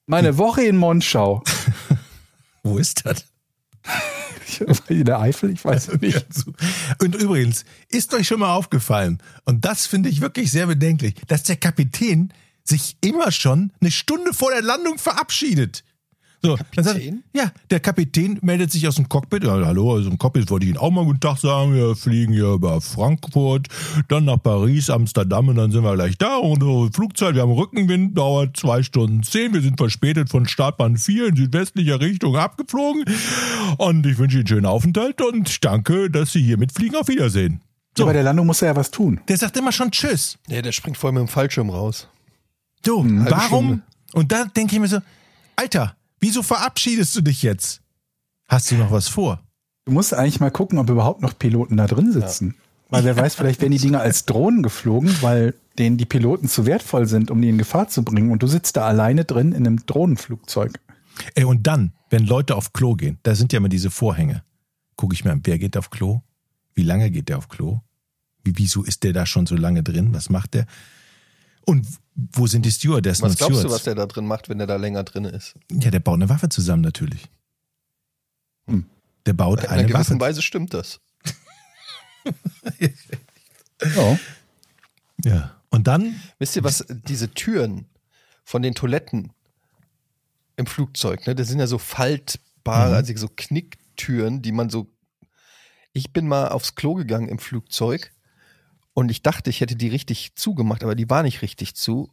[0.07, 1.43] Meine Woche in Monschau.
[2.63, 3.25] Wo ist das?
[4.89, 6.13] In der Eifel, ich weiß es nicht.
[6.15, 6.53] Ja, so.
[7.01, 11.43] Und übrigens, ist euch schon mal aufgefallen, und das finde ich wirklich sehr bedenklich, dass
[11.43, 12.33] der Kapitän
[12.65, 15.85] sich immer schon eine Stunde vor der Landung verabschiedet.
[16.45, 17.23] So, dann sagt, Kapitän?
[17.33, 19.45] ja, der Kapitän meldet sich aus dem Cockpit.
[19.45, 21.73] Ja, hallo, also im Cockpit wollte ich Ihnen auch mal guten Tag sagen.
[21.73, 23.69] Wir fliegen hier über Frankfurt,
[24.09, 26.39] dann nach Paris, Amsterdam und dann sind wir gleich da.
[26.39, 29.55] Und so Flugzeit, wir haben Rückenwind, dauert zwei Stunden zehn.
[29.55, 33.05] Wir sind verspätet von Startbahn 4 in südwestlicher Richtung abgeflogen.
[33.79, 36.97] Und ich wünsche Ihnen einen schönen Aufenthalt und danke, dass Sie hier mitfliegen.
[36.97, 37.61] Auf Wiedersehen.
[37.97, 38.07] So.
[38.07, 39.21] Bei der Landung muss er ja was tun.
[39.29, 40.39] Der sagt immer schon Tschüss.
[40.49, 42.09] Nee, der springt voll mit dem Fallschirm raus.
[42.85, 43.65] So, halbe warum?
[43.65, 43.83] Stunde.
[44.15, 44.99] Und da denke ich mir so,
[45.57, 47.83] Alter, wieso verabschiedest du dich jetzt?
[48.49, 49.43] Hast du noch was vor?
[49.85, 52.55] Du musst eigentlich mal gucken, ob überhaupt noch Piloten da drin sitzen.
[52.89, 56.67] Weil wer weiß, vielleicht werden die Dinger als Drohnen geflogen, weil denen die Piloten zu
[56.67, 58.31] wertvoll sind, um die in Gefahr zu bringen.
[58.31, 60.79] Und du sitzt da alleine drin in einem Drohnenflugzeug.
[61.35, 64.45] Ey, und dann, wenn Leute auf Klo gehen, da sind ja immer diese Vorhänge.
[64.97, 66.21] Gucke ich mir an, wer geht auf Klo?
[66.75, 67.81] Wie lange geht der auf Klo?
[68.45, 70.13] Wie, wieso ist der da schon so lange drin?
[70.13, 70.67] Was macht der?
[71.65, 73.75] Und wo sind die Stewardessen Was und glaubst du, Stewards?
[73.75, 75.55] was der da drin macht, wenn der da länger drin ist?
[75.71, 77.29] ja, der baut eine Waffe zusammen natürlich.
[78.67, 78.87] Hm.
[79.27, 80.31] Der baut In einer eine gewissen Waffe.
[80.31, 81.01] Weise stimmt das.
[83.97, 84.19] Ja.
[85.25, 85.57] Ja.
[85.71, 87.87] Und dann, Wisst ihr, was diese Türen
[88.45, 89.33] von den Toiletten
[90.57, 92.95] im Flugzeug, ne, das sind ja so faltbare, Mhm.
[92.97, 94.89] also so Knicktüren, die man so.
[95.93, 98.12] Ich bin mal aufs Klo gegangen im Flugzeug
[98.95, 102.11] und ich dachte, ich hätte die richtig zugemacht, aber die war nicht richtig zu.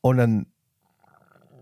[0.00, 0.46] Und dann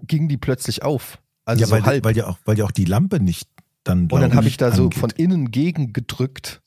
[0.03, 1.19] ging die plötzlich auf.
[1.45, 2.05] Also ja, so weil, halb.
[2.05, 3.49] weil ja auch, weil ja auch die Lampe nicht
[3.85, 4.09] dann.
[4.11, 4.99] und dann habe ich da so angeht.
[4.99, 6.61] von innen gegen gedrückt,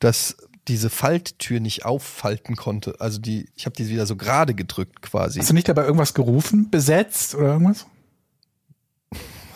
[0.00, 3.00] dass diese Falttür nicht auffalten konnte.
[3.00, 5.38] Also die, ich habe die wieder so gerade gedrückt quasi.
[5.38, 6.70] Hast du nicht dabei irgendwas gerufen?
[6.70, 7.86] Besetzt oder irgendwas?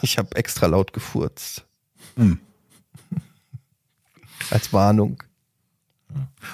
[0.01, 1.66] Ich habe extra laut gefurzt.
[2.14, 2.39] Hm.
[4.49, 5.20] Als Warnung.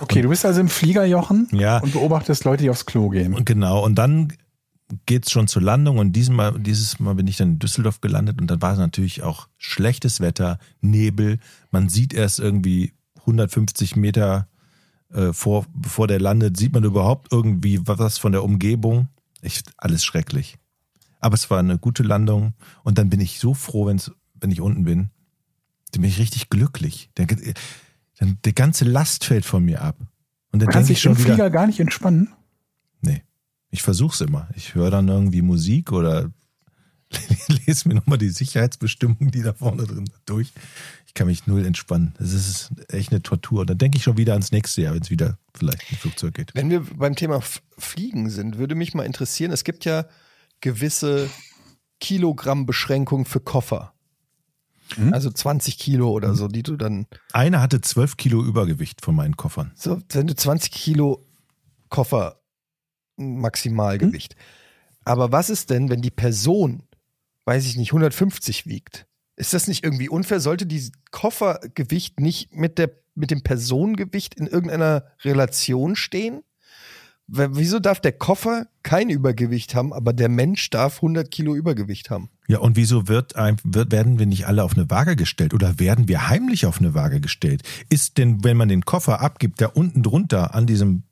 [0.00, 1.78] Okay, du bist also im Flieger, Jochen, Ja.
[1.78, 3.34] und beobachtest Leute, die aufs Klo gehen.
[3.34, 4.32] Und genau, und dann
[5.06, 8.48] geht's schon zur Landung und diesmal, dieses Mal bin ich dann in Düsseldorf gelandet und
[8.50, 11.38] dann war es natürlich auch schlechtes Wetter, Nebel.
[11.70, 14.46] Man sieht erst irgendwie 150 Meter
[15.12, 19.08] äh, vor, bevor der landet, sieht man überhaupt irgendwie was von der Umgebung.
[19.40, 20.58] Echt alles schrecklich.
[21.20, 22.52] Aber es war eine gute Landung
[22.82, 25.10] und dann bin ich so froh, wenn's, wenn ich unten bin.
[25.92, 27.08] Dann bin ich richtig glücklich.
[27.14, 27.26] Dann,
[28.18, 29.96] dann, der ganze Last fällt von mir ab.
[30.52, 31.34] Und dann Du kannst denke ich dich schon im wieder.
[31.34, 32.32] Flieger gar nicht entspannen.
[33.00, 33.22] Nee.
[33.70, 34.48] Ich versuch's immer.
[34.54, 36.30] Ich höre dann irgendwie Musik oder
[37.66, 40.52] lese mir nochmal die Sicherheitsbestimmungen, die da vorne drin sind, durch.
[41.06, 42.14] Ich kann mich null entspannen.
[42.18, 43.66] Das ist echt eine Tortur.
[43.66, 46.54] Dann denke ich schon wieder ans nächste Jahr, wenn es wieder vielleicht ein Flugzeug geht.
[46.54, 47.40] Wenn wir beim Thema
[47.78, 50.06] Fliegen sind, würde mich mal interessieren, es gibt ja
[50.60, 51.30] gewisse
[52.00, 53.93] Kilogramm-Beschränkungen für Koffer.
[55.12, 59.36] Also 20 Kilo oder so, die du dann, Einer hatte 12 Kilo Übergewicht von meinen
[59.36, 59.72] Koffern.
[59.74, 61.24] so, wenn du 20 Kilo
[61.88, 62.40] Koffer
[63.16, 64.36] Maximalgewicht.
[65.04, 66.82] Aber was ist denn, wenn die Person,
[67.44, 69.06] weiß ich nicht, 150 wiegt?
[69.36, 70.40] Ist das nicht irgendwie unfair?
[70.40, 76.42] Sollte die Koffergewicht nicht mit, der, mit dem Personengewicht in irgendeiner Relation stehen?
[77.26, 82.28] Wieso darf der Koffer kein Übergewicht haben, aber der Mensch darf 100 Kilo Übergewicht haben?
[82.48, 85.78] Ja, und wieso wird, ein- wird, werden wir nicht alle auf eine Waage gestellt oder
[85.78, 87.62] werden wir heimlich auf eine Waage gestellt?
[87.88, 91.04] Ist denn, wenn man den Koffer abgibt, da unten drunter an diesem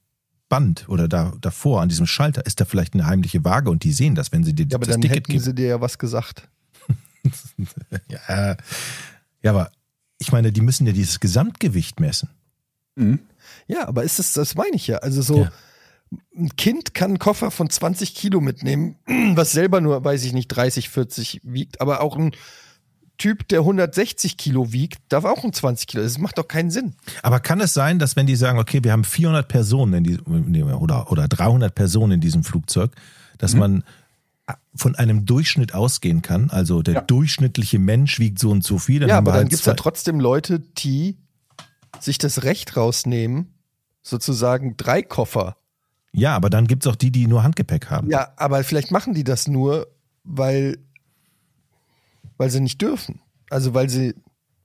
[0.50, 3.92] Band oder da davor an diesem Schalter, ist da vielleicht eine heimliche Waage und die
[3.92, 5.42] sehen das, wenn sie dir Ja, aber das dann Ticket hätten geben?
[5.44, 6.46] sie dir ja was gesagt.
[8.08, 8.56] Ja,
[9.42, 9.70] ja, aber
[10.18, 12.28] ich meine, die müssen ja dieses Gesamtgewicht messen.
[13.66, 14.98] Ja, aber ist es, das meine ich ja.
[14.98, 15.52] Also so, Ja.
[16.36, 18.96] Ein Kind kann einen Koffer von 20 Kilo mitnehmen,
[19.34, 22.32] was selber nur, weiß ich nicht, 30, 40 wiegt, aber auch ein
[23.18, 26.02] Typ, der 160 Kilo wiegt, darf auch ein 20 Kilo.
[26.02, 26.94] Das macht doch keinen Sinn.
[27.22, 30.74] Aber kann es sein, dass wenn die sagen, okay, wir haben 400 Personen in diesem,
[30.74, 32.90] oder, oder 300 Personen in diesem Flugzeug,
[33.38, 33.84] dass man
[34.74, 36.50] von einem Durchschnitt ausgehen kann?
[36.50, 37.00] Also der Ja.
[37.02, 39.00] durchschnittliche Mensch wiegt so und so viel.
[39.00, 41.16] Dann ja, aber wir dann halt gibt es ja trotzdem Leute, die
[42.00, 43.54] sich das Recht rausnehmen,
[44.02, 45.56] sozusagen drei Koffer.
[46.12, 48.10] Ja, aber dann gibt es auch die, die nur Handgepäck haben.
[48.10, 49.88] Ja, aber vielleicht machen die das nur,
[50.24, 50.78] weil,
[52.36, 53.20] weil sie nicht dürfen.
[53.48, 54.14] Also weil sie,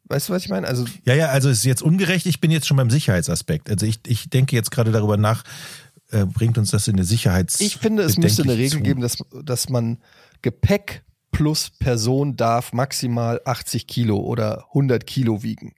[0.06, 0.68] weißt du, was ich meine?
[0.68, 2.26] Also Ja, ja, also es ist jetzt ungerecht.
[2.26, 3.70] Ich bin jetzt schon beim Sicherheitsaspekt.
[3.70, 5.44] Also ich, ich denke jetzt gerade darüber nach,
[6.12, 7.60] äh, bringt uns das in eine Sicherheits.
[7.62, 10.00] Ich finde, es müsste eine Regel geben, dass, dass man
[10.42, 15.76] Gepäck plus Person darf maximal 80 Kilo oder 100 Kilo wiegen.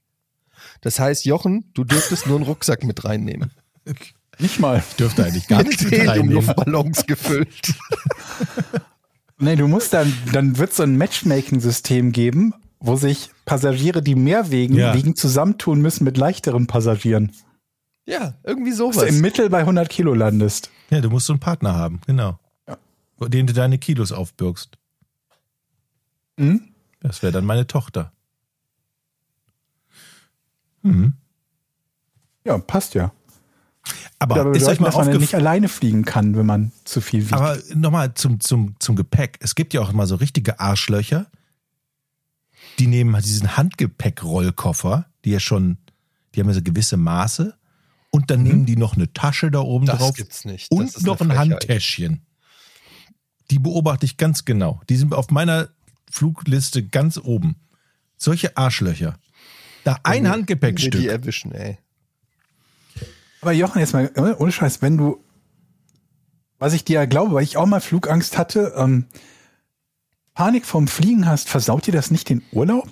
[0.81, 3.51] Das heißt, Jochen, du dürftest nur einen Rucksack mit reinnehmen.
[4.39, 4.83] Nicht mal.
[4.89, 6.13] Ich dürfte eigentlich gar nichts mit reinnehmen.
[6.29, 7.73] Heliumluftballons gefüllt.
[9.41, 14.51] Nee, du musst dann, dann wird so ein Matchmaking-System geben, wo sich Passagiere, die mehr
[14.51, 14.93] wiegen, Ja.
[14.93, 17.31] wiegen zusammentun müssen mit leichteren Passagieren.
[18.05, 19.07] Ja, irgendwie Dass du sowas.
[19.09, 20.69] im Mittel bei 100 Kilo landest.
[20.89, 22.37] Ja, du musst so einen Partner haben, genau.
[23.21, 24.77] Den du deine Kilos aufbürgst.
[26.37, 26.73] Hm?
[26.99, 28.11] Das wäre dann meine Tochter.
[30.81, 31.13] Mhm.
[32.43, 33.13] Ja, passt ja.
[34.19, 37.21] Aber, Aber ist euch mal dass man nicht alleine fliegen kann, wenn man zu viel
[37.21, 37.33] wiegt.
[37.33, 39.37] Aber nochmal zum, zum, zum Gepäck.
[39.39, 41.27] Es gibt ja auch mal so richtige Arschlöcher,
[42.79, 45.77] die nehmen halt diesen Handgepäckrollkoffer, die ja schon,
[46.35, 47.55] die haben ja so gewisse Maße,
[48.11, 50.71] und dann nehmen die noch eine Tasche da oben Das drauf gibt's nicht.
[50.71, 51.37] Das und ist noch ein.
[51.37, 52.25] Handtäschchen.
[53.51, 54.81] Die beobachte ich ganz genau.
[54.89, 55.69] Die sind auf meiner
[56.09, 57.55] Flugliste ganz oben.
[58.17, 59.17] Solche Arschlöcher.
[59.83, 60.91] Da ein Handgepäckstück.
[60.91, 61.77] die erwischen, ey.
[63.41, 65.23] Aber Jochen, jetzt mal, äh, ohne Scheiß, wenn du,
[66.57, 69.05] was ich dir ja glaube, weil ich auch mal Flugangst hatte, ähm,
[70.33, 72.87] Panik vom Fliegen hast, versaut dir das nicht den Urlaub?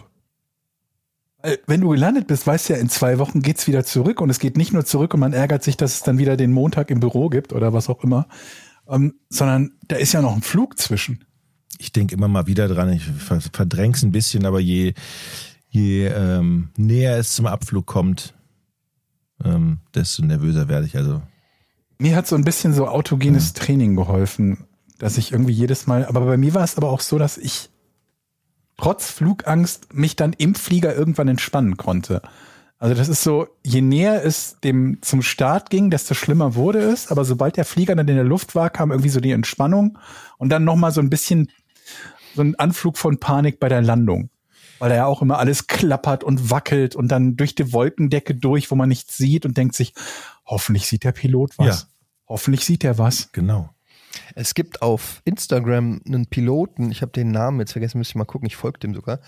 [1.41, 4.29] Weil, wenn du gelandet bist, weißt du ja, in zwei Wochen geht's wieder zurück und
[4.29, 6.89] es geht nicht nur zurück und man ärgert sich, dass es dann wieder den Montag
[6.91, 8.27] im Büro gibt oder was auch immer,
[8.87, 11.25] ähm, sondern da ist ja noch ein Flug zwischen.
[11.77, 14.93] ich denke immer mal wieder dran, ich ver- verdräng's ein bisschen, aber je,
[15.69, 18.33] je ähm, näher es zum Abflug kommt,
[19.43, 20.97] ähm, desto nervöser werde ich.
[20.97, 21.21] Also
[21.99, 24.65] Mir hat so ein bisschen so autogenes Training geholfen,
[24.97, 27.69] dass ich irgendwie jedes Mal, aber bei mir war es aber auch so, dass ich
[28.77, 32.21] trotz Flugangst mich dann im Flieger irgendwann entspannen konnte.
[32.79, 37.09] Also das ist so, je näher es dem zum Start ging, desto schlimmer wurde es,
[37.09, 39.97] aber sobald der Flieger dann in der Luft war, kam irgendwie so die Entspannung
[40.37, 41.49] und dann nochmal so ein bisschen
[42.35, 44.29] so ein Anflug von Panik bei der Landung.
[44.79, 48.69] Weil da ja auch immer alles klappert und wackelt und dann durch die Wolkendecke durch,
[48.71, 49.93] wo man nichts sieht und denkt sich,
[50.45, 51.81] hoffentlich sieht der Pilot was.
[51.81, 51.87] Ja.
[52.27, 53.31] Hoffentlich sieht er was.
[53.31, 53.69] genau.
[54.33, 58.25] Es gibt auf Instagram einen Piloten, ich habe den Namen jetzt vergessen, müsste ich mal
[58.25, 59.19] gucken, ich folge dem sogar,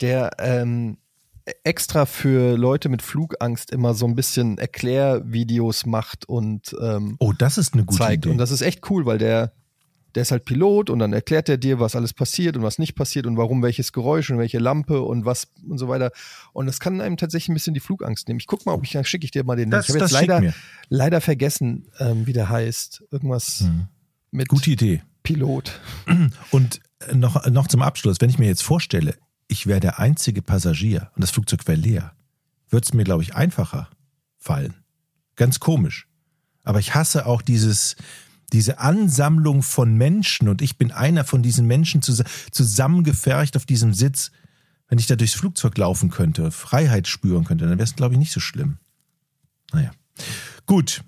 [0.00, 0.96] der ähm,
[1.62, 7.58] extra für Leute mit Flugangst immer so ein bisschen Erklärvideos macht und ähm, Oh, das
[7.58, 8.24] ist eine gute zeigt.
[8.24, 8.32] Idee.
[8.32, 9.52] Und das ist echt cool, weil der,
[10.14, 12.94] der ist halt Pilot und dann erklärt er dir, was alles passiert und was nicht
[12.94, 16.10] passiert und warum welches Geräusch und welche Lampe und was und so weiter.
[16.52, 18.40] Und das kann einem tatsächlich ein bisschen die Flugangst nehmen.
[18.40, 19.70] Ich guck mal, ob ich, dann schicke ich dir mal den.
[19.70, 20.54] Das- ich habe jetzt leider,
[20.88, 23.04] leider vergessen, ähm, wie der heißt.
[23.10, 23.88] Irgendwas Mhm.
[24.30, 25.02] mit Gute Idee.
[25.22, 25.80] Pilot.
[26.50, 29.14] Und äh, noch, noch zum Abschluss, wenn ich mir jetzt vorstelle,
[29.48, 32.12] ich wäre der einzige Passagier und das Flugzeug wäre leer,
[32.70, 33.88] würde es mir, glaube ich, einfacher
[34.38, 34.74] fallen.
[35.36, 36.08] Ganz komisch.
[36.62, 37.94] Aber ich hasse auch dieses,
[38.52, 43.94] diese Ansammlung von Menschen und ich bin einer von diesen Menschen zus zusammengefercht auf diesem
[43.94, 44.30] Sitz.
[44.88, 48.18] Wenn ich da durchs Flugzeug laufen könnte, Freiheit spüren könnte, dann wäre es, glaube ich,
[48.18, 48.78] nicht so schlimm.
[49.72, 49.90] Naja.
[50.66, 51.02] Gut.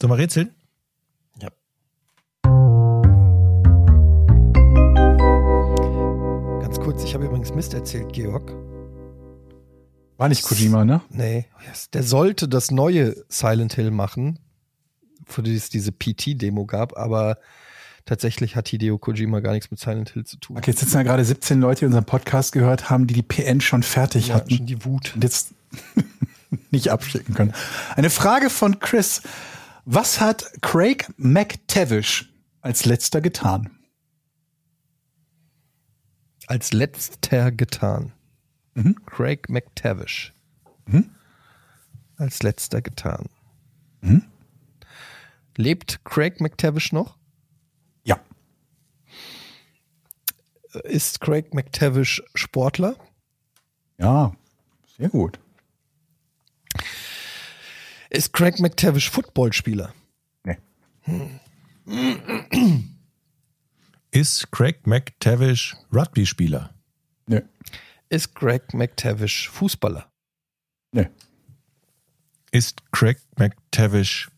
[0.00, 0.50] Sollen wir rätseln?
[1.40, 1.48] Ja.
[6.60, 8.52] Ganz kurz, ich habe übrigens Mist erzählt, Georg.
[10.16, 11.00] War nicht Kojima, ne?
[11.10, 11.46] Nee,
[11.92, 14.38] der sollte das neue Silent Hill machen,
[15.26, 17.38] für die es diese PT-Demo gab, aber
[18.04, 20.56] tatsächlich hat Hideo Kojima gar nichts mit Silent Hill zu tun.
[20.58, 23.60] Okay, jetzt sitzen ja gerade 17 Leute, die unseren Podcast gehört haben, die die PN
[23.60, 25.14] schon fertig Ja, hatten schon die Wut.
[25.14, 25.54] und jetzt
[26.70, 27.54] nicht abschicken können.
[27.96, 29.22] Eine Frage von Chris.
[29.86, 33.70] Was hat Craig McTavish als letzter getan?
[36.46, 38.12] Als letzter getan.
[38.74, 38.96] Mhm.
[39.06, 40.34] Craig McTavish.
[40.86, 41.10] Mhm.
[42.16, 43.26] Als letzter getan.
[44.02, 44.24] Mhm.
[45.56, 47.18] Lebt Craig McTavish noch?
[48.04, 48.20] Ja.
[50.84, 52.96] Ist Craig McTavish Sportler?
[53.98, 54.34] Ja,
[54.96, 55.38] sehr gut.
[58.10, 59.94] Ist Craig McTavish Footballspieler?
[60.44, 60.58] Nee.
[64.10, 66.74] Ist Craig McTavish Rugby-Spieler?
[67.26, 67.42] Nee.
[68.08, 70.10] Ist Craig McTavish Fußballer?
[70.92, 71.08] Nee.
[72.52, 74.28] Ist Craig McTavish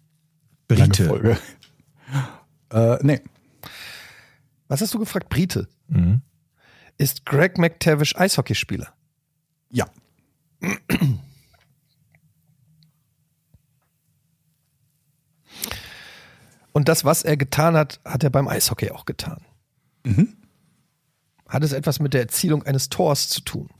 [0.68, 1.06] Lange Brite?
[1.06, 1.38] Folge.
[2.70, 3.20] Äh, nee.
[4.68, 5.28] Was hast du gefragt?
[5.28, 5.68] Brite.
[5.88, 6.22] Mhm.
[6.98, 8.92] Ist Craig McTavish Eishockeyspieler?
[9.70, 9.86] Ja.
[16.72, 19.44] Und das, was er getan hat, hat er beim Eishockey auch getan.
[20.04, 20.36] Mhm.
[21.48, 23.70] Hat es etwas mit der Erzielung eines Tors zu tun?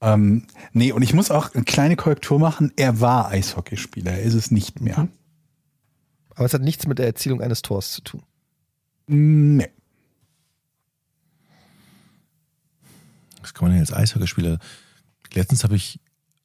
[0.00, 2.72] Ähm, nee, und ich muss auch eine kleine Korrektur machen.
[2.76, 5.08] Er war Eishockeyspieler, er ist es nicht mehr.
[6.34, 8.22] Aber es hat nichts mit der Erzielung eines Tors zu tun.
[9.06, 9.68] Nee.
[13.40, 14.58] Was kann man denn als Eishockeyspieler?
[15.34, 16.00] Letztens habe ich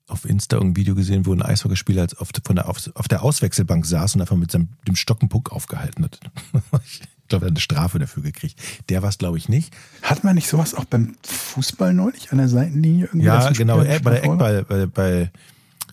[0.07, 3.85] auf Insta ein Video gesehen, wo ein Eishockeyspieler auf, von der, auf, auf der Auswechselbank
[3.85, 6.19] saß und einfach mit seinem dem Stock einen Puck aufgehalten hat.
[7.27, 8.57] Ich glaube, er hat eine Strafe dafür gekriegt.
[8.87, 9.75] Der war es, glaube ich, nicht.
[10.01, 13.25] Hat man nicht sowas auch beim Fußball neulich an der Seitenlinie irgendwie?
[13.25, 14.23] Ja, genau, bei der?
[14.23, 15.31] Eckball, bei, bei,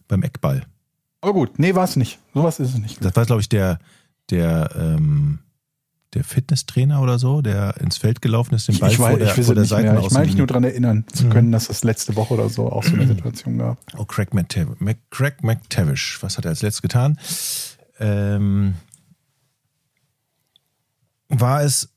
[0.07, 0.65] beim Eckball.
[1.25, 2.19] Aber gut, nee, war es nicht.
[2.35, 3.03] Sowas ist es nicht.
[3.03, 3.79] Das war, glaube ich, der,
[4.29, 5.39] der, ähm,
[6.13, 9.19] der Fitnesstrainer oder so, der ins Feld gelaufen ist, den Ich, Ball ich, vor weiß,
[9.19, 10.03] der, ich weiß vor es der nicht mehr.
[10.05, 11.31] Ich meine mich nur daran erinnern zu Mhm.
[11.31, 13.79] können, dass es letzte Woche oder so auch so eine Situation gab.
[13.97, 14.79] Oh, Craig McTavish.
[14.81, 16.19] Mac, Craig McTavish.
[16.23, 17.19] Was hat er als letztes getan?
[17.99, 18.75] Ähm,
[21.31, 21.89] war es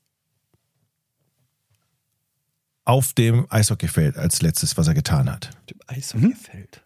[2.85, 5.49] auf dem Eishockeyfeld als letztes, was er getan hat?
[5.69, 6.85] Dem Eishockeyfeld.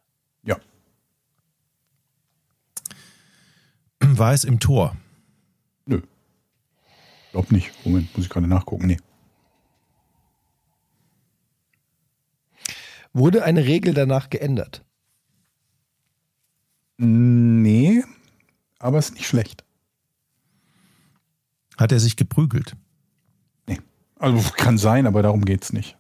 [4.18, 4.96] War es im Tor?
[5.86, 6.02] Nö.
[7.32, 7.72] Glaub nicht.
[7.86, 8.88] Moment, muss ich gerade nachgucken.
[8.88, 8.98] Nee.
[13.14, 14.84] Wurde eine Regel danach geändert?
[16.98, 18.04] Nee,
[18.80, 19.64] aber ist nicht schlecht.
[21.78, 22.76] Hat er sich geprügelt?
[23.66, 23.80] Nee.
[24.20, 25.98] Also kann sein, aber darum geht's nicht.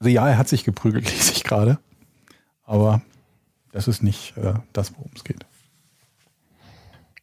[0.00, 1.78] Also ja, er hat sich geprügelt, lese ich gerade.
[2.64, 3.02] Aber
[3.72, 5.46] das ist nicht äh, das, worum es geht.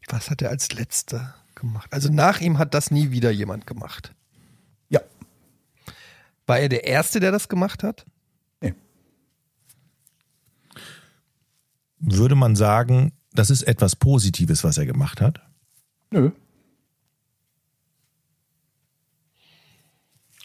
[0.09, 1.91] Was hat er als letzter gemacht?
[1.91, 4.13] Also nach ihm hat das nie wieder jemand gemacht.
[4.89, 5.01] Ja.
[6.45, 8.05] War er der Erste, der das gemacht hat?
[8.61, 8.73] Nee.
[11.99, 15.41] Würde man sagen, das ist etwas Positives, was er gemacht hat?
[16.11, 16.31] Nö.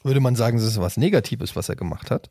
[0.02, 2.30] Würde man sagen, das ist was Negatives, was er gemacht hat?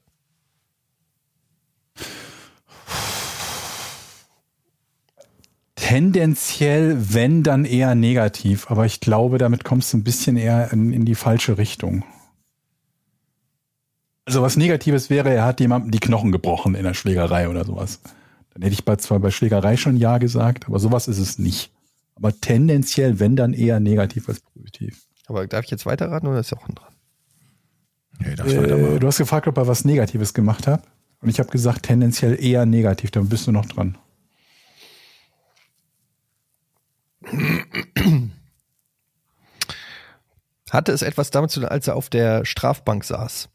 [5.76, 8.70] Tendenziell, wenn, dann eher negativ.
[8.70, 12.04] Aber ich glaube, damit kommst du ein bisschen eher in, in die falsche Richtung.
[14.26, 18.00] Also was Negatives wäre, er hat jemandem die Knochen gebrochen in der Schlägerei oder sowas.
[18.54, 21.74] Dann hätte ich bei, zwar bei Schlägerei schon Ja gesagt, aber sowas ist es nicht.
[22.16, 25.08] Aber tendenziell, wenn, dann eher negativ als positiv.
[25.28, 26.94] Aber darf ich jetzt weiterraten oder ist Jochen dran?
[28.20, 30.84] Nee, Äh, du hast gefragt, ob er was Negatives gemacht hat.
[31.22, 33.12] Und ich habe gesagt, tendenziell eher negativ.
[33.12, 33.98] Dann bist du noch dran.
[40.70, 43.50] Hatte es etwas damit zu tun, als er auf der Strafbank saß?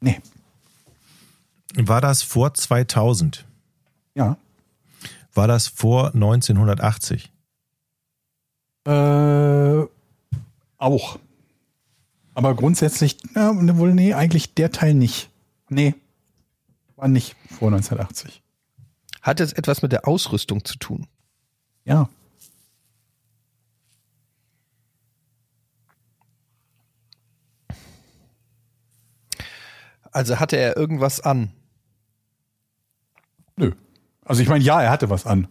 [0.00, 0.20] Nee.
[1.74, 3.46] War das vor 2000?
[4.14, 4.36] Ja.
[5.32, 7.32] War das vor 1980?
[8.84, 9.82] Äh,
[10.76, 11.18] auch.
[12.34, 15.30] Aber grundsätzlich, ja, wohl, nee, eigentlich der Teil nicht.
[15.68, 15.94] Nee.
[16.96, 18.42] War nicht vor 1980.
[19.20, 21.06] Hat es etwas mit der Ausrüstung zu tun?
[21.84, 22.08] Ja.
[30.10, 31.52] Also hatte er irgendwas an?
[33.56, 33.72] Nö.
[34.24, 35.48] Also ich meine, ja, er hatte was an.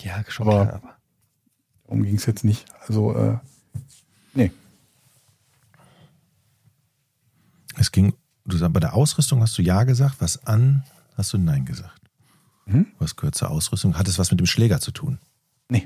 [0.00, 0.74] Ja, schon Aber- klar.
[0.82, 0.92] Aber
[1.84, 2.64] Darum ging es jetzt nicht.
[2.86, 3.38] Also, äh,
[7.76, 10.84] Es ging, du sagst, bei der Ausrüstung hast du Ja gesagt, was an,
[11.16, 12.00] hast du Nein gesagt.
[12.66, 12.86] Mhm.
[12.98, 13.98] Was gehört zur Ausrüstung?
[13.98, 15.18] Hat es was mit dem Schläger zu tun?
[15.68, 15.84] Nee.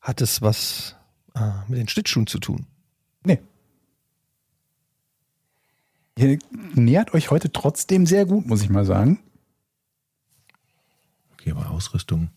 [0.00, 0.94] hat es was
[1.34, 2.66] äh, mit den Schlittschuhen zu tun?
[3.24, 3.40] Nee.
[6.16, 6.38] Ihr
[6.74, 9.18] nähert euch heute trotzdem sehr gut, muss ich mal sagen.
[11.32, 12.30] Okay, aber Ausrüstung.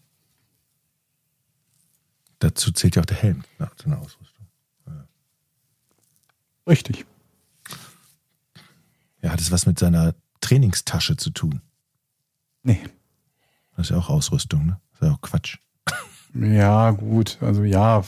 [2.40, 4.48] Dazu zählt ja auch der Helm ja, zu einer Ausrüstung.
[6.68, 7.06] Richtig.
[9.22, 11.62] Ja, hat es was mit seiner Trainingstasche zu tun?
[12.64, 12.82] Nee.
[13.76, 14.82] Das ist ja auch Ausrüstung, ne?
[14.92, 15.58] Das ist ja auch Quatsch.
[16.34, 17.38] Ja, gut.
[17.42, 18.04] Also ja.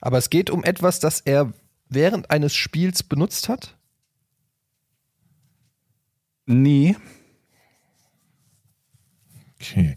[0.00, 1.52] Aber es geht um etwas, das er
[1.88, 3.76] während eines Spiels benutzt hat?
[6.46, 6.96] Nee.
[9.54, 9.96] Okay.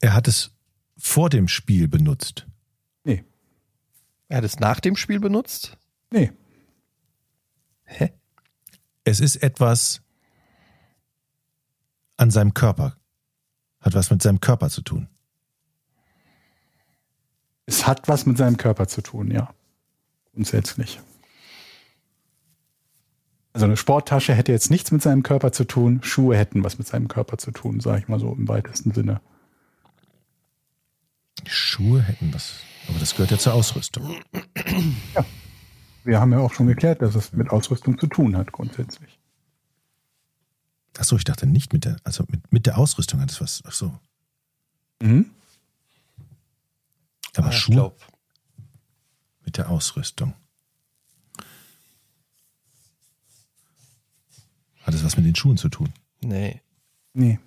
[0.00, 0.52] Er hat es
[0.96, 2.46] vor dem Spiel benutzt.
[3.04, 3.24] Nee.
[4.28, 5.76] Er hat es nach dem Spiel benutzt?
[6.10, 6.32] Nee.
[7.84, 8.12] Hä?
[9.10, 10.02] Es ist etwas
[12.16, 12.96] an seinem Körper.
[13.80, 15.08] Hat was mit seinem Körper zu tun.
[17.66, 19.52] Es hat was mit seinem Körper zu tun, ja.
[20.32, 21.00] Grundsätzlich.
[23.52, 26.04] Also eine Sporttasche hätte jetzt nichts mit seinem Körper zu tun.
[26.04, 29.20] Schuhe hätten was mit seinem Körper zu tun, sage ich mal so im weitesten Sinne.
[31.44, 32.60] Die Schuhe hätten was.
[32.86, 34.14] Aber das gehört ja zur Ausrüstung.
[36.04, 39.18] Wir haben ja auch schon geklärt, dass es mit Ausrüstung zu tun hat, grundsätzlich.
[40.98, 43.62] Achso, ich dachte nicht mit der, also mit, mit der Ausrüstung hat es was.
[43.66, 43.98] Ach so.
[45.02, 45.30] Mhm.
[47.36, 48.00] Aber Ah, Schuhe glaub.
[49.44, 50.34] mit der Ausrüstung.
[54.82, 55.92] Hat es was mit den Schuhen zu tun?
[56.20, 56.60] Nee.
[57.12, 57.38] Nee.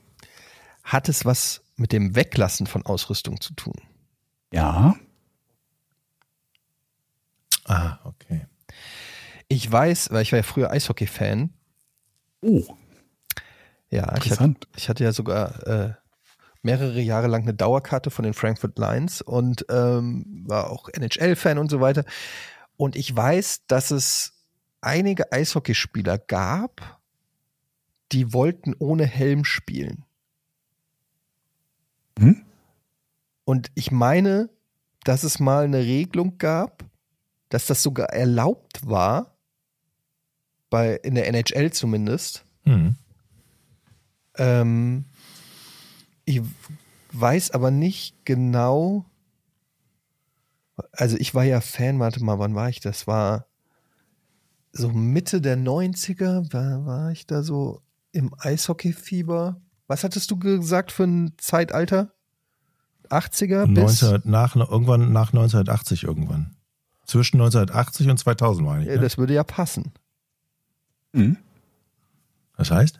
[0.84, 3.75] Hat es was mit dem Weglassen von Ausrüstung zu tun?
[4.51, 4.95] Ja.
[7.65, 8.48] Ah, okay.
[9.48, 11.53] Ich weiß, weil ich war ja früher Eishockey-Fan.
[12.41, 12.64] Oh,
[13.90, 15.94] Ja, ich hatte, ich hatte ja sogar äh,
[16.61, 21.69] mehrere Jahre lang eine Dauerkarte von den Frankfurt Lions und ähm, war auch NHL-Fan und
[21.69, 22.03] so weiter.
[22.77, 24.34] Und ich weiß, dass es
[24.81, 26.99] einige Eishockeyspieler gab,
[28.11, 30.06] die wollten ohne Helm spielen.
[32.19, 32.44] Hm?
[33.45, 34.49] Und ich meine,
[35.03, 36.85] dass es mal eine Regelung gab,
[37.53, 39.38] dass das sogar erlaubt war,
[40.71, 42.45] bei, in der NHL zumindest.
[42.63, 42.95] Hm.
[44.38, 45.05] Ähm,
[46.25, 46.41] ich
[47.11, 49.05] weiß aber nicht genau.
[50.93, 52.80] Also ich war ja Fan, warte mal, wann war ich?
[52.80, 53.45] Das war
[54.71, 59.61] so Mitte der 90er, war, war ich da so im Eishockey-Fieber.
[59.85, 62.15] Was hattest du gesagt für ein Zeitalter?
[63.09, 66.55] 80er bis 19, nach, irgendwann nach 1980 irgendwann.
[67.05, 68.88] Zwischen 1980 und 2000 meine ich.
[68.89, 69.01] Ja, Ne?
[69.01, 69.91] das würde ja passen.
[71.11, 71.38] Mhm.
[72.57, 72.99] Das heißt?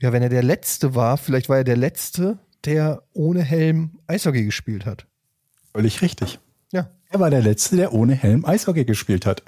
[0.00, 4.44] Ja, wenn er der Letzte war, vielleicht war er der Letzte, der ohne Helm Eishockey
[4.44, 5.06] gespielt hat.
[5.74, 6.38] Völlig richtig.
[6.72, 6.90] Ja.
[7.10, 9.42] Er war der Letzte, der ohne Helm Eishockey gespielt hat.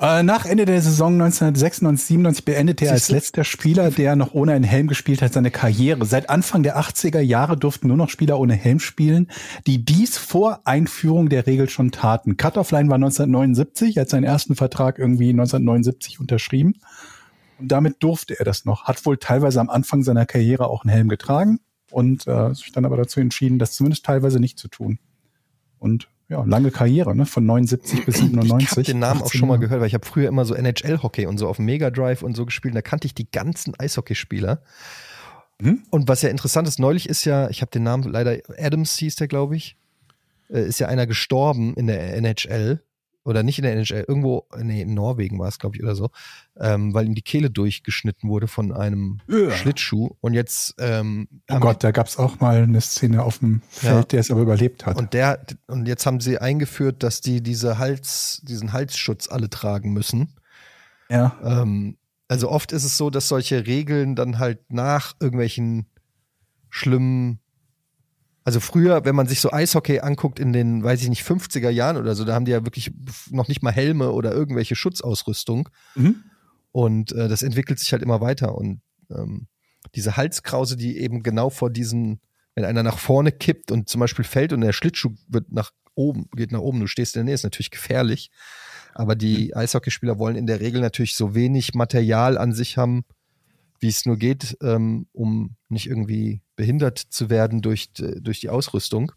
[0.00, 4.52] Äh, nach Ende der Saison 1996, 97 beendete er als letzter Spieler, der noch ohne
[4.52, 6.04] einen Helm gespielt hat, seine Karriere.
[6.06, 9.28] Seit Anfang der 80er Jahre durften nur noch Spieler ohne Helm spielen,
[9.66, 12.36] die dies vor Einführung der Regel schon taten.
[12.36, 16.74] Cut-Off-Line war 1979, er hat seinen ersten Vertrag irgendwie 1979 unterschrieben.
[17.58, 18.84] Und damit durfte er das noch.
[18.84, 21.58] Hat wohl teilweise am Anfang seiner Karriere auch einen Helm getragen
[21.90, 25.00] und äh, sich dann aber dazu entschieden, das zumindest teilweise nicht zu tun.
[25.80, 27.24] Und ja, lange Karriere, ne?
[27.24, 28.70] Von 79 bis Ich 97.
[28.70, 31.26] habe den Namen auch 18 schon mal gehört, weil ich habe früher immer so NHL-Hockey
[31.26, 32.72] und so auf Mega Drive und so gespielt.
[32.72, 34.62] Und da kannte ich die ganzen Eishockeyspieler.
[35.60, 35.84] Mhm.
[35.90, 39.16] Und was ja interessant ist, neulich ist ja, ich habe den Namen leider, Adams hieß
[39.16, 39.76] der, glaube ich,
[40.50, 42.82] äh, ist ja einer gestorben in der NHL.
[43.28, 46.08] Oder nicht in der NHL, irgendwo, nee, in Norwegen war es, glaube ich, oder so,
[46.56, 49.50] ähm, weil ihm die Kehle durchgeschnitten wurde von einem Ja.
[49.50, 50.16] Schlittschuh.
[50.20, 54.02] Und jetzt ähm, Oh Gott, da gab's auch mal eine Szene auf dem Feld, Ja.
[54.04, 54.96] der es aber überlebt hat.
[54.96, 59.92] Und der, und jetzt haben sie eingeführt, dass die diese Hals, diesen Halsschutz alle tragen
[59.92, 60.32] müssen.
[61.10, 61.98] ja, Ähm,
[62.28, 65.86] also oft ist es so, dass solche Regeln dann halt nach irgendwelchen
[66.70, 67.40] schlimmen,
[68.48, 71.98] also früher, wenn man sich so Eishockey anguckt in den, weiß ich nicht, 50er Jahren
[71.98, 72.94] oder so, da haben die ja wirklich
[73.30, 75.68] noch nicht mal Helme oder irgendwelche Schutzausrüstung.
[75.94, 76.24] Mhm.
[76.72, 78.54] Und äh, das entwickelt sich halt immer weiter.
[78.54, 78.80] Und
[79.10, 79.48] ähm,
[79.94, 82.22] diese Halskrause, die eben genau vor diesen,
[82.54, 86.30] wenn einer nach vorne kippt und zum Beispiel fällt und der Schlittschuh wird nach oben,
[86.34, 88.30] geht nach oben, du stehst in der Nähe, ist natürlich gefährlich.
[88.94, 93.04] Aber die Eishockeyspieler wollen in der Regel natürlich so wenig Material an sich haben,
[93.80, 99.12] wie es nur geht, ähm, um nicht irgendwie behindert zu werden durch, durch die Ausrüstung.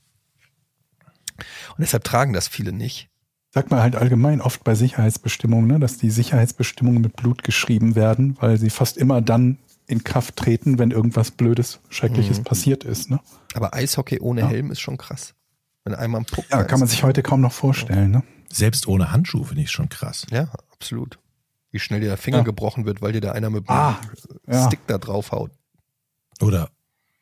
[1.37, 3.09] Und deshalb tragen das viele nicht.
[3.53, 8.37] Sagt man halt allgemein oft bei Sicherheitsbestimmungen, ne, dass die Sicherheitsbestimmungen mit Blut geschrieben werden,
[8.39, 9.57] weil sie fast immer dann
[9.87, 12.43] in Kraft treten, wenn irgendwas Blödes, Schreckliches Mhm.
[12.45, 13.09] passiert ist.
[13.09, 13.19] Ne?
[13.53, 14.47] Aber Eishockey ohne Ja.
[14.47, 15.33] Helm ist schon krass.
[15.83, 18.11] Wenn einmal ein Puck Ja, kann man sich heute kaum noch vorstellen.
[18.11, 18.23] Ne?
[18.49, 20.25] Selbst ohne Handschuh finde ich schon krass.
[20.31, 21.17] Ja, absolut.
[21.71, 22.43] Wie schnell dir der Finger Ja.
[22.43, 23.99] gebrochen wird, weil dir da einer mit dem Ah,
[24.47, 24.67] ja.
[24.67, 25.51] Stick da draufhaut.
[26.41, 26.69] Oder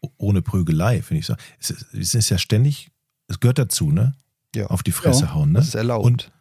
[0.01, 1.35] o- ohne Prügelei, finde ich so.
[1.59, 2.89] Es ist, es ist ja ständig,
[3.27, 4.15] es gehört dazu, ne?
[4.55, 4.67] Ja.
[4.67, 5.59] Auf die Fresse Ja, hauen, ne?
[5.59, 6.05] Das ist erlaubt.
[6.05, 6.31] Und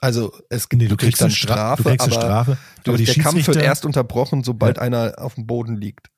[0.00, 2.58] also es nee, du, du kriegst dann eine Strafe, du kriegst eine aber Strafe.
[2.82, 6.10] du, aber die der Kampf wird erst unterbrochen, sobald einer auf dem Boden liegt.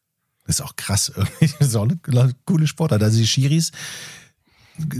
[0.44, 1.46] das ist auch krass irgendwie.
[1.60, 3.02] Das ist auch eine coole Sportart.
[3.02, 3.70] Also die Schiris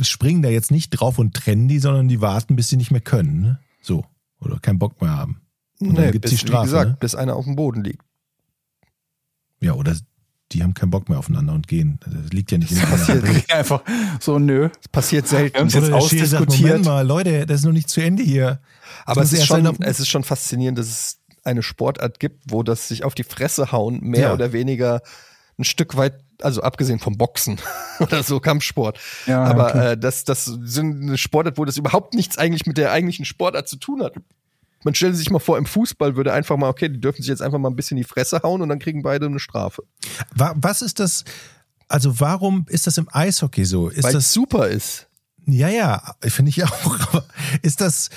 [0.03, 3.01] springen da jetzt nicht drauf und trennen die, sondern die warten, bis sie nicht mehr
[3.01, 3.59] können, ne?
[3.83, 4.05] So.
[4.41, 5.41] Oder keinen Bock mehr haben.
[5.81, 6.97] Und gibt's bis, die Strafe, wie gesagt, ne?
[7.01, 8.03] bis einer auf dem Boden liegt.
[9.61, 9.95] Ja, oder
[10.53, 11.99] die haben keinen Bock mehr aufeinander und gehen.
[12.07, 13.51] Das liegt ja nicht in Das der passiert.
[13.53, 13.83] Einfach
[14.21, 14.69] so, nö.
[14.69, 15.55] Das passiert selten.
[15.57, 16.69] Wir jetzt der Schiri sagt, ausdiskutiert.
[16.69, 18.61] Moment mal, Leute, das ist noch nicht zu Ende hier.
[19.05, 22.89] Aber es ist, schon, es ist schon faszinierend, dass es eine Sportart gibt, wo das
[22.89, 24.33] sich auf die Fresse hauen mehr Ja.
[24.35, 25.01] oder weniger
[25.59, 27.59] ein Stück weit, also abgesehen vom Boxen
[28.01, 28.99] oder so Kampfsport.
[29.27, 29.93] Ja, Aber okay.
[29.93, 33.69] äh, das, das sind eine Sportart, wo das überhaupt nichts eigentlich mit der eigentlichen Sportart
[33.69, 34.15] zu tun hat.
[34.85, 37.43] Man stellt sich mal vor, im Fußball würde einfach mal, okay, die dürfen sich jetzt
[37.43, 39.83] einfach mal ein bisschen die Fresse hauen und dann kriegen beide eine Strafe.
[40.35, 41.25] Wa- Was ist das?
[41.89, 43.89] Also warum ist das im Eishockey so?
[43.89, 45.09] Ist Weil das super ist.
[45.47, 47.01] ja ja, finde ich auch.
[47.09, 47.25] Aber
[47.63, 48.11] ist das?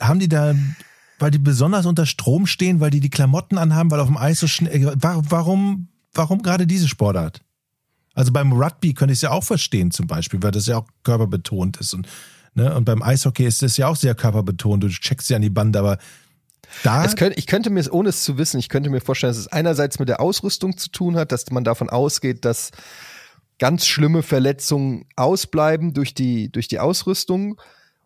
[0.00, 0.54] Haben die da,
[1.18, 4.40] weil die besonders unter Strom stehen, weil die die Klamotten anhaben, weil auf dem Eis
[4.40, 4.84] so schnell?
[5.02, 5.88] wa- Warum?
[6.14, 7.42] Warum gerade diese Sportart?
[8.14, 10.86] Also beim Rugby könnte ich es ja auch verstehen zum Beispiel, weil das ja auch
[11.04, 12.08] körperbetont ist und
[12.54, 12.74] ne?
[12.74, 14.82] und beim Eishockey ist das ja auch sehr körperbetont.
[14.82, 15.98] Du checkst ja an die Bande, aber
[16.82, 19.38] da Es könnt, ich könnte mir, ohne es zu wissen, ich könnte mir vorstellen, dass
[19.38, 22.70] es einerseits mit der Ausrüstung zu tun hat, dass man davon ausgeht, dass
[23.58, 27.60] ganz schlimme Verletzungen ausbleiben durch die, durch die Ausrüstung.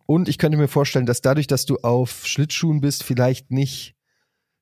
[0.05, 3.95] Und ich könnte mir vorstellen, dass dadurch, dass du auf Schlittschuhen bist, vielleicht nicht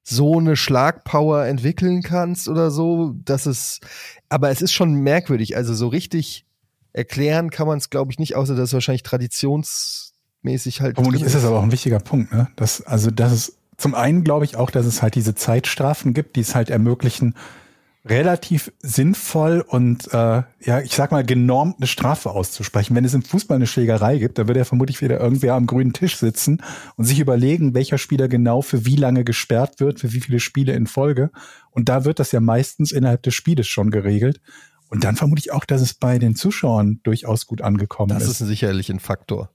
[0.03, 3.79] so eine Schlagpower entwickeln kannst oder so, dass es,
[4.29, 5.55] aber es ist schon merkwürdig.
[5.55, 6.45] Also so richtig
[6.93, 10.95] erklären kann man es, glaube ich, nicht, außer dass es wahrscheinlich traditionsmäßig halt.
[10.95, 12.49] Vermutlich ist das aber auch ein wichtiger Punkt, ne?
[12.55, 16.35] Das, also, das ist zum einen glaube ich auch, dass es halt diese Zeitstrafen gibt,
[16.35, 17.33] die es halt ermöglichen,
[18.05, 22.95] relativ sinnvoll und äh, ja, ich sag mal, genormt eine Strafe auszusprechen.
[22.95, 25.93] Wenn es im Fußball eine Schlägerei gibt, dann wird ja vermutlich wieder irgendwer am grünen
[25.93, 26.63] Tisch sitzen
[26.95, 30.73] und sich überlegen, welcher Spieler genau für wie lange gesperrt wird, für wie viele Spiele
[30.73, 31.29] in Folge.
[31.69, 34.41] Und da wird das ja meistens innerhalb des Spieles schon geregelt.
[34.91, 38.41] Und dann vermute ich auch, dass es bei den Zuschauern durchaus gut angekommen Das ist.
[38.41, 39.49] ist sicherlich ein Faktor.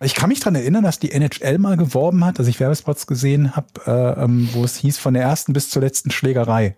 [0.00, 3.56] Ich kann mich dran erinnern, dass die NHL mal geworben hat, dass ich Werbespots gesehen
[3.56, 6.76] habe, äh, ähm, wo es hieß, von der ersten bis zur letzten Schlägerei.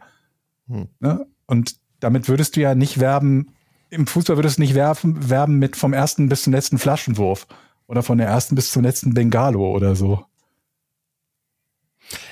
[0.68, 0.88] Hm.
[1.00, 1.26] Ne?
[1.46, 3.48] Und damit würdest du ja nicht werben,
[3.90, 7.46] im Fußball würdest du nicht werben, werben mit vom ersten bis zum letzten Flaschenwurf
[7.86, 10.24] oder von der ersten bis zum letzten Bengalo oder so.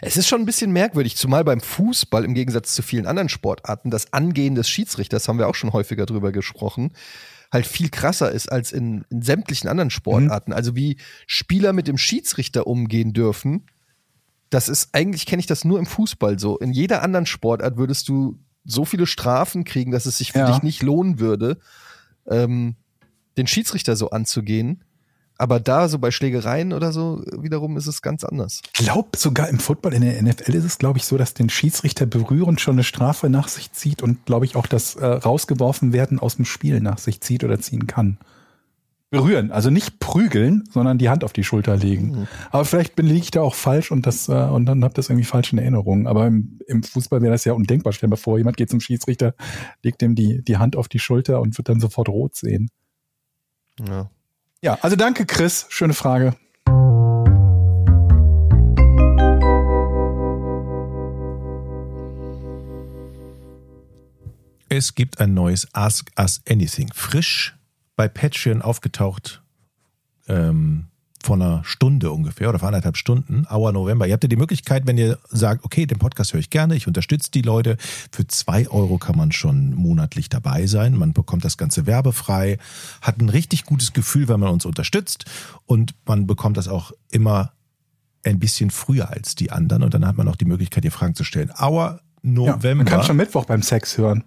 [0.00, 3.90] Es ist schon ein bisschen merkwürdig, zumal beim Fußball im Gegensatz zu vielen anderen Sportarten
[3.90, 6.92] das Angehen des Schiedsrichters, haben wir auch schon häufiger drüber gesprochen,
[7.52, 10.52] halt viel krasser ist als in, in sämtlichen anderen Sportarten.
[10.52, 10.96] Also wie
[11.26, 13.66] Spieler mit dem Schiedsrichter umgehen dürfen,
[14.50, 16.59] das ist eigentlich kenne ich das nur im Fußball so.
[16.59, 20.50] In jeder anderen Sportart würdest du so viele Strafen kriegen, dass es sich für Ja.
[20.50, 21.59] dich nicht lohnen würde,
[22.26, 22.76] ähm,
[23.36, 24.84] den Schiedsrichter so anzugehen.
[25.40, 28.60] Aber da so bei Schlägereien oder so wiederum ist es ganz anders.
[28.66, 31.48] Ich glaube, sogar im Football in der NFL ist es, glaube ich, so, dass den
[31.48, 35.93] Schiedsrichter berührend schon eine Strafe nach sich zieht und, glaube ich, auch das äh, rausgeworfen
[35.93, 38.19] werden aus dem Spiel nach sich zieht oder ziehen kann.
[39.10, 42.28] Berühren, also nicht prügeln, sondern die Hand auf die Schulter legen.
[42.51, 45.09] Aber vielleicht bin liege ich da auch falsch und das äh, und dann habe das
[45.09, 46.06] irgendwie falsch in Erinnerung.
[46.06, 47.94] Aber im, im Fußball wäre das ja undenkbar.
[47.94, 49.35] Stell dir mal vor, jemand geht zum Schiedsrichter,
[49.82, 52.70] legt ihm die, die Hand auf die Schulter und wird dann sofort rot sehen.
[53.89, 54.10] Ja.
[54.60, 55.66] Ja, also danke, Chris.
[55.68, 56.35] Schöne Frage.
[64.68, 66.90] Es gibt ein neues Ask Us Anything.
[66.93, 67.56] Frisch
[67.94, 69.43] bei Patreon aufgetaucht
[70.26, 70.89] ähm,
[71.23, 74.07] vor einer Stunde ungefähr oder vor anderthalb Stunden, Auer November.
[74.07, 76.86] Ihr habt ja die Möglichkeit, wenn ihr sagt, okay, den Podcast höre ich gerne, ich
[76.86, 77.77] unterstütze die Leute.
[78.12, 80.97] Für zwei Euro kann man schon monatlich dabei sein.
[80.97, 82.59] Man bekommt das Ganze werbefrei,
[83.03, 85.24] hat ein richtig gutes Gefühl, wenn man uns unterstützt
[85.66, 87.53] und man bekommt das auch immer
[88.24, 91.15] ein bisschen früher als die anderen und dann hat man auch die Möglichkeit, ihr Fragen
[91.15, 91.51] zu stellen.
[91.61, 92.85] Our Ja, November.
[92.85, 94.24] man kann schon Mittwoch beim Sex hören.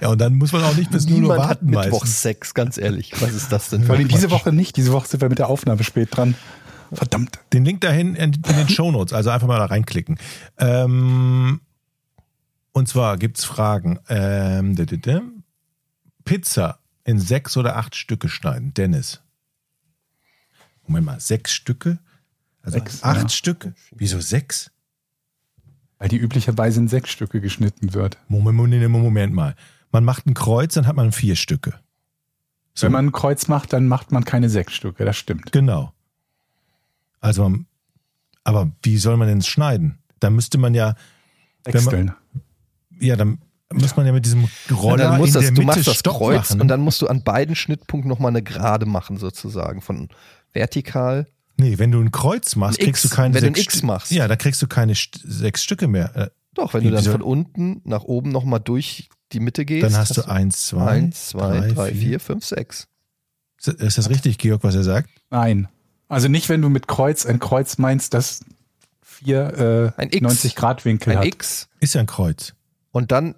[0.00, 1.92] Ja, und dann muss man auch nicht bis 0 Uhr Niemand hat warten meistens.
[1.92, 3.12] Mittwochsex, ganz ehrlich.
[3.20, 3.84] Was ist das denn?
[3.84, 4.30] Vor allem diese.
[4.30, 4.76] Woche nicht.
[4.76, 6.34] Diese Woche sind wir mit der Aufnahme spät dran.
[6.92, 7.38] Verdammt.
[7.52, 10.18] Den Link dahin in, in den Shownotes, also einfach mal da reinklicken.
[10.58, 11.60] Ähm,
[12.72, 13.98] und zwar gibt's Fragen.
[14.08, 14.74] Ähm,
[16.24, 18.74] Pizza in sechs oder acht Stücke schneiden.
[18.74, 19.20] Dennis.
[20.86, 21.98] Moment mal, sechs Stücke?
[22.62, 23.28] Also Sechs, acht ja.
[23.28, 23.74] Stücke?
[23.92, 24.70] Wieso sechs?
[25.98, 28.18] Weil die üblicherweise in sechs Stücke geschnitten wird.
[28.28, 29.54] Moment, Moment, Moment mal.
[29.90, 31.74] Man macht ein Kreuz, dann hat man vier Stücke.
[32.74, 32.86] So.
[32.86, 35.04] Wenn man ein Kreuz macht, dann macht man keine sechs Stücke.
[35.04, 35.50] Das stimmt.
[35.50, 35.92] Genau.
[37.20, 37.52] Also,
[38.44, 39.98] aber wie soll man denn schneiden?
[40.20, 40.94] Da müsste man ja,
[41.64, 42.12] Wenn man- Wechseln.
[43.00, 43.38] ja, dann
[43.72, 45.96] muss man ja mit diesem Roller dann musst in das, der du Mitte machst das
[45.98, 46.60] Stopp Kreuz machen.
[46.60, 49.80] und dann musst du an beiden Schnittpunkten nochmal eine Gerade machen, sozusagen.
[49.82, 50.08] Von
[50.52, 51.26] vertikal.
[51.58, 53.74] Nee, wenn du ein Kreuz machst, Ein kriegst X, du keine wenn du ein sechs
[53.74, 54.10] X machst.
[54.12, 56.16] Ja, da kriegst du keine St sechs Stücke mehr.
[56.16, 59.64] Äh, Doch, wenn Wie- du dann wieso- von unten nach oben nochmal durch die Mitte
[59.64, 59.84] gehst.
[59.84, 62.00] Dann hast du eins, zwei, eins, zwei, drei, drei, vier.
[62.00, 62.88] vier, fünf, sechs.
[63.64, 65.10] Ist das richtig, Georg, was er sagt?
[65.30, 65.68] Nein.
[66.08, 68.40] Also nicht, wenn du mit Kreuz ein Kreuz meinst, das
[69.02, 70.20] vier äh, X.
[70.22, 71.26] 90 Grad Winkel Ein hat.
[71.26, 72.54] X Ist ja ein Kreuz.
[72.92, 73.34] und dann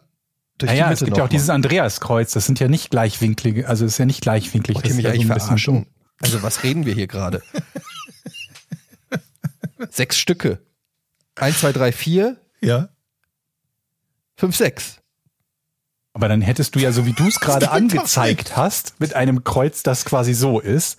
[0.58, 1.54] durch Naja, die es Mitte gibt ja auch noch dieses mal.
[1.54, 2.32] Andreaskreuz.
[2.32, 4.76] Das sind ja nicht gleichwinklige, also es ist ja nicht gleichwinklig.
[4.76, 5.86] Wollt ihr das mich ist ja eigentlich so ein bisschen dumm.
[6.22, 7.42] Also was reden wir hier gerade?
[9.90, 10.60] Sechs Stücke.
[11.36, 12.88] Eins, zwei, drei, vier, Ja.
[14.36, 14.96] fünf, sechs.
[16.12, 19.82] Aber dann hättest du ja, so wie du es gerade angezeigt hast, mit einem Kreuz,
[19.82, 20.98] das quasi so ist,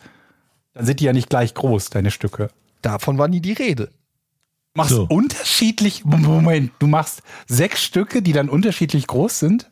[0.73, 2.49] dann sind die ja nicht gleich groß, deine Stücke.
[2.81, 3.91] Davon war nie die Rede.
[4.73, 5.03] Machst So.
[5.03, 9.69] unterschiedlich, Moment, du machst sechs Stücke, die dann unterschiedlich groß sind?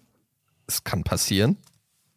[0.68, 1.57] Es kann passieren.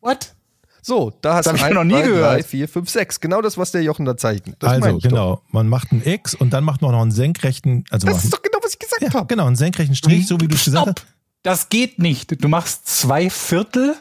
[0.00, 0.34] What?
[0.84, 2.34] So, da hast Das du ich noch nie zwei, gehört.
[2.38, 3.20] drei, vier, fünf, sechs.
[3.20, 4.56] Genau das, was der Jochen da zeichnet.
[4.58, 5.08] Das also, ich doch.
[5.10, 5.42] genau.
[5.52, 8.42] Man macht ein X und dann macht man noch einen senkrechten, also Das ist doch
[8.42, 9.26] genau, was ich gesagt ja, habe.
[9.28, 11.06] genau, einen senkrechten Strich, so wie du es gesagt hast.
[11.44, 12.42] Das geht nicht.
[12.42, 13.94] Du machst zwei Viertel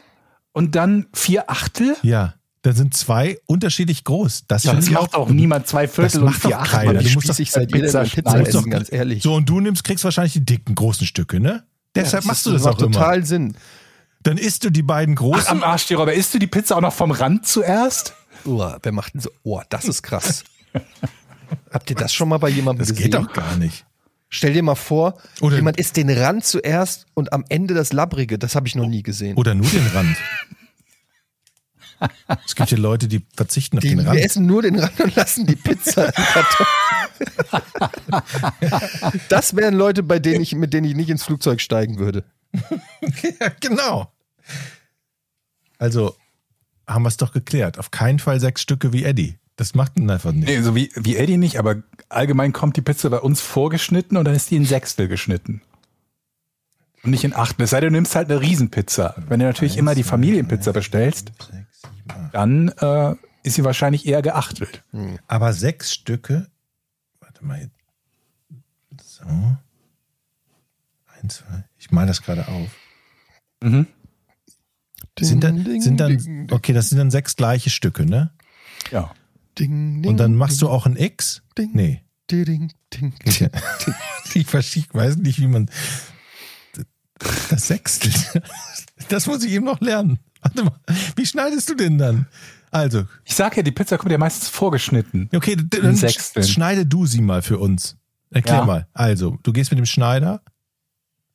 [0.52, 1.96] und dann vier Achtel?
[2.02, 4.44] Ja, da sind zwei unterschiedlich groß.
[4.48, 6.98] Das, Ja, das macht auch niemand zwei Viertel und macht doch vier Achtel.
[6.98, 9.22] Du musst doch ihr denn Pizza Pizza essen, ganz ehrlich.
[9.22, 11.64] So, und du nimmst, kriegst wahrscheinlich die dicken großen Stücke, ne?
[11.94, 12.92] Deshalb Ja, machst du das macht auch immer.
[12.92, 13.56] total Sinn.
[14.22, 15.48] Dann isst du die beiden Ach, großen.
[15.48, 16.12] am Arsch, die Robber.
[16.14, 18.14] Isst du die Pizza auch noch vom Rand zuerst?
[18.44, 19.30] Uah, wer macht denn so?
[19.42, 20.44] Oh, das ist krass.
[21.72, 23.10] Habt ihr das schon mal bei jemandem das gesehen?
[23.10, 23.84] geht doch gar nicht.
[24.28, 28.38] Stell dir mal vor, Oder- jemand isst den Rand zuerst und am Ende das Labbrige.
[28.38, 29.36] Das habe ich noch nie gesehen.
[29.36, 30.16] Oder nur den Rand.
[32.44, 34.18] Es gibt ja Leute, die verzichten auf Die, den wir Rand.
[34.18, 36.66] essen nur den Rand und lassen die Pizza im Karton.
[39.28, 42.24] das wären Leute, bei denen ich, mit denen ich nicht ins Flugzeug steigen würde.
[43.40, 44.11] Ja, genau.
[45.82, 46.14] Also
[46.86, 47.76] haben wir es doch geklärt.
[47.76, 49.40] Auf keinen Fall sechs Stücke wie Eddie.
[49.56, 50.46] Das macht ihn einfach nicht.
[50.46, 54.24] Nee, so wie, wie Eddie nicht, aber allgemein kommt die Pizza bei uns vorgeschnitten und
[54.24, 55.60] dann ist die in Sechstel geschnitten.
[57.02, 57.64] Und nicht in Achtel.
[57.64, 59.16] Es sei denn, du nimmst halt eine Riesenpizza.
[59.26, 61.32] Wenn du natürlich immer die Familienpizza bestellst,
[62.30, 64.84] dann äh, ist sie wahrscheinlich eher geachtelt.
[65.26, 66.46] Aber sechs Stücke.
[67.18, 67.68] Warte mal.
[69.02, 69.24] So.
[71.20, 71.64] Eins, zwei.
[71.76, 72.70] Ich male das gerade auf.
[73.60, 73.88] Mhm.
[75.24, 78.30] Sind dann, Ding, sind dann, ding, okay, das sind dann sechs gleiche Stücke, ne?
[78.90, 79.12] Ja.
[79.58, 81.42] ding, ding, Und dann machst du auch ein X?
[81.56, 81.70] Ding.
[81.74, 82.02] Nee.
[82.30, 82.44] ding,
[82.92, 83.50] ding, ding.
[84.34, 85.68] Ich, weiß nicht, wie man
[87.50, 88.10] das Sechstel.
[89.08, 90.18] Das muss ich eben noch lernen.
[90.40, 90.80] Warte mal,
[91.16, 92.26] wie schneidest du denn dann?
[92.70, 95.28] Also, Ich sag ja, die Pizza kommt ja meistens vorgeschnitten.
[95.34, 95.96] okay, dann
[96.42, 97.96] schneide du sie mal für uns.
[98.30, 98.64] Erklär Ja.
[98.64, 98.88] mal.
[98.94, 100.42] Also, du gehst mit dem Schneider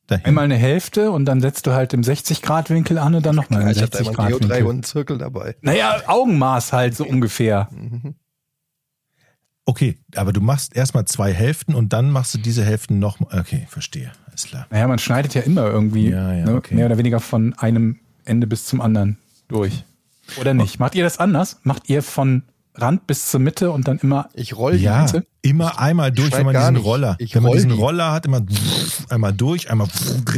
[0.08, 0.24] dahin.
[0.26, 3.68] Einmal eine Hälfte und dann setzt du halt im 60-Grad-Winkel an und dann nochmal im
[3.68, 4.48] ich habe da immer ein 60-Grad-Winkel.
[4.48, 5.56] Geodreieck und einen Zirkel dabei.
[5.62, 7.68] Naja, Augenmaß halt so ungefähr.
[9.64, 13.20] Okay, aber du machst erstmal zwei Hälften und dann machst du diese Hälften noch.
[13.20, 14.10] Okay, verstehe.
[14.26, 14.66] Alles klar.
[14.70, 16.74] Naja, man schneidet ja immer irgendwie Ja, ja, ne, okay.
[16.74, 19.84] mehr oder weniger von einem Ende bis zum anderen durch.
[20.40, 20.78] Oder nicht?
[20.78, 21.60] Macht ihr das anders?
[21.64, 22.42] Macht ihr von
[22.80, 25.26] Rand bis zur Mitte und dann immer Ich roll die Ja, Mitte?
[25.42, 26.84] immer einmal durch, wenn man diesen nicht.
[26.84, 27.76] Roller, Ich wenn man diesen die.
[27.76, 28.42] Roller hat, immer
[29.08, 29.88] einmal durch, einmal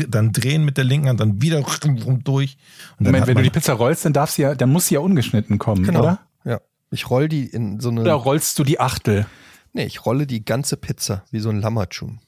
[0.09, 2.57] dann drehen mit der linken Hand, dann wieder durch.
[2.99, 4.95] Und dann Moment, wenn du die Pizza rollst, dann darf sie ja, dann muss sie
[4.95, 6.01] ja ungeschnitten kommen, Genau.
[6.01, 6.21] oder?
[6.45, 6.61] Ja.
[6.91, 8.01] Ich roll die in so eine.
[8.03, 9.27] Oder rollst du die Achtel?
[9.73, 12.19] Nee, ich rolle die ganze Pizza wie so ein Lammertschum.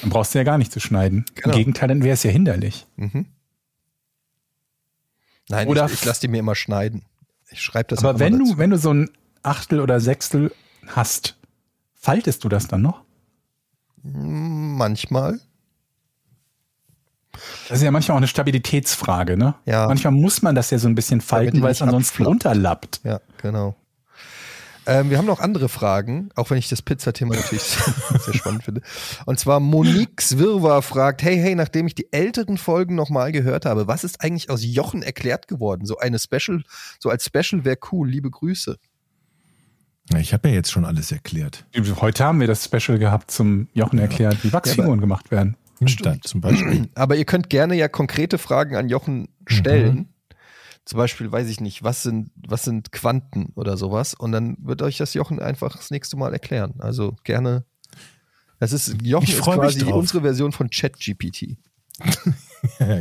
[0.00, 1.24] Dann brauchst du ja gar nicht zu schneiden.
[1.34, 1.50] Genau.
[1.50, 2.86] Im Gegenteil, dann wäre es ja hinderlich.
[2.96, 3.26] Mhm.
[5.50, 7.02] Nein, Oder ich, ich lasse die mir immer schneiden.
[7.50, 9.10] Ich schreibe das Aber wenn du, wenn du so ein
[9.42, 10.52] Achtel oder Sechstel
[10.86, 11.36] hast,
[11.94, 13.02] faltest du das dann noch?
[14.02, 15.40] Manchmal.
[17.68, 19.54] Das ist ja manchmal auch eine Stabilitätsfrage, ne?
[19.64, 19.86] Ja.
[19.86, 22.28] Manchmal muss man das ja so ein bisschen falten, weil es ansonsten abflappt.
[22.28, 23.00] runterlappt.
[23.04, 23.74] Ja, genau.
[24.86, 27.62] Ähm, wir haben noch andere Fragen, auch wenn ich das Pizzathema natürlich
[28.24, 28.82] sehr, spannend finde.
[29.24, 33.86] Und zwar Monique Swirwa fragt, hey, hey, nachdem ich die älteren Folgen nochmal gehört habe,
[33.86, 35.86] was ist eigentlich aus Jochen erklärt geworden?
[35.86, 36.62] So eine Special,
[36.98, 38.08] so als Special wäre cool.
[38.08, 38.76] Liebe Grüße.
[40.12, 41.64] Ja, Ich habe ja jetzt schon alles erklärt.
[42.00, 45.56] Heute haben wir das Special gehabt zum Jochen erklärt, wie Wachsfiguren gemacht werden.
[46.02, 46.88] Dann zum Beispiel.
[46.94, 50.08] Aber ihr könnt gerne ja konkrete Fragen an Jochen stellen.
[50.84, 54.12] Zum Beispiel, weiß ich nicht, was sind, was sind Quanten oder sowas?
[54.12, 56.74] Und dann wird euch das Jochen einfach das nächste Mal erklären.
[56.78, 57.64] Also gerne.
[58.60, 61.56] Das ist, Jochen ist quasi unsere Version von ChatGPT.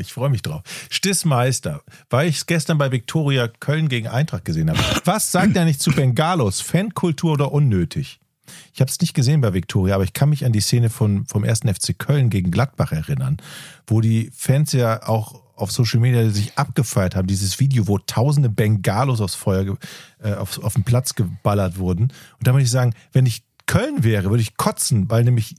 [0.01, 0.61] Ich freue mich drauf.
[0.89, 4.79] Stissmeister, weil ich es gestern bei Viktoria Köln gegen Eintracht gesehen habe.
[5.05, 6.59] Was sagt er nicht zu Bengalos?
[6.59, 8.19] Fankultur oder unnötig?
[8.73, 11.25] Ich habe es nicht gesehen bei Viktoria, aber ich kann mich an die Szene von,
[11.27, 13.37] vom ersten FC Köln gegen Gladbach erinnern,
[13.87, 17.27] wo die Fans ja auch auf Social Media sich abgefeiert haben.
[17.27, 19.77] Dieses Video, wo tausende Bengalos aufs Feuer,
[20.21, 22.13] äh, auf, auf den Platz geballert wurden.
[22.37, 25.55] Und da muss ich sagen, wenn ich Köln wäre, würde ich kotzen, weil nämlich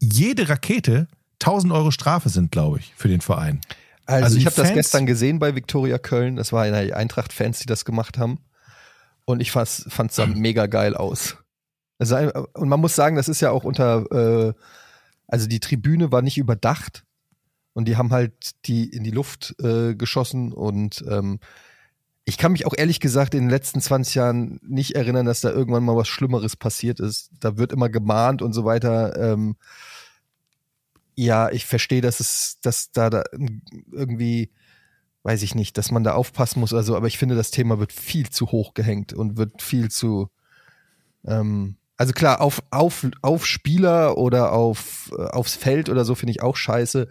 [0.00, 1.08] jede Rakete
[1.40, 3.60] 1000 Euro Strafe sind, glaube ich, für den Verein.
[4.06, 6.36] Also, Also ich habe das gestern gesehen bei Viktoria Köln.
[6.36, 8.38] Das war eine Eintracht-Fans, die das gemacht haben.
[9.24, 11.36] Und ich fand es sah mega geil aus.
[11.98, 12.16] Also,
[12.54, 14.54] und man muss sagen, das ist ja auch unter, äh,
[15.26, 17.04] also die Tribüne war nicht überdacht.
[17.78, 20.52] Und die haben halt die in die Luft äh, geschossen.
[20.52, 21.38] Und ähm,
[22.24, 25.50] ich kann mich auch ehrlich gesagt in den letzten 20 Jahren nicht erinnern, dass da
[25.50, 27.30] irgendwann mal was Schlimmeres passiert ist.
[27.38, 29.16] Da wird immer gemahnt und so weiter.
[29.16, 29.54] Ähm,
[31.14, 33.22] ja, ich verstehe, dass es, dass da, da
[33.92, 34.50] irgendwie,
[35.22, 36.74] weiß ich nicht, dass man da aufpassen muss.
[36.74, 40.30] Also, aber ich finde, das Thema wird viel zu hoch gehängt und wird viel zu,
[41.24, 46.32] ähm, also klar, auf, auf, auf Spieler oder auf, äh, aufs Feld oder so finde
[46.32, 47.06] ich auch scheiße.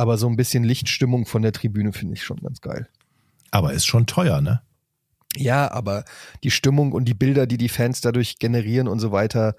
[0.00, 2.88] Aber so ein bisschen Lichtstimmung von der Tribüne finde ich schon ganz geil.
[3.50, 4.62] Aber ist schon teuer, ne?
[5.36, 6.06] Ja, aber
[6.42, 9.56] die Stimmung und die Bilder, die die Fans dadurch generieren und so weiter,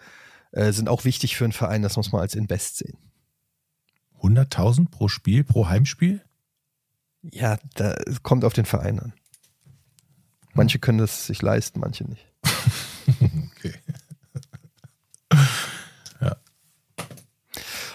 [0.52, 1.84] äh, sind auch wichtig für einen Verein.
[1.84, 2.98] Das muss man als Invest sehen.
[4.20, 6.24] 100.000 pro Spiel, pro Heimspiel?
[7.22, 9.14] Ja, da kommt auf den Verein an.
[10.56, 12.31] Manche können das sich leisten, manche nicht.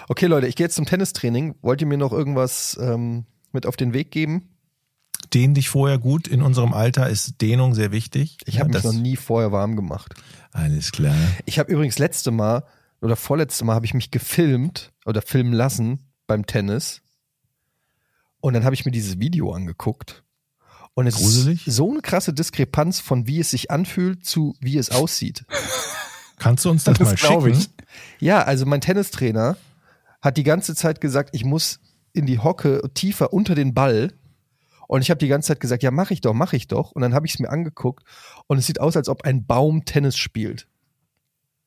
[0.08, 1.56] Okay, Leute, ich gehe jetzt zum Tennistraining.
[1.62, 4.50] Wollt ihr mir noch irgendwas ähm, mit auf den Weg geben?
[5.34, 6.28] Dehn dich vorher gut.
[6.28, 8.38] In unserem Alter ist Dehnung sehr wichtig.
[8.46, 10.14] Ich habe Ja, mich das- noch nie vorher warm gemacht.
[10.52, 11.16] Alles klar.
[11.44, 12.64] Ich habe übrigens letzte Mal
[13.00, 17.02] oder vorletzte Mal habe ich mich gefilmt oder filmen lassen beim Tennis.
[18.40, 20.22] Und dann habe ich mir dieses Video angeguckt.
[20.94, 21.66] Und es Gruselig?
[21.66, 25.44] ist so eine krasse Diskrepanz von wie es sich anfühlt zu wie es aussieht.
[26.38, 27.48] Kannst du uns das, Das mal schicken?
[27.50, 27.68] ich.
[28.20, 29.56] Ja, also mein Tennistrainer
[30.26, 31.80] hat die ganze Zeit gesagt, ich muss
[32.12, 34.12] in die Hocke tiefer unter den Ball.
[34.88, 36.92] Und ich habe die ganze Zeit gesagt, ja, mach ich doch, mach ich doch.
[36.92, 38.04] Und dann habe ich es mir angeguckt
[38.46, 40.68] und es sieht aus, als ob ein Baum Tennis spielt.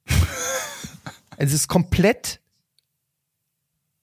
[1.38, 2.40] es ist komplett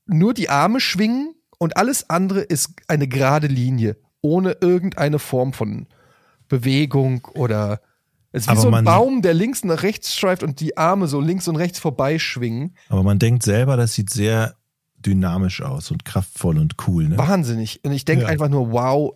[0.06, 5.86] nur die Arme schwingen und alles andere ist eine gerade Linie, ohne irgendeine Form von
[6.48, 7.80] Bewegung oder
[8.36, 10.76] es ist wie Aber so ein man- Baum, der links nach rechts streift und die
[10.76, 12.74] Arme so links und rechts vorbeischwingen.
[12.88, 14.56] Aber man denkt selber, das sieht sehr
[14.98, 17.16] dynamisch aus und kraftvoll und cool, ne?
[17.18, 17.80] Wahnsinnig.
[17.84, 18.28] Und ich denke Ja.
[18.28, 19.14] einfach nur, wow,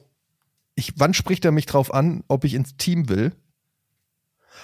[0.74, 3.32] ich, wann spricht er mich drauf an, ob ich ins Team will?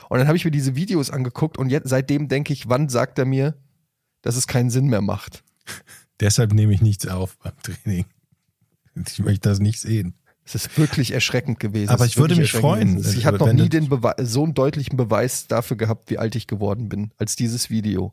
[0.09, 3.19] Und dann habe ich mir diese Videos angeguckt und jetzt, seitdem denke ich, wann sagt
[3.19, 3.55] er mir,
[4.23, 5.43] dass es keinen Sinn mehr macht?
[6.21, 8.07] Deshalb nehme ich nichts auf beim Training.
[9.07, 10.15] Ich möchte das nicht sehen.
[10.47, 11.91] Es ist wirklich erschreckend gewesen.
[11.91, 13.19] Aber ich würde mich freuen, gewesen.
[13.19, 16.47] Ich habe noch nie den Bewe so einen deutlichen Beweis dafür gehabt, wie alt ich
[16.47, 18.13] geworden bin, als dieses Video.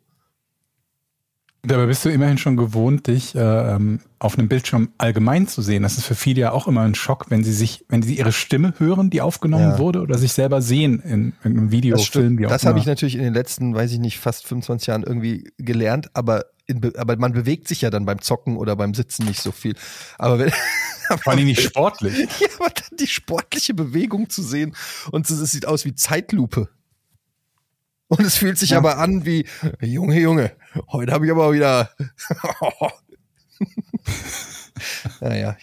[1.65, 5.83] Dabei bist du immerhin schon gewohnt, dich äh, ähm, auf einem Bildschirm allgemein zu sehen.
[5.83, 8.33] Das ist für viele ja auch immer ein Schock, wenn sie sich, wenn sie ihre
[8.33, 9.79] Stimme hören, die aufgenommen Ja.
[9.79, 12.85] wurde, oder sich selber sehen in irgendeinem Video, Das, Film, wie auch das habe ich
[12.85, 16.93] natürlich in den letzten, weiß ich nicht, fast 25 Jahren irgendwie gelernt, aber, in, Be-
[16.97, 19.75] aber man bewegt sich ja dann beim Zocken oder beim Sitzen nicht so viel.
[20.17, 20.51] Aber wenn,
[21.23, 22.17] Vor allem nicht sportlich.
[22.39, 24.75] ja, aber dann die sportliche Bewegung zu sehen
[25.11, 26.69] und es sieht aus wie Zeitlupe.
[28.07, 28.77] Und es fühlt sich Ja.
[28.77, 29.45] aber an wie,
[29.81, 30.51] Junge, Junge,
[30.91, 31.89] heute habe ich aber wieder.
[35.21, 35.57] naja.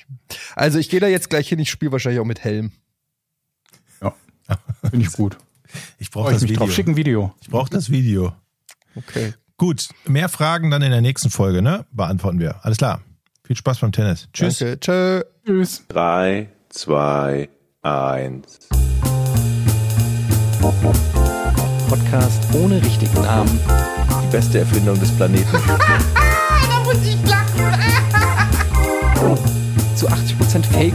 [0.55, 2.73] Also ich gehe da jetzt gleich hin, ich spiele wahrscheinlich auch mit Helm.
[4.03, 4.15] Ja,
[4.91, 5.37] finde ich gut.
[5.99, 6.61] Ich brauche das mich Video.
[6.65, 6.73] drauf.
[6.75, 7.35] Schick ein Video.
[7.41, 8.35] Ich brauche das Video.
[8.97, 9.35] Okay.
[9.61, 11.85] Gut, mehr Fragen dann in der nächsten Folge, ne?
[11.93, 12.65] Beantworten wir.
[12.65, 13.03] Alles klar.
[13.45, 14.27] Viel Spaß beim Tennis.
[14.33, 14.57] Tschüss.
[14.57, 14.81] Danke.
[14.81, 15.21] Tschö.
[15.45, 15.85] Tschüss.
[15.89, 17.47] 3, 2,
[17.83, 18.59] 1.
[21.91, 23.61] Podcast ohne richtigen Namen.
[24.25, 25.47] Die beste Erfindung des Planeten.
[26.71, 27.77] Da muss ich lachen.
[29.95, 30.95] Zu 80% Fake.